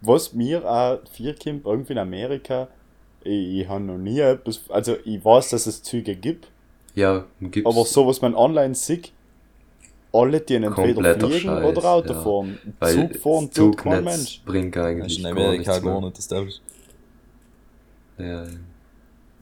Was 0.01 0.33
mir 0.33 0.69
auch 0.69 0.99
viel 1.13 1.35
kommt, 1.35 1.65
irgendwie 1.65 1.93
in 1.93 1.99
Amerika, 1.99 2.69
ich, 3.23 3.61
ich 3.61 3.69
habe 3.69 3.85
noch 3.85 3.99
nie 3.99 4.19
etwas, 4.19 4.61
also 4.69 4.97
ich 5.05 5.25
weiß, 5.25 5.51
dass 5.51 5.67
es 5.67 5.83
Züge 5.83 6.17
gibt, 6.17 6.49
Ja, 6.95 7.25
gibt's. 7.41 7.71
aber 7.71 7.85
so 7.85 8.07
was 8.07 8.21
man 8.21 8.35
online 8.35 8.75
sieht, 8.75 9.13
alle 10.13 10.41
die 10.41 10.57
entweder 10.57 10.75
Kompletter 10.75 11.29
fliegen 11.29 11.41
Scheiß, 11.49 11.65
oder 11.65 11.85
Auto 11.91 12.13
ja. 12.15 12.21
fahren. 12.21 12.59
weil 12.81 12.95
Zug 13.13 13.17
fahren 13.23 13.51
tut 13.53 13.77
kein 13.79 14.05
Mensch. 14.05 14.43
bringt 14.45 14.75
Das 14.77 14.85
eigentlich 14.87 15.13
ist 15.13 15.19
in 15.19 15.23
gar 15.25 15.33
Amerika 15.33 15.59
nichts 15.73 15.83
gar 15.85 16.01
mehr. 16.01 16.09
nicht 16.09 16.19
established. 16.19 16.61
Ja, 18.19 18.25
Ja, 18.27 18.45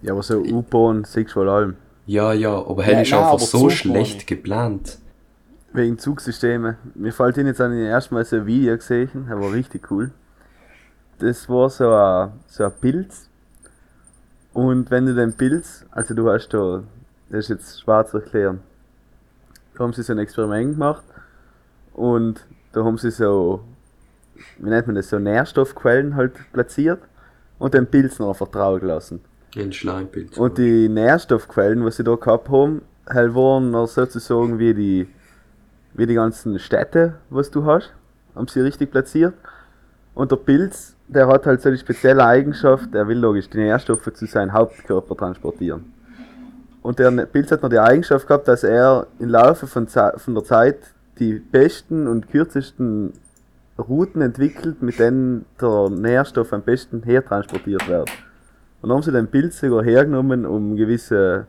aber 0.08 0.22
so 0.22 0.38
U-Bahn 0.38 1.04
siehst 1.04 1.30
du 1.30 1.34
vor 1.34 1.46
allem. 1.46 1.76
ja, 2.06 2.32
ja, 2.32 2.54
aber 2.54 2.82
Ja, 2.86 2.88
hell 2.88 3.02
ist 3.02 3.10
nein, 3.10 3.20
einfach 3.20 3.38
so 3.38 3.58
Zug 3.58 3.72
schlecht 3.72 4.20
ich. 4.20 4.26
geplant. 4.26 4.98
Wegen 5.72 5.98
Zugsystemen. 5.98 6.76
Mir 6.94 7.12
fällt 7.12 7.36
Ihnen 7.36 7.46
jetzt 7.48 7.60
an 7.60 7.70
den 7.70 7.86
ersten 7.86 8.14
Mal 8.14 8.24
so 8.24 8.36
ein 8.36 8.46
Video 8.46 8.76
gesehen, 8.76 9.26
das 9.28 9.38
war 9.38 9.52
richtig 9.52 9.90
cool. 9.90 10.10
Das 11.18 11.48
war 11.48 11.68
so 11.70 11.92
ein, 11.92 12.32
so 12.46 12.64
ein 12.64 12.72
Pilz. 12.80 13.28
Und 14.52 14.90
wenn 14.90 15.06
du 15.06 15.14
den 15.14 15.34
Pilz, 15.34 15.84
also 15.92 16.14
du 16.14 16.28
hast 16.30 16.48
da, 16.48 16.82
das 17.28 17.40
ist 17.40 17.48
jetzt 17.50 17.80
schwer 17.82 18.04
zu 18.06 18.18
erklären. 18.18 18.60
Da 19.74 19.84
haben 19.84 19.92
sie 19.92 20.02
so 20.02 20.12
ein 20.12 20.18
Experiment 20.18 20.72
gemacht 20.72 21.04
und 21.92 22.44
da 22.72 22.82
haben 22.84 22.98
sie 22.98 23.10
so, 23.12 23.60
wie 24.58 24.70
nennt 24.70 24.86
man 24.88 24.96
das, 24.96 25.08
so 25.10 25.18
Nährstoffquellen 25.20 26.16
halt 26.16 26.32
platziert 26.52 27.00
und 27.60 27.74
den 27.74 27.86
Pilz 27.86 28.18
noch 28.18 28.34
vertrauen 28.34 28.80
gelassen. 28.80 29.20
Ein 29.56 29.72
Schleimpilz. 29.72 30.36
Und 30.36 30.58
die 30.58 30.88
Nährstoffquellen, 30.88 31.84
was 31.84 31.96
sie 31.96 32.04
da 32.04 32.14
gehabt 32.14 32.48
haben, 32.48 32.82
waren 33.06 33.86
sozusagen 33.86 34.58
wie 34.58 34.74
die, 34.74 35.08
wie 35.94 36.06
die 36.06 36.14
ganzen 36.14 36.58
Städte, 36.58 37.14
was 37.30 37.50
du 37.50 37.64
hast, 37.64 37.92
haben 38.34 38.46
sie 38.46 38.60
richtig 38.60 38.90
platziert. 38.90 39.34
Und 40.14 40.30
der 40.30 40.36
Pilz, 40.36 40.94
der 41.08 41.26
hat 41.26 41.46
halt 41.46 41.62
so 41.62 41.70
die 41.70 41.78
spezielle 41.78 42.24
Eigenschaft, 42.24 42.92
der 42.94 43.08
will 43.08 43.18
logisch 43.18 43.50
die 43.50 43.58
Nährstoffe 43.58 44.12
zu 44.12 44.26
seinem 44.26 44.52
Hauptkörper 44.52 45.16
transportieren. 45.16 45.92
Und 46.82 46.98
der 46.98 47.10
Pilz 47.26 47.50
hat 47.50 47.62
noch 47.62 47.68
die 47.68 47.78
Eigenschaft 47.78 48.26
gehabt, 48.26 48.48
dass 48.48 48.62
er 48.62 49.06
im 49.18 49.28
Laufe 49.28 49.66
von, 49.66 49.86
von 49.88 50.34
der 50.34 50.44
Zeit 50.44 50.78
die 51.18 51.34
besten 51.34 52.06
und 52.06 52.30
kürzesten 52.30 53.12
Routen 53.78 54.22
entwickelt, 54.22 54.82
mit 54.82 54.98
denen 54.98 55.44
der 55.60 55.90
Nährstoff 55.90 56.52
am 56.52 56.62
besten 56.62 57.02
hertransportiert 57.02 57.88
wird. 57.88 58.10
Und 58.82 58.88
dann 58.88 58.96
haben 58.96 59.02
sie 59.02 59.12
den 59.12 59.28
Pilz 59.28 59.60
sogar 59.60 59.84
hergenommen, 59.84 60.46
um 60.46 60.76
gewisse, 60.76 61.46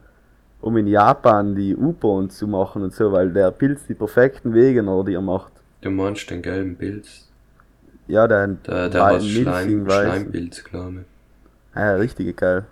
um 0.60 0.76
in 0.78 0.88
Japan 0.88 1.56
die 1.56 1.76
U-Bahn 1.76 2.30
zu 2.30 2.48
machen 2.48 2.84
und 2.84 2.94
so, 2.94 3.12
weil 3.12 3.32
der 3.32 3.52
Pilz 3.52 3.86
die 3.88 3.94
perfekten 3.94 4.54
Wege 4.54 4.84
noch 4.84 5.04
dir 5.04 5.22
macht. 5.22 5.54
Du 5.82 5.90
meinst 5.90 6.30
den 6.30 6.42
gelben 6.42 6.76
Pilz? 6.76 7.28
Ja, 8.08 8.28
der, 8.28 8.48
Der, 8.48 8.90
der 8.90 9.06
hat 9.06 9.24
Schleim. 9.24 9.86
Schleimpilz, 9.86 10.64
glaube 10.64 11.00
ich. 11.02 11.76
Ja, 11.76 11.96
richtig 11.96 12.36
geil. 12.36 12.66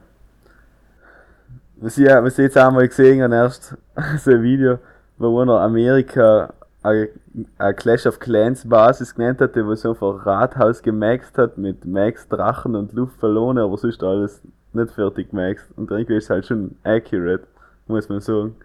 Was 1.78 1.98
ich, 1.98 2.08
was 2.08 2.38
ich 2.38 2.44
jetzt 2.44 2.58
einmal 2.58 2.88
gesehen 2.88 3.24
habe, 3.24 3.36
erst 3.36 3.78
so 4.20 4.32
ein 4.32 4.44
Video, 4.44 4.80
wo 5.18 5.40
einer 5.40 5.62
Amerika 5.62 6.54
eine 6.84 7.10
eine 7.58 7.74
Clash 7.74 8.06
of 8.06 8.20
Clans 8.20 8.68
Basis 8.68 9.14
genannt 9.16 9.42
hatte, 9.42 9.66
wo 9.66 9.76
so 9.76 9.92
einfach 9.92 10.26
Rathaus 10.26 10.82
gemaxt 10.82 11.38
hat 11.38 11.58
mit 11.58 11.86
Max 11.86 12.28
Drachen 12.28 12.76
und 12.76 12.94
Luftballone, 12.94 13.62
aber 13.64 13.78
sonst 13.78 14.04
alles 14.04 14.42
nicht 14.74 14.94
fertig 14.94 15.32
gemaxt. 15.32 15.66
Und 15.76 15.92
irgendwie 15.92 16.16
ist 16.16 16.26
es 16.26 16.30
halt 16.30 16.46
schon 16.46 16.76
accurate, 16.84 17.48
muss 17.88 18.10
man 18.10 18.22
sagen. 18.22 18.56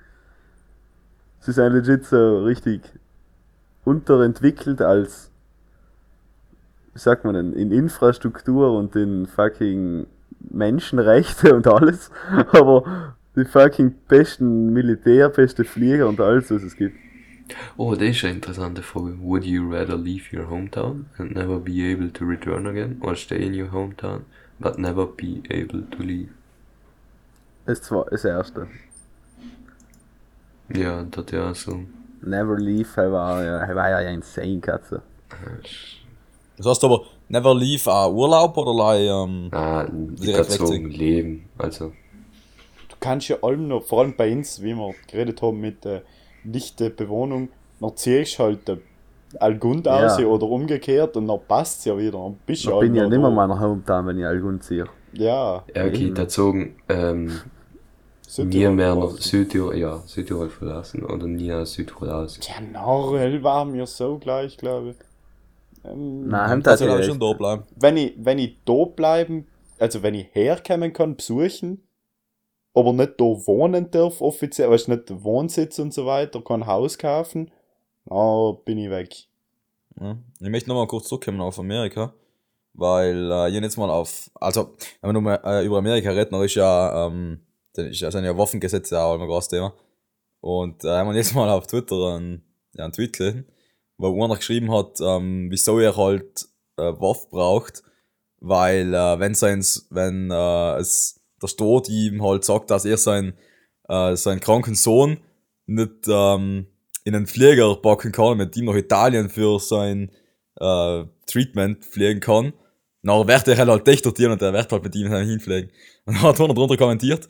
Sie 1.41 1.53
sind 1.53 1.73
legit 1.73 2.05
so 2.07 2.45
richtig 2.45 2.81
unterentwickelt 3.85 4.81
als, 4.81 5.31
wie 6.95 6.99
sagt 6.99 7.25
man 7.25 7.35
denn, 7.35 7.53
in 7.53 7.71
Infrastruktur 7.71 8.77
und 8.77 8.97
in 8.97 9.27
fucking 9.27 10.07
Menschenrechte 10.51 11.55
und 11.55 11.67
alles, 11.67 12.11
aber 12.53 13.15
die 13.37 13.45
fucking 13.45 13.95
besten 14.09 14.73
Militär, 14.73 15.29
beste 15.29 15.65
Flieger 15.65 16.09
und 16.09 16.21
alles, 16.21 16.51
was 16.51 16.63
es 16.63 16.77
gibt. 16.77 16.97
Oh, 17.77 17.95
das 17.95 18.09
ist 18.09 18.25
eine 18.25 18.35
interessante 18.35 18.83
Frage. 18.83 19.19
Would 19.21 19.45
you 19.45 19.71
rather 19.71 19.99
leave 19.99 20.35
your 20.35 20.49
hometown 20.49 21.07
and 21.19 21.35
never 21.35 21.59
be 21.61 21.93
able 21.93 22.11
to 22.11 22.25
return 22.25 22.67
again, 22.67 22.97
or 23.03 23.15
stay 23.15 23.45
in 23.45 23.53
your 23.53 23.71
hometown 23.71 24.23
but 24.59 24.79
never 24.79 25.07
be 25.07 25.43
able 25.51 25.83
to 25.91 26.03
leave? 26.03 26.31
Das, 27.67 27.83
zwei, 27.83 28.05
das 28.11 28.25
erste. 28.25 28.69
Ja, 30.75 31.03
das 31.05 31.27
ja 31.31 31.55
so. 31.55 31.81
Never 32.23 32.57
leave, 32.59 32.89
er 33.01 33.13
war 33.13 33.45
ja, 33.45 33.59
er 33.59 33.77
war 33.77 33.91
ja 33.91 34.11
insane, 34.11 34.61
Katze. 34.61 35.03
Das 36.57 36.67
heißt 36.67 36.85
aber, 36.85 37.03
never 37.29 37.55
leave 37.55 37.91
a 37.91 38.09
Urlaub 38.09 38.57
oder 38.57 38.73
like, 38.75 39.09
ähm, 39.09 39.49
Ah, 39.53 39.87
Direkt 39.91 40.59
Leben. 40.97 41.49
Also, 41.59 41.93
Du 42.89 42.97
kannst 43.01 43.29
ja 43.29 43.37
allem 43.43 43.69
noch, 43.69 43.85
vor 43.85 44.01
allem 44.01 44.17
bei 44.17 44.33
uns, 44.33 44.63
wie 44.63 44.75
wir 44.75 44.95
geredet 45.07 45.43
haben 45.43 45.61
mit 45.61 45.85
der 45.85 46.03
dichte 46.45 46.89
Bewohnung, 46.91 47.49
ziehst 47.97 48.39
du 48.39 48.45
halt 48.45 48.67
den 48.69 48.81
Algund 49.41 49.87
Ja. 49.87 50.07
aus 50.07 50.19
oder 50.19 50.47
umgekehrt 50.49 51.17
und 51.17 51.27
dann 51.29 51.41
passt 51.47 51.81
es 51.81 51.85
ja 51.87 51.97
wieder. 51.99 52.13
Dann 52.19 52.37
bist 52.47 52.65
du 52.65 52.71
Ich 52.73 52.81
bin 52.81 52.95
ja 52.95 53.03
noch 53.05 53.11
nicht 53.11 53.19
mehr 53.21 53.29
da. 53.31 53.35
meiner 53.35 53.61
Hometown, 53.61 54.07
wenn 54.07 54.19
ich 54.19 54.27
Algun 54.27 54.61
ziehe. 54.61 54.87
Ja, 55.13 55.65
ja, 55.75 55.85
okay, 55.87 56.07
Eben. 56.07 56.15
dazogen, 56.15 56.77
ähm, 56.89 57.31
Südtirol 58.27 58.71
nie 58.71 58.77
mehr 58.77 58.95
nach. 58.97 59.11
Südtirol, 59.19 59.77
ja, 59.77 60.03
Südtirol 60.07 60.49
verlassen 60.51 61.05
oder 61.05 61.27
nie 61.27 61.53
aus 61.53 61.75
Südtirol 61.75 62.11
aus. 62.11 62.39
Tja, 62.41 62.57
Norrell 62.73 63.43
war 63.45 63.65
mir 63.65 63.87
so 63.87 64.19
gleich, 64.19 64.57
glaube 64.57 64.91
ich. 64.91 64.97
Ähm, 65.89 66.29
Nein, 66.29 66.63
das 66.63 66.81
soll 66.81 66.89
ich 66.89 66.95
auch 66.95 67.03
schon 67.03 67.21
da 67.21 67.33
bleiben. 67.35 67.63
wenn 67.77 67.97
ich, 67.97 68.15
wenn 68.19 68.39
ich 68.39 68.57
da 68.65 68.85
bleiben, 68.87 69.47
also 69.79 70.03
wenn 70.03 70.15
ich 70.15 70.29
herkommen 70.33 70.93
kann, 70.93 71.15
besuchen, 71.17 71.83
aber 72.75 72.93
nicht 72.93 73.21
da 73.21 73.25
wohnen 73.25 73.91
darf, 73.91 74.21
offiziell, 74.21 74.71
weißt 74.71 74.89
nicht 74.89 75.11
den 75.11 75.23
Wohnsitz 75.23 75.79
und 75.79 75.95
so 75.95 76.07
weiter, 76.07 76.41
kein 76.43 76.67
Haus 76.67 76.99
kaufen, 76.99 77.51
dann 78.07 78.57
bin 78.65 78.79
ich 78.79 78.91
weg. 78.91 79.29
Ja. 80.01 80.19
Ich 80.41 80.49
möchte 80.49 80.69
nochmal 80.69 80.87
kurz 80.87 81.09
zurückkommen 81.09 81.41
auf 81.41 81.59
Amerika, 81.59 82.13
weil 82.73 83.31
äh, 83.31 83.49
ich 83.49 83.63
jetzt 83.63 83.77
mal 83.77 83.91
auf, 83.91 84.31
also 84.35 84.75
wenn 85.01 85.09
wir 85.09 85.13
nochmal 85.13 85.41
äh, 85.45 85.65
über 85.65 85.79
Amerika 85.79 86.11
reden, 86.11 86.33
dann 86.33 86.43
ist 86.43 86.55
ja, 86.55 87.07
ähm, 87.07 87.41
dann 87.75 87.87
ist 87.87 87.99
sind 87.99 88.25
ja 88.25 88.37
Waffengesetze 88.37 89.01
auch 89.01 89.15
immer 89.15 89.25
ein 89.25 89.29
großes 89.29 89.49
Thema. 89.49 89.75
Und 90.41 90.85
äh, 90.85 90.89
haben 90.89 91.09
wir 91.09 91.17
jetzt 91.17 91.35
mal 91.35 91.49
auf 91.49 91.67
Twitter 91.67 92.17
einen, 92.17 92.43
ja, 92.75 92.85
einen 92.85 92.93
Tweet 92.93 93.17
gelesen, 93.17 93.47
wo 93.97 94.23
einer 94.23 94.37
geschrieben 94.37 94.71
hat, 94.73 95.01
ähm, 95.01 95.49
wieso 95.51 95.79
er 95.79 95.97
halt 95.97 96.47
äh, 96.77 96.83
Waffen 96.83 97.31
braucht, 97.31 97.83
weil 98.41 98.93
äh, 98.93 99.19
wenn 99.21 99.35
seins, 99.35 99.87
wenn 99.91 100.31
äh, 100.31 100.77
es 100.77 101.21
der 101.41 101.49
Staat 101.49 101.89
ihm 101.89 102.23
halt 102.23 102.45
sagt, 102.45 102.71
dass 102.71 102.85
er 102.85 102.97
sein, 102.97 103.35
äh, 103.89 104.17
seinen 104.17 104.41
kranken 104.41 104.75
Sohn 104.75 105.19
nicht 105.67 106.09
ähm, 106.09 106.67
in 107.05 107.15
einen 107.15 107.27
Flieger 107.27 107.77
packen 107.77 108.13
kann 108.13 108.39
mit 108.39 108.57
ihm 108.57 108.65
nach 108.65 108.75
Italien 108.75 109.29
für 109.29 109.61
sein 109.61 110.11
äh, 110.57 111.05
Treatment 111.27 111.85
fliegen 111.85 112.21
kann, 112.21 112.53
dann 113.03 113.29
wird 113.29 113.49
er 113.49 113.57
halt 113.57 113.87
dort 113.87 114.19
und 114.19 114.43
er 114.43 114.53
wird 114.53 114.73
halt 114.73 114.83
mit 114.83 114.95
ihm 114.97 115.13
hinfliegen. 115.13 115.71
Und 116.07 116.17
dann 116.17 116.23
hat 116.23 116.41
einer 116.41 116.55
drunter 116.55 116.77
kommentiert, 116.77 117.29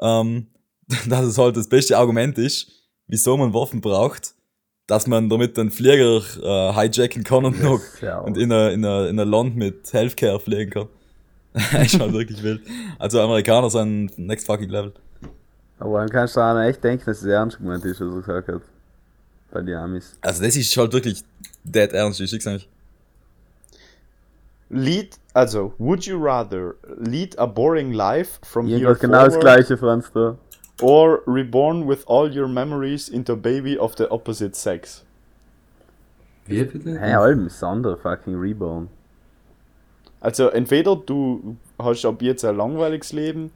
ähm, 0.00 0.48
dass 1.08 1.24
es 1.24 1.38
halt 1.38 1.56
das 1.56 1.68
beste 1.68 1.96
Argument 1.96 2.36
ist, 2.38 2.70
wieso 3.06 3.36
man 3.36 3.54
Waffen 3.54 3.80
braucht, 3.80 4.34
dass 4.86 5.06
man 5.06 5.28
damit 5.28 5.56
den 5.56 5.70
Flieger 5.70 6.22
äh, 6.42 6.72
hijacken 6.74 7.24
kann 7.24 7.44
und 7.44 7.62
noch 7.62 7.80
Ja, 8.00 8.20
und 8.20 8.38
in 8.38 8.52
ein 8.52 8.72
in 8.72 8.84
a, 8.84 9.06
in 9.08 9.18
a 9.18 9.24
Land 9.24 9.56
mit 9.56 9.92
Healthcare 9.92 10.38
fliegen 10.38 10.70
kann. 10.70 10.88
ist 11.82 11.98
halt 11.98 12.12
wirklich 12.12 12.42
wild. 12.42 12.60
Also 12.98 13.20
Amerikaner 13.20 13.70
sind 13.70 14.16
next 14.18 14.46
fucking 14.46 14.68
level. 14.68 14.92
aber 15.78 16.00
dann 16.00 16.10
kannst 16.10 16.36
du 16.36 16.40
auch 16.40 16.58
echt 16.60 16.84
denken, 16.84 17.04
dass 17.06 17.18
es 17.18 17.24
ernst 17.24 17.58
gemeint 17.58 17.84
ist, 17.84 18.00
was 18.00 18.12
er 18.12 18.20
gesagt 18.20 18.48
hat. 18.48 18.62
Bei 19.56 19.62
den 19.62 19.76
Amis. 19.76 20.18
Also 20.20 20.42
das 20.42 20.54
ist 20.54 20.76
halt 20.76 20.92
wirklich 20.92 21.24
dead 21.64 21.90
ernst, 21.94 22.20
ich 22.20 22.30
sag's 22.30 22.44
nicht. 22.44 22.68
Lead, 24.68 25.16
also, 25.32 25.72
would 25.78 26.04
you 26.04 26.18
rather 26.22 26.74
lead 26.98 27.38
a 27.38 27.46
boring 27.46 27.92
life 27.92 28.38
from 28.42 28.66
here 28.66 28.80
Irgendwas 28.80 29.00
genau 29.00 29.24
das 29.24 29.34
forward 29.34 29.40
gleiche, 29.40 29.78
Franz, 29.78 30.12
da. 30.12 30.36
or 30.82 31.22
reborn 31.26 31.88
with 31.88 32.04
all 32.06 32.30
your 32.30 32.48
memories 32.48 33.08
into 33.08 33.32
a 33.32 33.36
baby 33.36 33.78
of 33.78 33.94
the 33.96 34.10
opposite 34.10 34.54
sex? 34.54 35.04
Wie 36.44 36.62
bitte? 36.62 36.98
Hey, 36.98 37.14
allem 37.14 37.46
ist 37.46 37.64
andere 37.64 37.96
fucking 37.96 38.38
Reborn. 38.38 38.88
Also 40.20 40.48
entweder 40.48 40.96
du 40.96 41.56
hast 41.78 42.04
ab 42.04 42.20
jetzt 42.20 42.44
ein 42.44 42.56
langweiliges 42.58 43.14
Leben 43.14 43.52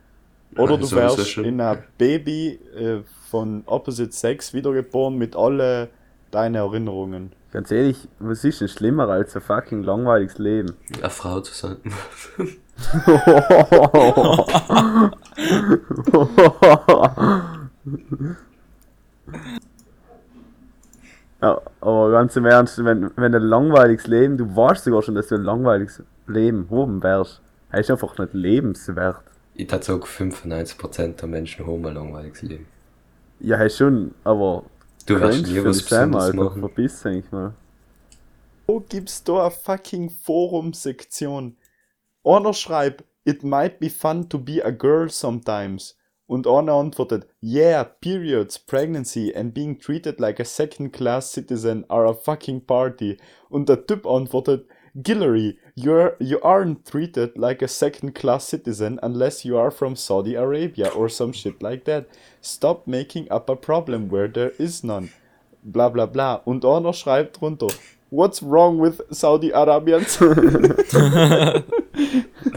oder 0.57 0.75
Ah, 0.75 0.79
du 0.79 0.91
wärst 0.93 1.37
in 1.39 1.61
ein 1.61 1.83
Baby 1.99 2.59
äh, 2.77 2.99
von 3.29 3.63
Opposite 3.67 4.13
Sex 4.13 4.53
wiedergeboren 4.53 5.17
mit 5.17 5.37
alle 5.37 5.89
deinen 6.31 6.57
Erinnerungen. 6.57 7.33
Ganz 7.53 7.71
ehrlich, 7.73 8.09
was 8.21 8.45
ist 8.45 8.61
denn 8.61 8.69
schlimmer 8.69 9.09
als 9.09 9.35
ein 9.35 9.43
fucking 9.43 9.83
langweiliges 9.83 10.39
Leben? 10.39 10.77
Eine 11.01 11.11
Frau 11.11 11.41
zu 11.41 11.53
sein. 11.53 11.79
ja, 21.43 21.61
aber 21.81 22.11
ganz 22.13 22.37
im 22.37 22.47
Ernst, 22.47 22.85
wenn, 22.85 23.11
wenn 23.17 23.35
ein 23.35 23.43
langweiliges 23.43 24.07
Leben, 24.07 24.39
du 24.39 24.55
weißt 24.55 24.85
sogar 24.85 25.03
schon, 25.03 25.17
dass 25.17 25.27
du 25.29 25.35
ein 25.35 25.43
langweiliges 25.43 26.05
Leben 26.29 26.69
haben 26.71 27.03
wärst, 27.03 27.41
er 27.71 27.81
ist 27.81 27.91
einfach 27.91 28.17
nicht 28.17 28.33
lebenswert. 28.33 29.25
Ich 29.61 29.71
sagen, 29.71 30.03
95% 30.03 31.17
der 31.17 31.29
Menschen 31.29 31.67
haben 31.67 31.85
ein 31.85 31.95
langweiliges 31.95 32.41
Leben. 32.41 32.67
Ja, 33.41 33.59
hey 33.59 33.69
schon, 33.69 34.15
aber 34.25 34.65
Du 35.05 35.21
wirst 35.21 35.47
nie 35.47 35.63
was 35.63 35.83
Besonderes 35.83 36.33
machen. 36.33 36.61
Verpiss 36.61 37.03
dich 37.03 37.31
mal. 37.31 37.53
Wo 38.67 38.81
gibt's 38.81 39.23
da 39.23 39.43
eine 39.43 39.51
fucking 39.51 40.09
Forum-Sektion? 40.09 41.59
Einer 42.25 42.55
schreibt, 42.55 43.05
it 43.25 43.43
might 43.43 43.81
be 43.81 43.91
fun 43.91 44.29
to 44.31 44.39
be 44.39 44.65
a 44.65 44.71
girl 44.71 45.11
sometimes. 45.11 45.95
Und 46.27 46.47
einer 46.47 46.73
antwortet, 46.73 47.27
yeah, 47.43 47.85
periods, 47.85 48.59
pregnancy 48.59 49.35
and 49.35 49.53
being 49.53 49.79
treated 49.79 50.21
like 50.21 50.41
a 50.41 50.45
second-class 50.45 51.33
citizen 51.33 51.85
are 51.91 52.09
a 52.09 52.15
fucking 52.15 52.65
party. 52.65 53.19
Und 53.51 53.69
der 53.69 53.87
Typ 53.87 54.07
antwortet, 54.07 54.67
Guillory, 54.95 55.59
you're, 55.83 56.17
you 56.19 56.41
aren't 56.43 56.87
treated 56.87 57.37
like 57.37 57.63
a 57.63 57.69
second-class 57.69 58.45
citizen 58.45 58.99
unless 59.03 59.45
you 59.45 59.57
are 59.57 59.71
from 59.71 59.97
Saudi 59.97 60.35
Arabia 60.35 60.89
or 60.89 61.09
some 61.09 61.33
shit 61.33 61.63
like 61.63 61.85
that. 61.85 62.09
Stop 62.41 62.87
making 62.87 63.31
up 63.31 63.49
a 63.49 63.57
problem 63.57 64.09
where 64.09 64.29
there 64.29 64.53
is 64.59 64.85
none. 64.85 65.11
Bla 65.63 65.89
bla 65.89 66.07
bla. 66.07 66.43
Und 66.45 66.65
einer 66.65 66.93
schreibt 66.93 67.41
drunter, 67.41 67.69
What's 68.11 68.43
wrong 68.43 68.79
with 68.79 69.03
Saudi 69.11 69.53
Arabians? 69.53 70.19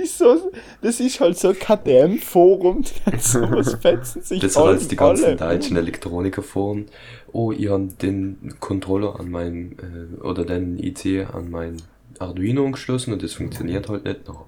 Wieso? 0.00 0.52
Das 0.82 1.00
ist 1.00 1.20
halt 1.20 1.38
so 1.38 1.48
ein 1.48 1.58
KTM-Forum, 1.58 2.84
sowas 3.18 3.74
fetzen 3.80 4.22
sich 4.22 4.40
Das 4.40 4.56
als 4.56 4.88
die 4.88 4.96
ganzen 4.96 5.24
alle. 5.24 5.36
deutschen 5.36 5.76
Elektronikerforen. 5.76 6.86
Oh, 7.32 7.52
ich 7.52 7.68
habe 7.68 7.88
den 8.00 8.54
Controller 8.60 9.18
an 9.18 9.30
meinem, 9.30 9.72
äh, 9.72 10.20
oder 10.22 10.44
den 10.44 10.78
IC 10.78 11.26
an 11.32 11.50
mein 11.50 11.76
Arduino 12.18 12.64
angeschlossen 12.64 13.12
und 13.12 13.22
das 13.22 13.34
funktioniert 13.34 13.88
halt 13.88 14.04
nicht. 14.04 14.26
No. 14.28 14.46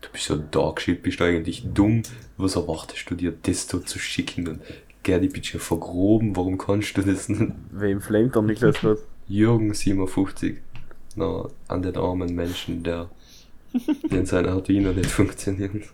Du 0.00 0.08
bist 0.12 0.24
so 0.26 0.36
dark 0.36 0.80
shit, 0.80 1.02
bist 1.02 1.20
du 1.20 1.24
eigentlich 1.24 1.64
dumm. 1.72 2.02
Was 2.36 2.56
erwartest 2.56 3.08
du 3.10 3.14
dir, 3.14 3.32
das 3.42 3.66
so 3.68 3.78
zu 3.78 3.98
schicken? 3.98 4.46
Und 4.48 4.60
gell, 5.02 5.20
die 5.20 5.28
bist 5.28 5.52
ja 5.52 5.58
vergroben, 5.60 6.36
warum 6.36 6.58
kannst 6.58 6.96
du 6.96 7.02
das 7.02 7.28
nicht? 7.28 7.52
Wem 7.72 8.00
flamet 8.00 8.34
der 8.34 8.42
Niklas 8.42 8.84
was? 8.84 8.98
Jürgen 9.28 9.72
57. 9.72 10.56
Na, 11.16 11.48
an 11.68 11.82
den 11.82 11.96
armen 11.96 12.34
Menschen, 12.34 12.82
der, 12.82 13.08
den 14.10 14.26
sein 14.26 14.46
Arduino 14.46 14.92
nicht 14.92 15.10
funktioniert. 15.10 15.86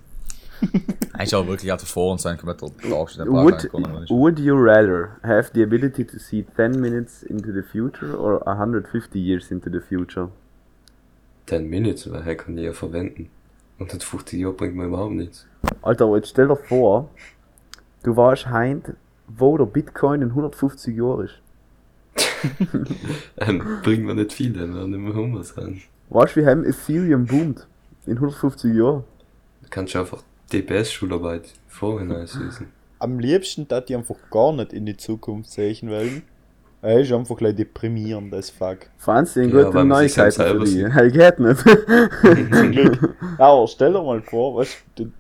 Eigentlich 1.13 1.35
auch 1.35 1.47
wirklich 1.47 1.73
einfach 1.73 1.87
vor 1.87 2.13
uns 2.13 2.23
sein 2.23 2.37
kompletter 2.37 2.71
Dargestellt. 2.89 3.29
Would, 3.29 3.71
would 4.11 4.39
you 4.39 4.55
rather 4.57 5.17
have 5.23 5.51
the 5.55 5.63
ability 5.63 6.05
to 6.05 6.19
see 6.19 6.45
10 6.57 6.81
minutes 6.81 7.23
into 7.23 7.53
the 7.53 7.63
future 7.63 8.17
or 8.17 8.47
150 8.47 9.19
years 9.19 9.51
into 9.51 9.71
the 9.71 9.81
future? 9.81 10.29
10 11.47 11.69
Minutes, 11.69 12.11
weil 12.11 12.23
er 12.27 12.37
kann 12.37 12.57
die 12.57 12.63
ja 12.63 12.73
verwenden. 12.73 13.29
Und 13.79 13.93
das 13.93 14.05
50 14.05 14.41
Jahre 14.41 14.53
bringt 14.55 14.77
mir 14.77 14.85
überhaupt 14.85 15.15
nichts. 15.15 15.47
Alter, 15.83 16.05
aber 16.05 16.17
jetzt 16.17 16.29
stell 16.29 16.49
dir 16.49 16.57
vor, 16.57 17.11
du 18.03 18.17
weißt 18.17 18.49
heint, 18.49 18.95
wo 19.27 19.57
der 19.57 19.65
Bitcoin 19.65 20.23
in 20.23 20.29
150 20.29 20.97
Jahren 20.97 21.25
ist. 21.27 21.39
Ähm, 23.37 23.63
bringt 23.83 24.05
mir 24.05 24.15
nicht 24.15 24.33
viel, 24.33 24.53
dann 24.55 24.75
werden 24.75 25.05
wir 25.05 25.15
Hummer 25.15 25.45
sein. 25.45 25.83
Weißt 26.09 26.37
du, 26.37 26.41
wie 26.41 26.47
heim 26.47 26.65
Ethereum 26.65 27.27
boomt? 27.27 27.67
In 28.07 28.15
150 28.15 28.75
Jahren. 28.75 29.05
Du 29.63 29.69
kannst 29.71 29.95
einfach 29.97 30.23
DPS-Schularbeit 30.53 31.53
vorhin 31.69 32.13
auslösen. 32.13 32.69
Am 32.99 33.19
liebsten 33.19 33.69
da 33.69 33.81
die 33.81 33.95
einfach 33.95 34.17
gar 34.31 34.53
nicht 34.53 34.73
in 34.73 34.87
die 34.87 34.97
Zukunft 34.97 35.51
sehen 35.51 35.91
wollen. 35.91 36.23
Er 36.83 37.01
ist 37.01 37.13
einfach 37.13 37.37
gleich 37.37 37.55
deprimierend 37.57 38.33
as 38.35 38.51
fuck. 38.51 38.79
Franz, 38.97 39.35
den 39.35 39.51
Ja, 39.51 39.65
gute 39.65 39.79
sich 39.79 39.89
Neuigkeiten 39.89 40.43
für 40.43 40.65
die. 40.65 40.91
Hey, 40.91 41.11
geht 41.11 41.39
nicht. 41.39 41.61
Zum 42.55 42.71
Glück. 42.73 43.17
Aber 43.39 43.69
stell 43.69 43.93
dir 43.93 44.03
mal 44.03 44.23
vor, 44.23 44.57
weißt 44.57 44.79
du, 44.97 45.13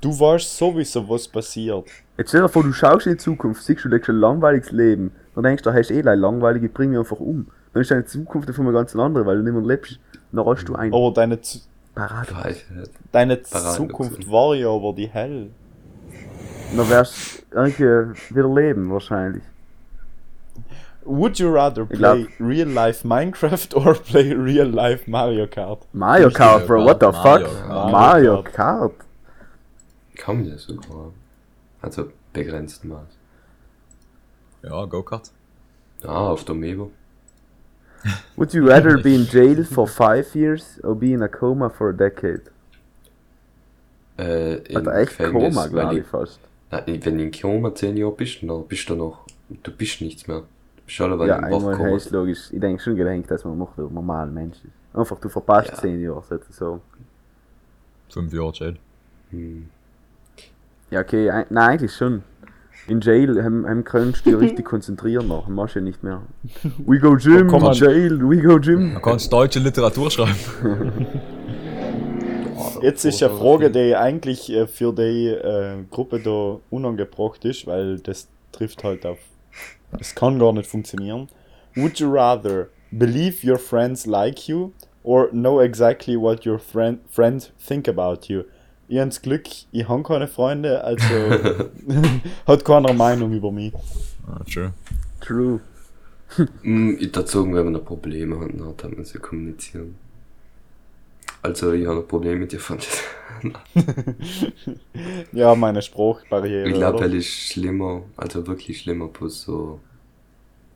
Du 0.00 0.10
weißt 0.10 0.56
sowieso, 0.56 1.08
was 1.08 1.26
passiert. 1.26 1.86
Jetzt 2.16 2.28
stell 2.28 2.42
dir 2.42 2.48
vor, 2.48 2.62
du 2.62 2.72
schaust 2.72 3.06
in 3.06 3.14
die 3.14 3.18
Zukunft, 3.18 3.64
siehst 3.64 3.84
du, 3.84 3.88
du 3.88 3.96
lebst 3.96 4.08
ein 4.08 4.16
langweiliges 4.16 4.70
Leben. 4.70 5.10
Dann 5.34 5.42
denkst 5.42 5.64
du, 5.64 5.70
da 5.70 5.76
hast 5.76 5.90
du 5.90 5.94
eh 5.94 6.02
leid 6.02 6.20
langweilig, 6.20 6.62
ich 6.62 6.72
bring 6.72 6.90
mich 6.90 7.00
einfach 7.00 7.18
um. 7.18 7.48
Dann 7.72 7.82
ist 7.82 7.90
deine 7.90 8.04
Zukunft 8.04 8.48
einfach 8.48 8.62
mal 8.62 8.72
ganz 8.72 8.94
andere, 8.94 9.26
weil 9.26 9.38
du 9.38 9.42
nicht 9.42 9.52
mehr 9.52 9.62
lebst. 9.62 9.98
Dann 10.32 10.44
hast 10.46 10.68
du 10.68 10.74
ein 10.74 10.92
Aber 10.92 11.10
deine, 11.12 11.40
Z- 11.40 11.62
Parade. 11.94 12.56
Deine 13.12 13.36
Parade 13.38 13.76
Zukunft 13.76 14.30
war 14.30 14.54
ja 14.54 14.68
aber 14.68 14.92
die 14.92 15.08
hell. 15.08 15.50
Dann 16.76 16.88
wärst 16.90 17.44
du 17.50 17.56
irgendwie 17.56 18.34
wieder 18.34 18.54
leben, 18.54 18.90
wahrscheinlich. 18.90 19.42
Would 21.04 21.38
you 21.38 21.48
rather 21.50 21.86
play 21.86 22.26
real 22.38 22.68
life 22.68 23.06
Minecraft 23.06 23.68
or 23.74 23.94
play 23.94 24.32
real 24.34 24.66
life 24.68 25.10
Mario 25.10 25.46
Kart? 25.46 25.86
Mario 25.94 26.28
Kart, 26.30 26.66
Bro, 26.66 26.84
what 26.84 27.00
the 27.00 27.06
Mario 27.06 27.46
fuck? 27.48 27.66
Kart. 27.66 27.92
Mario 27.92 28.42
Kart. 28.42 28.92
Kann 30.16 30.36
man 30.36 30.46
ja 30.50 30.58
sogar. 30.58 31.12
Also 31.80 32.10
begrenzten 32.34 32.88
Maß. 32.88 33.08
Ja, 34.62 34.84
Go-Kart. 34.84 35.30
Ja, 36.02 36.10
auf 36.10 36.44
der 36.44 36.54
Mevo. 36.54 36.90
Would 38.36 38.52
you 38.54 38.66
rather 38.66 38.96
be 39.02 39.14
in 39.14 39.26
jail 39.26 39.64
for 39.64 39.86
five 39.88 40.26
years 40.34 40.78
or 40.84 40.94
be 40.94 41.12
in 41.12 41.22
a 41.22 41.28
coma 41.28 41.68
for 41.68 41.90
a 41.90 41.92
decade? 41.92 42.42
Äh, 44.18 44.56
im 44.68 44.76
Alter, 44.76 44.94
echt 44.98 45.10
Gefängnis, 45.18 45.54
Koma, 45.54 45.66
glaube 45.68 45.94
ich- 45.94 46.00
ich 46.00 46.06
fast. 46.06 46.40
Nein, 46.70 47.00
wenn 47.04 47.18
du 47.18 47.24
in 47.24 47.30
Koma 47.32 47.74
10 47.74 47.96
Jahre 47.96 48.12
bist, 48.12 48.42
dann 48.42 48.66
bist 48.66 48.88
du 48.88 48.94
noch. 48.94 49.20
Du 49.62 49.70
bist 49.72 50.00
nichts 50.00 50.26
mehr. 50.28 50.40
Du 50.40 50.82
bist 50.86 51.00
alle, 51.00 51.18
weil 51.18 51.28
Ja, 51.28 51.34
du 51.38 51.46
im 51.46 51.54
einmal 51.54 51.72
Wachkoma 51.72 51.90
heißt 51.90 52.10
logisch. 52.10 52.52
Ich 52.52 52.60
denke 52.60 52.82
schon 52.82 52.96
gedacht, 52.96 53.30
dass 53.30 53.44
man 53.44 53.56
noch 53.58 53.74
der 53.74 53.84
normale 53.86 54.30
Mensch 54.30 54.56
ist. 54.56 54.96
Einfach, 54.98 55.18
du 55.20 55.28
verpasst 55.28 55.70
Ja. 55.70 55.74
10 55.78 56.00
Jahre, 56.02 56.22
sozusagen. 56.28 56.80
Fünf 58.10 58.32
Jahre 58.32 58.52
Jail. 58.54 58.76
Hm. 59.30 59.68
Ja, 60.90 61.00
okay, 61.00 61.30
ein, 61.30 61.46
nein, 61.50 61.68
eigentlich 61.70 61.94
schon. 61.94 62.22
In 62.88 63.00
Jail 63.00 63.42
haben, 63.44 63.66
haben 63.66 63.84
kannst 63.84 64.24
du 64.24 64.30
dich 64.30 64.40
richtig 64.50 64.64
konzentrieren 64.64 65.28
noch. 65.28 65.46
Machst 65.48 65.74
du 65.74 65.80
ja 65.80 65.84
nicht 65.84 66.02
mehr. 66.02 66.22
We 66.86 66.98
go 66.98 67.16
gym, 67.16 67.52
Oh. 67.52 67.72
Jail, 67.72 68.18
we 68.20 68.38
go 68.40 68.58
gym. 68.58 68.94
Man 68.94 69.02
kann 69.02 69.18
deutsche 69.30 69.58
Literatur 69.58 70.10
schreiben. 70.10 70.34
Jetzt 72.82 73.04
ist 73.04 73.22
eine 73.22 73.34
Frage, 73.34 73.70
die 73.70 73.94
eigentlich 73.94 74.50
äh, 74.52 74.66
für 74.66 74.92
die 74.92 75.28
äh, 75.28 75.84
Gruppe 75.90 76.20
da 76.20 76.58
unangebracht 76.70 77.44
ist, 77.44 77.66
weil 77.66 77.98
das 77.98 78.28
trifft 78.52 78.84
halt 78.84 79.04
auf. 79.04 79.18
Es 79.98 80.14
kann 80.14 80.38
gar 80.38 80.52
nicht 80.52 80.68
funktionieren. 80.68 81.28
Would 81.74 81.98
you 81.98 82.10
rather 82.12 82.68
believe 82.90 83.46
your 83.48 83.58
friends 83.58 84.06
like 84.06 84.48
you 84.48 84.72
or 85.02 85.28
know 85.30 85.60
exactly 85.60 86.16
what 86.16 86.46
your 86.46 86.58
friend, 86.58 87.00
friends 87.08 87.50
think 87.66 87.88
about 87.88 88.26
you? 88.28 88.44
Ich 88.88 88.98
hab's 88.98 89.20
Glück, 89.20 89.44
ich 89.70 89.86
habe 89.88 90.02
keine 90.02 90.26
Freunde, 90.28 90.82
also 90.82 91.04
hat 92.46 92.64
keiner 92.64 92.94
Meinung 92.94 93.32
über 93.32 93.52
mich. 93.52 93.74
Ah, 94.26 94.42
true. 94.50 94.72
True. 95.20 95.60
Hm, 96.62 96.96
Ich 97.00 97.12
dazu 97.12 97.44
wenn 97.44 97.64
man 97.64 97.76
ein 97.76 97.84
Problem 97.84 98.40
hat, 98.40 98.50
dann 98.54 98.66
hat 98.66 98.96
man 98.96 99.04
sie 99.04 99.18
kommunizieren. 99.18 99.96
Also, 101.42 101.72
ich 101.72 101.86
habe 101.86 102.00
ein 102.00 102.08
Problem 102.08 102.40
mit 102.40 102.52
dir, 102.52 102.60
fand 102.60 102.86
Ja, 105.32 105.54
meine 105.54 105.82
Sprachbarriere. 105.82 106.68
Ich 106.68 106.74
glaube, 106.74 107.04
es 107.04 107.14
ist 107.14 107.52
schlimmer, 107.52 108.02
also 108.16 108.46
wirklich 108.46 108.80
schlimmer, 108.80 109.08
bloß 109.08 109.42
so, 109.42 109.80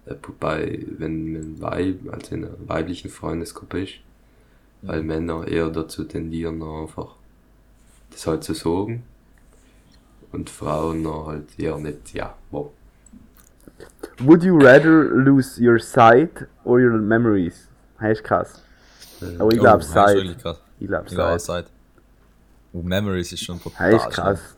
äh, 0.06 0.14
bei, 0.38 0.84
wenn 0.98 1.32
man 1.32 1.60
Weib, 1.60 2.00
also 2.12 2.34
in 2.34 2.44
einer 2.44 2.54
weiblichen 2.66 3.10
Freundesgruppe 3.10 3.82
ist, 3.82 3.94
weil 4.82 5.02
Männer 5.02 5.48
eher 5.48 5.70
dazu 5.70 6.04
tendieren, 6.04 6.62
einfach 6.62 7.16
das 8.12 8.26
halt 8.26 8.44
zu 8.44 8.54
sagen 8.54 9.02
und 10.32 10.48
Frauen 10.50 11.04
dann 11.04 11.26
halt 11.26 11.58
eher 11.58 11.76
nicht, 11.78 12.12
ja, 12.14 12.34
wow. 12.50 12.70
Would 14.18 14.42
you 14.44 14.56
rather 14.58 15.04
lose 15.04 15.60
your 15.60 15.78
sight 15.78 16.46
or 16.64 16.78
your 16.78 16.98
memories? 16.98 17.68
Heißt 18.00 18.22
krass. 18.22 18.62
Äh, 19.20 19.36
Aber 19.38 19.52
ich 19.52 19.58
Oh, 19.58 19.62
glaube 19.62 19.82
ist 19.82 19.92
sight. 19.92 20.24
Ich 20.78 20.86
glaube 20.88 21.10
Ja, 21.10 21.38
sight. 21.38 21.40
Zeit. 21.40 21.66
Oh, 22.72 22.82
Memories 22.82 23.32
ist 23.32 23.44
schon 23.44 23.58
brutal. 23.58 23.92
Heißt 23.92 24.10
krass. 24.10 24.56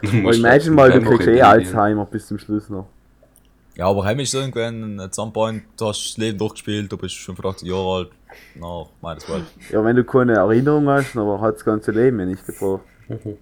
musst 0.12 0.38
imagine 0.38 0.74
mal, 0.74 0.90
du 0.90 1.00
kriegst 1.02 1.28
eh. 1.28 1.42
Alzheimer 1.42 2.04
bis 2.06 2.26
zum 2.26 2.38
Schluss 2.38 2.68
noch. 2.68 2.86
Ja, 3.76 3.88
aber 3.88 4.04
heim 4.04 4.18
ist 4.20 4.32
irgendwann, 4.34 4.98
at 5.00 5.14
some 5.14 5.32
point, 5.32 5.62
du 5.76 5.86
hast 5.88 6.04
das 6.06 6.16
Leben 6.16 6.38
durchgespielt, 6.38 6.90
du 6.90 6.96
bist 6.96 7.16
85 7.16 7.68
Jahre 7.68 7.94
alt. 7.94 8.10
Na, 8.54 8.86
might 9.02 9.18
as 9.22 9.28
well. 9.28 9.42
Ja, 9.70 9.84
wenn 9.84 9.96
du 9.96 10.04
keine 10.04 10.34
Erinnerung 10.34 10.88
hast, 10.88 11.14
aber 11.16 11.40
hat 11.40 11.56
das 11.56 11.64
ganze 11.64 11.90
Leben 11.92 12.18
ja 12.20 12.26
nicht 12.26 12.44
gebraucht. 12.46 12.84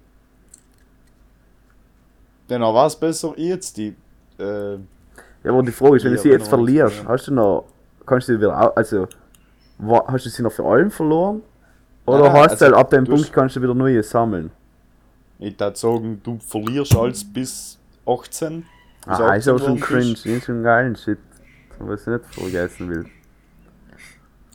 Dann 2.47 2.61
war 2.61 2.85
es 2.85 2.95
besser 2.95 3.33
jetzt 3.37 3.77
die. 3.77 3.95
Äh, 4.37 4.73
Ja, 4.73 5.51
aber 5.51 5.63
die 5.63 5.71
Frage 5.71 5.95
ist, 5.97 6.03
wenn 6.05 6.11
du 6.11 6.17
sie 6.19 6.29
jetzt 6.29 6.47
verlierst, 6.49 7.03
ja. 7.03 7.09
hast 7.09 7.27
du 7.27 7.33
noch, 7.33 7.65
kannst 8.05 8.27
du 8.27 8.33
sie 8.33 8.39
wieder, 8.39 8.77
also, 8.77 9.07
hast 10.07 10.25
du 10.25 10.29
sie 10.29 10.43
noch 10.43 10.51
für 10.51 10.65
allen 10.65 10.91
verloren? 10.91 11.41
Oder 12.05 12.19
Nein, 12.19 12.33
nein, 12.33 12.41
hast 12.43 12.61
du 12.61 12.65
also, 12.65 12.65
halt 12.65 12.75
ab 12.75 12.89
dem 12.91 13.05
du 13.05 13.13
Punkt 13.13 13.33
kannst 13.33 13.55
du 13.55 13.61
wieder 13.61 13.73
neue 13.73 14.03
sammeln? 14.03 14.51
ich 15.39 15.59
würde 15.59 15.75
sagen, 15.75 16.21
du 16.23 16.37
verlierst 16.39 16.95
alles 16.95 17.23
bis 17.23 17.79
18. 18.05 18.65
Ah, 19.05 19.35
ist 19.35 19.47
auch 19.47 19.55
18 19.55 19.67
schon 19.67 19.79
cringe, 19.79 20.13
ist 20.13 20.45
schon 20.45 20.63
geilen 20.63 20.95
Shit. 20.95 21.19
Was 21.79 22.01
ich 22.01 22.07
nicht 22.07 22.25
vergessen 22.31 22.89
will. 22.89 23.05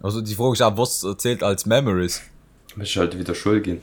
Also 0.02 0.20
die 0.22 0.34
Frage 0.34 0.52
ist 0.54 0.62
auch, 0.62 0.76
was 0.76 1.06
zählt 1.18 1.42
als 1.42 1.66
Memories? 1.66 2.22
Musst 2.76 2.96
halt 2.96 3.18
wieder 3.18 3.34
Schule 3.34 3.60
gehen. 3.60 3.80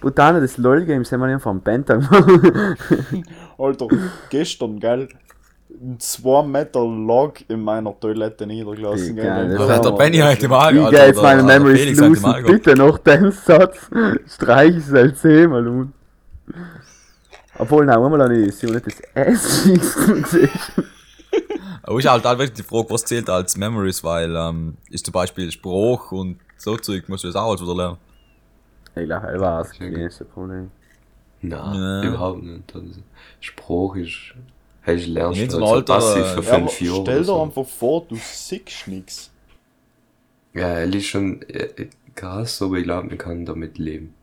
Brutale 0.00 0.40
des 0.40 0.58
LOL-Games 0.58 1.10
haben 1.10 1.20
wir 1.20 1.26
einfach 1.28 1.50
am 1.50 1.62
gemacht. 1.64 2.78
Alter, 3.58 3.88
gestern, 4.28 4.78
gell? 4.78 5.08
Ein 5.70 5.98
2 5.98 6.46
Meter 6.46 6.80
Log 6.84 7.34
in 7.48 7.60
meiner 7.60 7.98
Toilette 7.98 8.46
niedergelassen, 8.46 9.16
gell? 9.16 9.48
das 9.48 9.58
Da 9.58 9.64
ist 9.64 9.70
hat 9.70 9.84
der 9.84 9.90
Benny 9.92 10.18
halt 10.18 10.42
im 10.42 10.50
Wie 10.50 10.54
Alter. 10.54 10.90
geil 10.90 11.08
jetzt 11.08 11.22
meine 11.22 11.42
Memories 11.42 11.98
losen. 11.98 12.44
Bitte 12.46 12.74
noch 12.74 12.98
den 12.98 13.32
Satz. 13.32 13.90
Streich 14.28 14.76
es 14.76 14.92
halt 14.92 15.18
zehnmal 15.18 15.66
um. 15.66 15.92
Obwohl, 17.58 17.86
nein, 17.86 17.98
einmal 17.98 18.22
habe 18.22 18.36
ich 18.38 18.54
sie 18.54 18.66
nicht 18.66 18.86
das 18.86 19.00
S 19.14 19.64
gesehen. 20.22 20.50
Aber 21.82 21.98
ist 21.98 22.08
halt 22.08 22.26
auch 22.26 22.38
wirklich 22.38 22.52
die 22.54 22.62
Frage, 22.62 22.90
was 22.90 23.04
zählt 23.04 23.30
als 23.30 23.56
Memories, 23.56 24.02
weil 24.02 24.34
ähm, 24.36 24.76
ist 24.90 25.04
zum 25.06 25.12
Beispiel 25.12 25.50
Spruch 25.52 26.12
und 26.12 26.38
so 26.56 26.76
Zeug, 26.76 27.08
musst 27.08 27.24
du 27.24 27.28
das 27.28 27.36
auch 27.36 27.48
alles 27.50 27.62
wieder 27.62 27.74
lernen. 27.76 27.98
Ich 28.96 29.04
glaube, 29.04 29.26
er 29.26 29.40
war 29.40 29.62
Das 29.62 29.70
das 29.78 30.28
Problem. 30.28 30.70
Nein, 31.42 31.74
Ja. 31.74 32.02
überhaupt 32.02 32.42
nicht. 32.42 32.74
Also, 32.74 33.00
Spruch 33.40 33.96
ist, 33.96 34.34
hast 34.82 35.06
du 35.06 35.10
lernst 35.12 35.38
In 35.38 35.44
unserem 35.44 35.64
so 35.66 35.74
Alter, 35.74 35.94
passiv 35.94 36.22
äh, 36.22 36.42
für 36.42 36.42
Ja, 36.42 36.54
fünf 36.58 36.80
Jahre. 36.80 37.00
stell 37.02 37.18
dir 37.18 37.24
so. 37.24 37.42
einfach 37.42 37.66
vor, 37.66 38.04
du 38.08 38.16
siehst 38.16 38.88
nichts. 38.88 39.30
Ja, 40.54 40.68
er 40.68 40.92
ist 40.92 41.06
schon 41.06 41.42
äh, 41.42 41.88
krass, 42.14 42.62
aber 42.62 42.76
ich 42.78 42.84
glaube, 42.84 43.08
man 43.08 43.18
kann 43.18 43.44
damit 43.44 43.78
leben. 43.78 44.14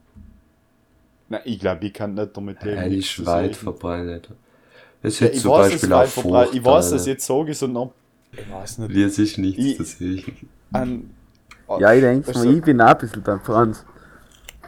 Nein, 1.30 1.42
ich 1.46 1.60
glaube, 1.60 1.86
ich 1.86 1.94
kann 1.94 2.14
nicht 2.14 2.36
damit 2.36 2.64
leben. 2.64 2.78
Er 2.78 2.90
nichts 2.90 3.18
ist 3.20 3.26
weit 3.26 3.56
verbreitet. 3.56 4.30
Es 5.02 5.20
Ja, 5.20 5.28
hat 5.28 5.34
ich 5.36 5.42
zum 5.42 5.52
weiß, 5.52 5.66
es 5.68 5.72
Beispiel 5.74 5.90
weit 5.92 6.08
auch 6.08 6.12
verbreitet. 6.12 6.54
Ich 6.56 6.66
weiß, 6.66 6.74
dass 6.76 6.90
Vorteile. 6.90 7.12
jetzt 7.12 7.26
sage 7.26 7.52
ich 7.52 7.58
so 7.58 7.68
noch. 7.68 7.94
Ich 8.32 8.52
weiß 8.52 8.78
nicht. 8.80 8.94
Wie 8.94 9.04
es 9.04 9.20
ist 9.20 9.38
nichts 9.38 9.64
Ich- 9.64 9.78
zu 9.78 9.84
sehen. 9.84 10.24
An, 10.72 11.10
Ja, 11.80 11.94
ich 11.94 12.02
denke 12.02 12.28
Also- 12.28 12.46
mal, 12.46 12.56
ich 12.58 12.62
bin 12.64 12.82
auch 12.82 12.88
ein 12.88 12.98
bisschen 12.98 13.22
beim 13.24 13.42
Franz. 13.42 13.86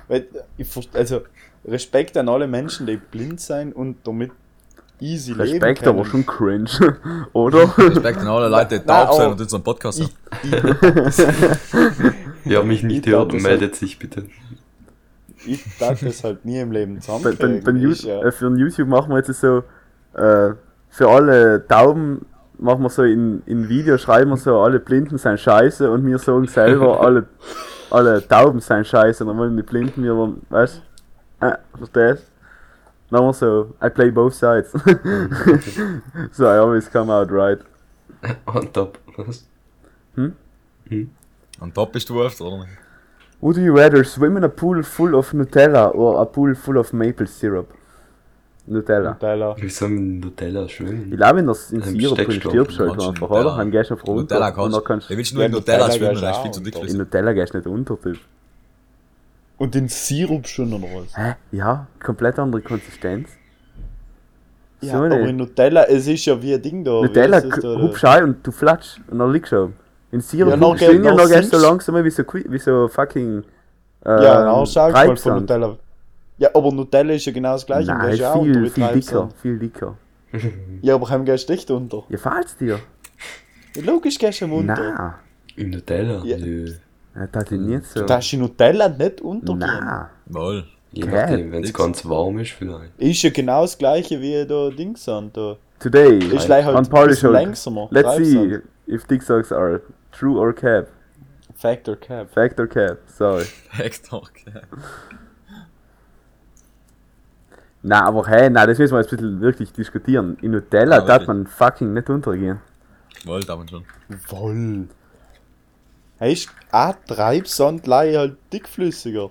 Weil, 0.07 0.27
ich, 0.57 0.67
verst- 0.67 0.95
also, 0.95 1.21
Respekt 1.65 2.15
an 2.17 2.29
alle 2.29 2.47
Menschen, 2.47 2.85
die 2.87 2.97
blind 2.97 3.41
sein 3.41 3.73
und 3.73 3.97
damit 4.05 4.31
easy 4.99 5.31
leben 5.33 5.41
Respekt, 5.41 5.85
aber 5.87 6.05
schon 6.05 6.25
cringe. 6.25 6.69
Oder? 7.33 7.75
Respekt 7.77 8.19
an 8.19 8.27
alle 8.27 8.47
Leute, 8.49 8.79
die 8.79 8.85
Nein, 8.87 9.07
taub 9.07 9.15
sind 9.15 9.31
und 9.31 9.41
unseren 9.41 9.63
Podcast 9.63 9.99
hören. 9.99 10.75
Wer 12.43 12.63
mich 12.63 12.83
nicht 12.83 13.05
Ich 13.07 13.11
hört, 13.11 13.33
das 13.33 13.41
meldet 13.43 13.75
sich 13.75 13.97
bitte. 13.99 14.25
Ich 15.47 15.63
darf 15.77 15.99
das 15.99 16.23
halt 16.23 16.45
nie 16.45 16.59
im 16.59 16.71
Leben 16.71 16.99
zusammenkriegen. 17.01 17.63
bei, 17.63 17.71
bei 17.71 17.77
ja. 17.77 18.23
äh, 18.23 18.31
für 18.31 18.49
YouTube 18.57 18.87
machen 18.87 19.09
wir 19.09 19.17
jetzt 19.17 19.33
so, 19.39 19.63
äh, 20.13 20.53
für 20.89 21.09
alle 21.09 21.65
Tauben 21.67 22.25
machen 22.57 22.83
wir 22.83 22.89
so 22.89 23.03
in, 23.03 23.43
in 23.45 23.67
Video, 23.67 23.97
schreiben 23.97 24.31
wir 24.31 24.37
so, 24.37 24.59
alle 24.59 24.79
Blinden 24.79 25.17
sind 25.17 25.39
scheiße 25.39 25.89
und 25.89 26.05
wir 26.05 26.17
sagen 26.17 26.47
selber, 26.47 27.01
alle, 27.05 27.27
alle 27.89 28.25
Tauben 28.27 28.59
sind 28.59 28.87
scheiße 28.87 29.23
und 29.23 29.29
dann 29.29 29.37
wollen 29.37 29.57
die 29.57 29.63
Blinden 29.63 30.03
wir, 30.03 30.13
aber, 30.13 30.33
weißt 30.49 30.81
du, 31.41 31.45
äh, 31.45 31.57
verstehst 31.77 32.31
Dann 33.09 33.19
haben 33.19 33.27
wir 33.27 33.33
so, 33.33 33.73
I 33.83 33.89
play 33.89 34.09
both 34.09 34.33
sides. 34.33 34.71
so, 36.31 36.45
I 36.45 36.57
always 36.57 36.89
come 36.89 37.11
out 37.11 37.29
right. 37.31 37.59
On 38.47 38.71
top. 38.73 38.97
Was? 39.17 39.45
Und 41.59 41.75
top 41.75 41.91
bist 41.91 42.09
du 42.09 42.21
öfter, 42.21 42.45
oder 42.45 42.59
nicht? 42.59 42.84
Would 43.41 43.57
you 43.57 43.75
rather 43.75 44.03
swim 44.03 44.37
in 44.37 44.43
a 44.43 44.49
pool 44.49 44.81
full 44.83 45.13
of 45.15 45.33
Nutella 45.33 45.93
or 45.93 46.19
a 46.21 46.25
pool 46.25 46.55
full 46.55 46.77
of 46.77 46.93
maple 46.93 47.27
syrup? 47.27 47.73
Nutella. 48.67 49.11
Nutella. 49.19 49.55
Wie 49.61 49.69
soll 49.69 49.89
man 49.89 50.19
Nutella 50.19 50.65
Ich 50.65 50.75
schwimmen? 50.75 51.11
glaube, 51.11 51.37
wenn 51.37 51.47
das 51.47 51.71
in 51.71 51.81
Sirup 51.83 52.17
drin 52.17 52.31
stirbst, 52.31 52.79
halt 52.79 52.89
du 52.99 53.07
einfach, 53.09 53.29
Nutella- 53.29 53.39
oder? 53.41 53.57
Dann 53.57 53.71
gehst 53.71 53.89
du 53.91 53.93
einfach 53.93 54.07
runter. 54.07 54.21
Nutella 54.39 54.47
und 54.47 54.55
kannst 54.55 54.75
dann 54.77 54.83
kannst 54.83 55.09
du. 55.11 55.17
Willst 55.17 55.31
du 55.31 55.35
nur 55.35 55.45
in 55.45 55.51
Nutella 55.51 55.87
Nutella 55.87 55.97
schwimmen? 55.99 56.21
Das 56.21 56.37
ist 56.37 56.41
viel 56.43 56.51
zu 56.51 56.61
dick. 56.61 56.89
in 56.89 56.97
Nutella 56.97 57.33
gehst 57.33 57.53
du 57.53 57.57
nicht 57.59 57.67
unter, 57.67 58.01
Typ. 58.01 58.17
Und 59.57 59.75
den 59.75 59.87
Sirup 59.87 60.47
schon 60.47 60.73
oder 60.73 60.83
was? 60.95 61.15
Hä? 61.15 61.35
Ja, 61.51 61.87
komplett 62.03 62.39
andere 62.39 62.61
Konsistenz. 62.61 63.29
Ja, 64.81 64.91
So 64.93 64.97
aber 64.97 65.15
eine- 65.15 65.29
in 65.29 65.35
Nutella, 65.37 65.83
es 65.83 66.07
ist 66.07 66.25
ja 66.25 66.41
wie 66.41 66.53
ein 66.55 66.61
Ding 66.61 66.83
da. 66.83 67.01
Nutella, 67.01 67.41
hupst 67.43 68.03
ein 68.03 68.23
und 68.23 68.47
du 68.47 68.51
flatsch 68.51 68.97
und 69.07 69.19
dann 69.19 69.31
liegst 69.31 69.51
du 69.51 69.55
schon. 69.57 69.73
In 70.15 70.21
Sirup 70.21 70.49
Ja, 70.51 70.55
ja, 70.55 71.11
noch 71.11 71.17
du 71.17 71.27
sinkst- 71.27 71.61
langsam 71.61 72.03
wie 72.05 72.09
so, 72.09 72.23
wie 72.33 72.57
so 72.57 72.87
fucking. 72.87 73.43
Ähm, 74.05 74.21
Ja, 74.23 74.63
ich 74.89 74.95
mal 75.07 75.17
von. 75.17 75.35
Nutella. 75.41 75.77
Ja, 76.37 76.49
aber 76.53 76.71
Nutella 76.71 77.13
ist 77.13 77.25
ja 77.25 77.33
genau 77.33 77.51
das 77.53 77.65
gleiche. 77.65 77.91
Nein, 77.91 78.11
unter 78.11 78.33
viel, 78.33 78.63
wie 78.63 78.69
viel 78.69 78.87
dicker, 78.93 79.29
viel 79.41 79.59
dicker. 79.59 79.97
Ja, 80.81 80.95
aber 80.95 81.09
haben 81.09 81.25
gehst 81.25 81.49
echt 81.49 81.69
unter. 81.69 82.03
Ja, 82.07 82.17
fällt's 82.17 82.55
dir? 82.55 82.79
Ja, 83.75 83.83
logisch 83.83 84.17
gehst 84.17 84.39
du 84.41 84.45
unter. 84.45 84.75
Nein. 84.75 85.13
Im 85.57 85.69
Nutella? 85.71 86.21
Ja. 86.23 86.37
Nö. 86.37 86.71
Ja, 87.15 87.27
das 87.31 87.43
ist 87.51 87.51
nicht 87.59 87.85
so. 87.85 87.99
Du 87.99 88.05
darfst 88.05 88.31
in 88.33 88.39
Nutella 88.39 88.87
nicht 88.87 89.19
untergehen. 89.21 89.59
Nein. 89.59 90.05
Wohl. 90.27 90.63
Je 90.91 91.03
nachdem, 91.05 91.51
wenn 91.51 91.63
es 91.65 91.73
ganz 91.73 92.05
warm 92.05 92.39
ist 92.39 92.51
vielleicht. 92.51 92.97
Ist 92.97 93.21
ja 93.21 93.29
genau 93.31 93.63
das 93.63 93.77
gleiche 93.77 94.21
wie 94.21 94.45
da 94.47 94.69
Dings 94.69 95.03
sind. 95.03 95.35
Da. 95.35 95.57
Today, 95.79 96.19
Ist 96.19 96.45
gleich 96.45 96.63
halt 96.63 96.77
on 96.77 96.85
ein 96.85 96.91
Hope. 96.91 97.27
langsamer. 97.33 97.87
Let's 97.91 98.15
see 98.15 98.59
if 98.87 99.03
dick 99.07 99.21
socks 99.23 99.51
are 99.51 99.81
true 100.17 100.37
or 100.39 100.53
cap. 100.53 100.87
Factor 101.57 101.95
Cap. 101.95 102.33
Fact 102.33 102.59
or 102.59 102.67
cap, 102.67 102.97
sorry. 103.07 103.45
Hector, 103.71 104.17
okay. 104.21 104.61
Na, 107.81 108.05
aber 108.05 108.25
hey, 108.27 108.49
na, 108.49 108.65
das 108.65 108.77
müssen 108.77 108.93
wir 108.93 109.01
jetzt 109.01 109.11
ein 109.13 109.17
bisschen 109.17 109.41
wirklich 109.41 109.71
diskutieren. 109.71 110.37
In 110.41 110.51
Nutella 110.51 110.97
Ja, 110.97 111.05
darf 111.05 111.27
man 111.27 111.45
fucking 111.47 111.93
nicht 111.93 112.09
untergehen. 112.09 112.59
Wohl, 113.25 113.41
damit 113.43 113.69
schon. 113.69 113.85
Voll. 114.27 114.87
Hey, 116.17 116.33
ist 116.33 116.49
auch 116.71 116.95
Treibsand 117.07 117.85
leider 117.87 118.19
halt 118.19 118.37
dickflüssiger. 118.51 119.29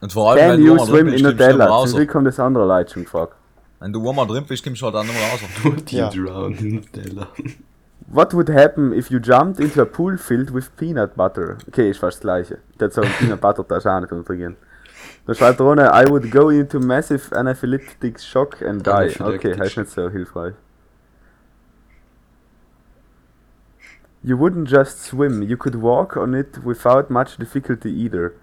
Und 0.00 0.12
vor 0.12 0.32
allem, 0.32 0.40
Can 0.40 0.50
wenn 0.58 0.66
you 0.66 0.76
du 0.76 0.84
drin 0.86 1.06
in 1.06 1.12
bist, 1.12 1.24
du 1.24 1.30
Nutella? 1.30 1.66
raus. 1.66 1.90
Zum 1.90 1.98
Glück 1.98 2.14
haben 2.14 2.24
das 2.24 2.40
andere 2.40 2.66
Leute 2.66 2.92
schon 2.92 3.04
gefragt. 3.04 3.34
Wenn 3.78 3.92
du 3.92 4.08
einmal 4.08 4.26
drin 4.26 4.44
bist, 4.46 4.64
kommst 4.64 4.82
du 4.82 4.86
halt 4.86 4.96
auch 4.96 5.04
mehr 5.04 5.14
raus. 5.14 5.40
Die 5.88 5.96
Ja. 5.96 6.08
Drown 6.10 6.54
in 6.54 6.74
Nutella. 6.76 7.28
What 8.12 8.34
would 8.34 8.50
happen 8.50 8.92
if 8.92 9.10
you 9.10 9.18
jumped 9.20 9.58
into 9.58 9.80
a 9.80 9.86
pool 9.86 10.18
filled 10.18 10.50
with 10.50 10.76
peanut 10.76 11.16
butter? 11.16 11.56
Okay, 11.68 11.88
ist 11.88 11.98
fast 11.98 12.18
das 12.18 12.20
gleiche. 12.20 12.58
Der 12.78 12.88
hat 12.88 12.92
so 12.92 13.00
Peanut 13.00 13.40
Butter 13.40 13.64
darfst 13.64 13.86
auch 13.86 14.00
nicht 14.00 14.12
untergehen. 14.12 14.56
Da 15.26 15.34
schreibt 15.34 15.60
Rone, 15.60 15.90
I 15.90 16.04
would 16.10 16.30
go 16.30 16.50
into 16.50 16.78
massive 16.78 17.32
anaphylactic 17.34 18.20
shock 18.20 18.60
and 18.60 18.86
die. 18.86 19.14
Okay, 19.18 19.58
heißt 19.58 19.78
nicht 19.78 19.90
so 19.90 20.10
hilfreich. 20.10 20.52
You 24.22 24.36
wouldn't 24.36 24.68
just 24.68 25.02
swim, 25.02 25.40
you 25.42 25.56
could 25.56 25.80
walk 25.80 26.14
on 26.14 26.34
it 26.34 26.62
without 26.64 27.10
much 27.10 27.38
difficulty 27.38 27.88
either. 27.88 28.34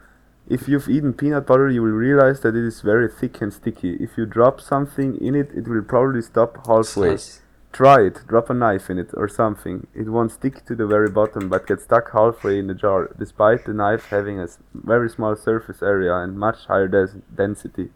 If 0.48 0.68
you've 0.68 0.90
eaten 0.90 1.14
peanut 1.14 1.46
butter, 1.46 1.70
you 1.70 1.84
will 1.84 1.94
realize 1.94 2.42
that 2.42 2.56
it 2.56 2.66
is 2.66 2.82
very 2.82 3.08
thick 3.08 3.40
and 3.40 3.54
sticky. 3.54 3.98
If 4.00 4.18
you 4.18 4.26
drop 4.26 4.62
something 4.62 5.16
in 5.22 5.36
it, 5.36 5.52
it 5.54 5.68
will 5.68 5.84
probably 5.84 6.24
stop 6.24 6.66
halfway. 6.66 7.12
Das 7.12 7.44
Try 7.72 8.02
it, 8.08 8.22
drop 8.28 8.50
a 8.50 8.54
knife 8.54 8.90
in 8.90 8.98
it 8.98 9.12
or 9.14 9.28
something. 9.28 9.88
It 9.94 10.10
won't 10.10 10.32
stick 10.32 10.66
to 10.66 10.76
the 10.76 10.88
very 10.88 11.10
bottom 11.10 11.50
but 11.50 11.68
gets 11.68 11.84
stuck 11.84 12.12
halfway 12.12 12.60
in 12.60 12.68
the 12.68 12.74
jar, 12.74 13.10
despite 13.18 13.66
the 13.66 13.74
knife 13.74 14.08
having 14.10 14.40
a 14.40 14.48
very 14.74 15.10
small 15.10 15.36
surface 15.36 15.84
area 15.84 16.16
and 16.16 16.38
much 16.38 16.66
higher 16.68 16.88
des 16.88 17.16
density. 17.36 17.92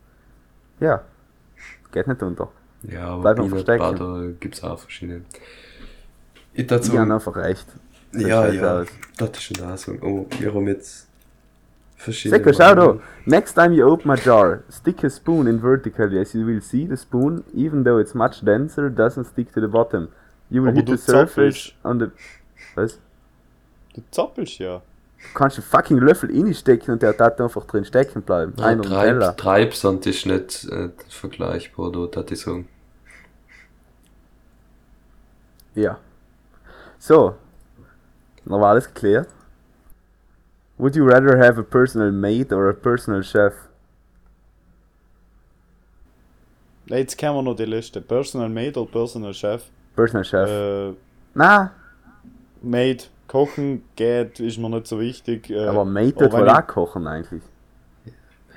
Ja, 0.80 1.01
geht 1.91 2.07
nicht 2.07 2.21
unter. 2.21 2.49
Ja, 2.84 3.07
aber 3.07 3.34
Peanut. 3.34 3.65
Butter 3.65 4.34
gibt 4.39 4.55
es 4.55 4.63
auch 4.63 4.80
verschiedene. 4.80 5.21
Ich 6.53 6.67
dazu. 6.67 6.91
Die 6.91 6.99
haben 6.99 7.11
einfach 7.11 7.36
recht. 7.36 7.67
Das 8.11 8.21
ja, 8.21 8.47
ja. 8.47 8.80
aus. 8.80 8.88
Das 9.17 9.30
ist 9.30 9.43
schon 9.43 9.57
da 9.57 9.76
so. 9.76 9.93
Oh, 10.01 10.28
wir 10.39 10.53
haben 10.53 10.67
jetzt 10.67 11.07
verschiedene. 12.03 12.43
Seko, 12.43 12.53
schau 12.53 12.75
da. 12.75 12.99
Next 13.25 13.53
time 13.55 13.73
you 13.73 13.87
open 13.87 14.11
a 14.11 14.17
jar, 14.17 14.63
stick 14.69 15.03
a 15.03 15.09
spoon 15.09 15.47
in 15.47 15.59
vertically. 15.59 16.19
As 16.19 16.33
you 16.33 16.45
will 16.45 16.61
see, 16.61 16.87
the 16.87 16.97
spoon, 16.97 17.43
even 17.53 17.83
though 17.83 17.99
it's 17.99 18.13
much 18.13 18.43
denser, 18.45 18.89
doesn't 18.89 19.25
stick 19.25 19.53
to 19.53 19.61
the 19.61 19.67
bottom. 19.67 20.09
You 20.49 20.61
will 20.61 20.69
Aber 20.69 20.77
hit 20.77 20.85
du 20.85 20.95
the 20.95 21.01
surface 21.01 21.73
zappelst. 21.73 21.85
on 21.85 21.99
the... 21.99 22.11
Was? 22.75 22.99
Du 23.95 24.01
zappelst 24.11 24.59
ja. 24.59 24.81
Du 25.23 25.33
kannst 25.33 25.57
einen 25.57 25.65
fucking 25.65 25.97
Löffel 25.99 26.29
reinstecken 26.29 26.93
und 26.93 27.01
der 27.01 27.13
darf 27.13 27.39
einfach 27.39 27.65
drin 27.65 27.85
stecken 27.85 28.21
bleiben. 28.23 28.53
Ja, 28.57 28.75
Teller. 28.75 29.35
Treib, 29.35 29.37
Treibsand 29.37 30.05
ist 30.05 30.25
nicht 30.25 30.65
äh, 30.65 30.89
vergleichbar, 31.07 31.91
da 31.91 32.21
das 32.21 32.31
ich 32.31 32.41
sagen. 32.41 32.67
Ja. 35.75 35.97
So. 36.99 37.35
Dann 38.45 38.59
war 38.59 38.71
alles 38.71 38.93
geklärt. 38.93 39.29
Would 40.84 40.97
you 40.97 41.05
rather 41.05 41.38
have 41.38 41.57
a 41.57 41.63
personal 41.63 42.11
maid 42.11 42.51
or 42.51 42.67
a 42.69 42.73
personal 42.73 43.23
chef? 43.23 43.53
Ja, 46.88 46.97
Jetzt 46.97 47.17
kennen 47.17 47.36
wir 47.36 47.41
noch 47.41 47.55
die 47.55 47.63
Liste. 47.63 48.01
Personal 48.01 48.49
Maid 48.49 48.75
oder 48.75 48.91
Personal 48.91 49.34
Chef? 49.34 49.63
Personal 49.95 50.25
chef. 50.25 50.49
Äh, 50.49 50.93
Na, 51.34 51.71
Maid, 52.61 53.09
kochen 53.27 53.84
geht, 53.95 54.41
ist 54.41 54.57
mir 54.57 54.69
nicht 54.69 54.88
so 54.88 54.99
wichtig. 54.99 55.49
Äh, 55.49 55.65
aber 55.67 55.86
Maid 55.86 56.19
tut 56.19 56.34
wohl 56.34 56.49
auch 56.49 56.67
kochen 56.67 57.07
eigentlich. 57.07 57.41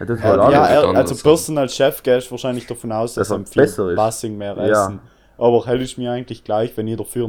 Er 0.00 0.06
tut 0.08 0.18
Ja, 0.18 0.24
ja, 0.26 0.42
alles. 0.42 0.56
er- 0.70 0.82
er, 0.82 0.88
anders 0.88 1.10
also. 1.12 1.22
Personal 1.22 1.68
Chef 1.68 2.02
gehst 2.02 2.30
wahrscheinlich 2.32 2.66
davon 2.66 2.90
aus, 2.90 3.14
dass 3.14 3.30
er 3.30 3.44
viel 3.46 3.62
besser 3.62 3.90
ist. 3.90 3.96
Bassing 3.96 4.36
mehr 4.36 4.56
Ja. 4.56 4.64
essen. 4.86 4.98
Aber 5.38 5.64
hält 5.64 5.82
ist 5.82 5.96
mir 5.96 6.10
eigentlich 6.10 6.42
gleich, 6.42 6.76
wenn 6.76 6.88
jeder 6.88 7.04
für 7.04 7.28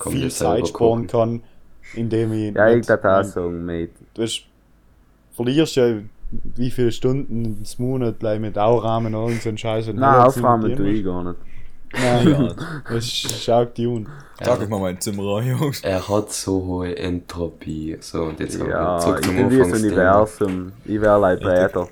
Kann 0.00 0.12
viel 0.12 0.28
Zeit 0.32 0.66
sparen 0.66 1.06
kochen. 1.06 1.06
kann, 1.06 1.42
indem 1.94 2.32
ich. 2.32 2.54
Ja, 2.54 2.68
ich 2.70 2.76
nicht- 2.76 2.88
mein, 2.88 3.24
sagen, 3.24 3.64
Maid. 3.64 3.90
Du 4.14 4.22
hast, 4.22 4.44
verlierst 5.34 5.76
ja 5.76 5.94
wie 6.32 6.70
viele 6.70 6.92
Stunden 6.92 7.44
ins 7.44 7.78
Monat 7.78 8.20
gleich 8.20 8.38
mit 8.38 8.56
Aurahmen 8.56 9.14
und 9.14 9.42
so 9.42 9.48
ein 9.48 9.58
Scheiß. 9.58 9.88
und 9.88 9.98
aufräumen 10.02 10.68
mit 10.68 10.76
tue 10.76 10.88
ich 10.90 11.04
gar 11.04 11.24
nicht. 11.24 11.36
Nein, 11.92 12.28
Ja, 12.30 12.54
das 12.94 13.08
schaut 13.10 13.76
die 13.76 13.86
un. 13.88 14.08
sag 14.40 14.62
ich 14.62 14.68
mal 14.68 14.78
mein 14.78 15.00
Zimmer 15.00 15.38
an, 15.38 15.46
Jungs. 15.46 15.80
Er 15.80 16.08
hat 16.08 16.32
so 16.32 16.64
hohe 16.64 16.96
Entropie. 16.96 17.96
So, 18.00 18.22
und 18.26 18.38
jetzt 18.38 18.60
haben 18.60 18.68
wir 18.68 18.74
Ja, 18.76 18.98
zurück 18.98 19.24
zum 19.24 19.36
irgendwie 19.36 19.58
das. 19.58 19.72
Universum. 19.72 20.72
Ich 20.84 21.00
wäre 21.00 21.18
like 21.20 21.40
Bräter. 21.40 21.88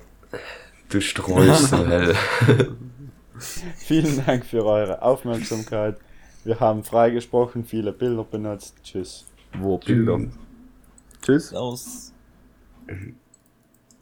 Du 0.89 1.01
streust 1.01 1.69
so 1.69 1.85
hell. 1.85 2.15
Vielen 3.77 4.25
Dank 4.25 4.45
für 4.45 4.65
eure 4.65 5.01
Aufmerksamkeit. 5.01 5.97
Wir 6.45 6.59
haben 6.61 6.83
freigesprochen, 6.85 7.65
viele 7.65 7.91
Bilder 7.91 8.23
benutzt. 8.23 8.75
Tschüss. 8.83 9.25
Wo 9.53 9.77
Bilder. 9.77 10.19
Tschüss. 11.21 11.49
Servus. 11.49 12.13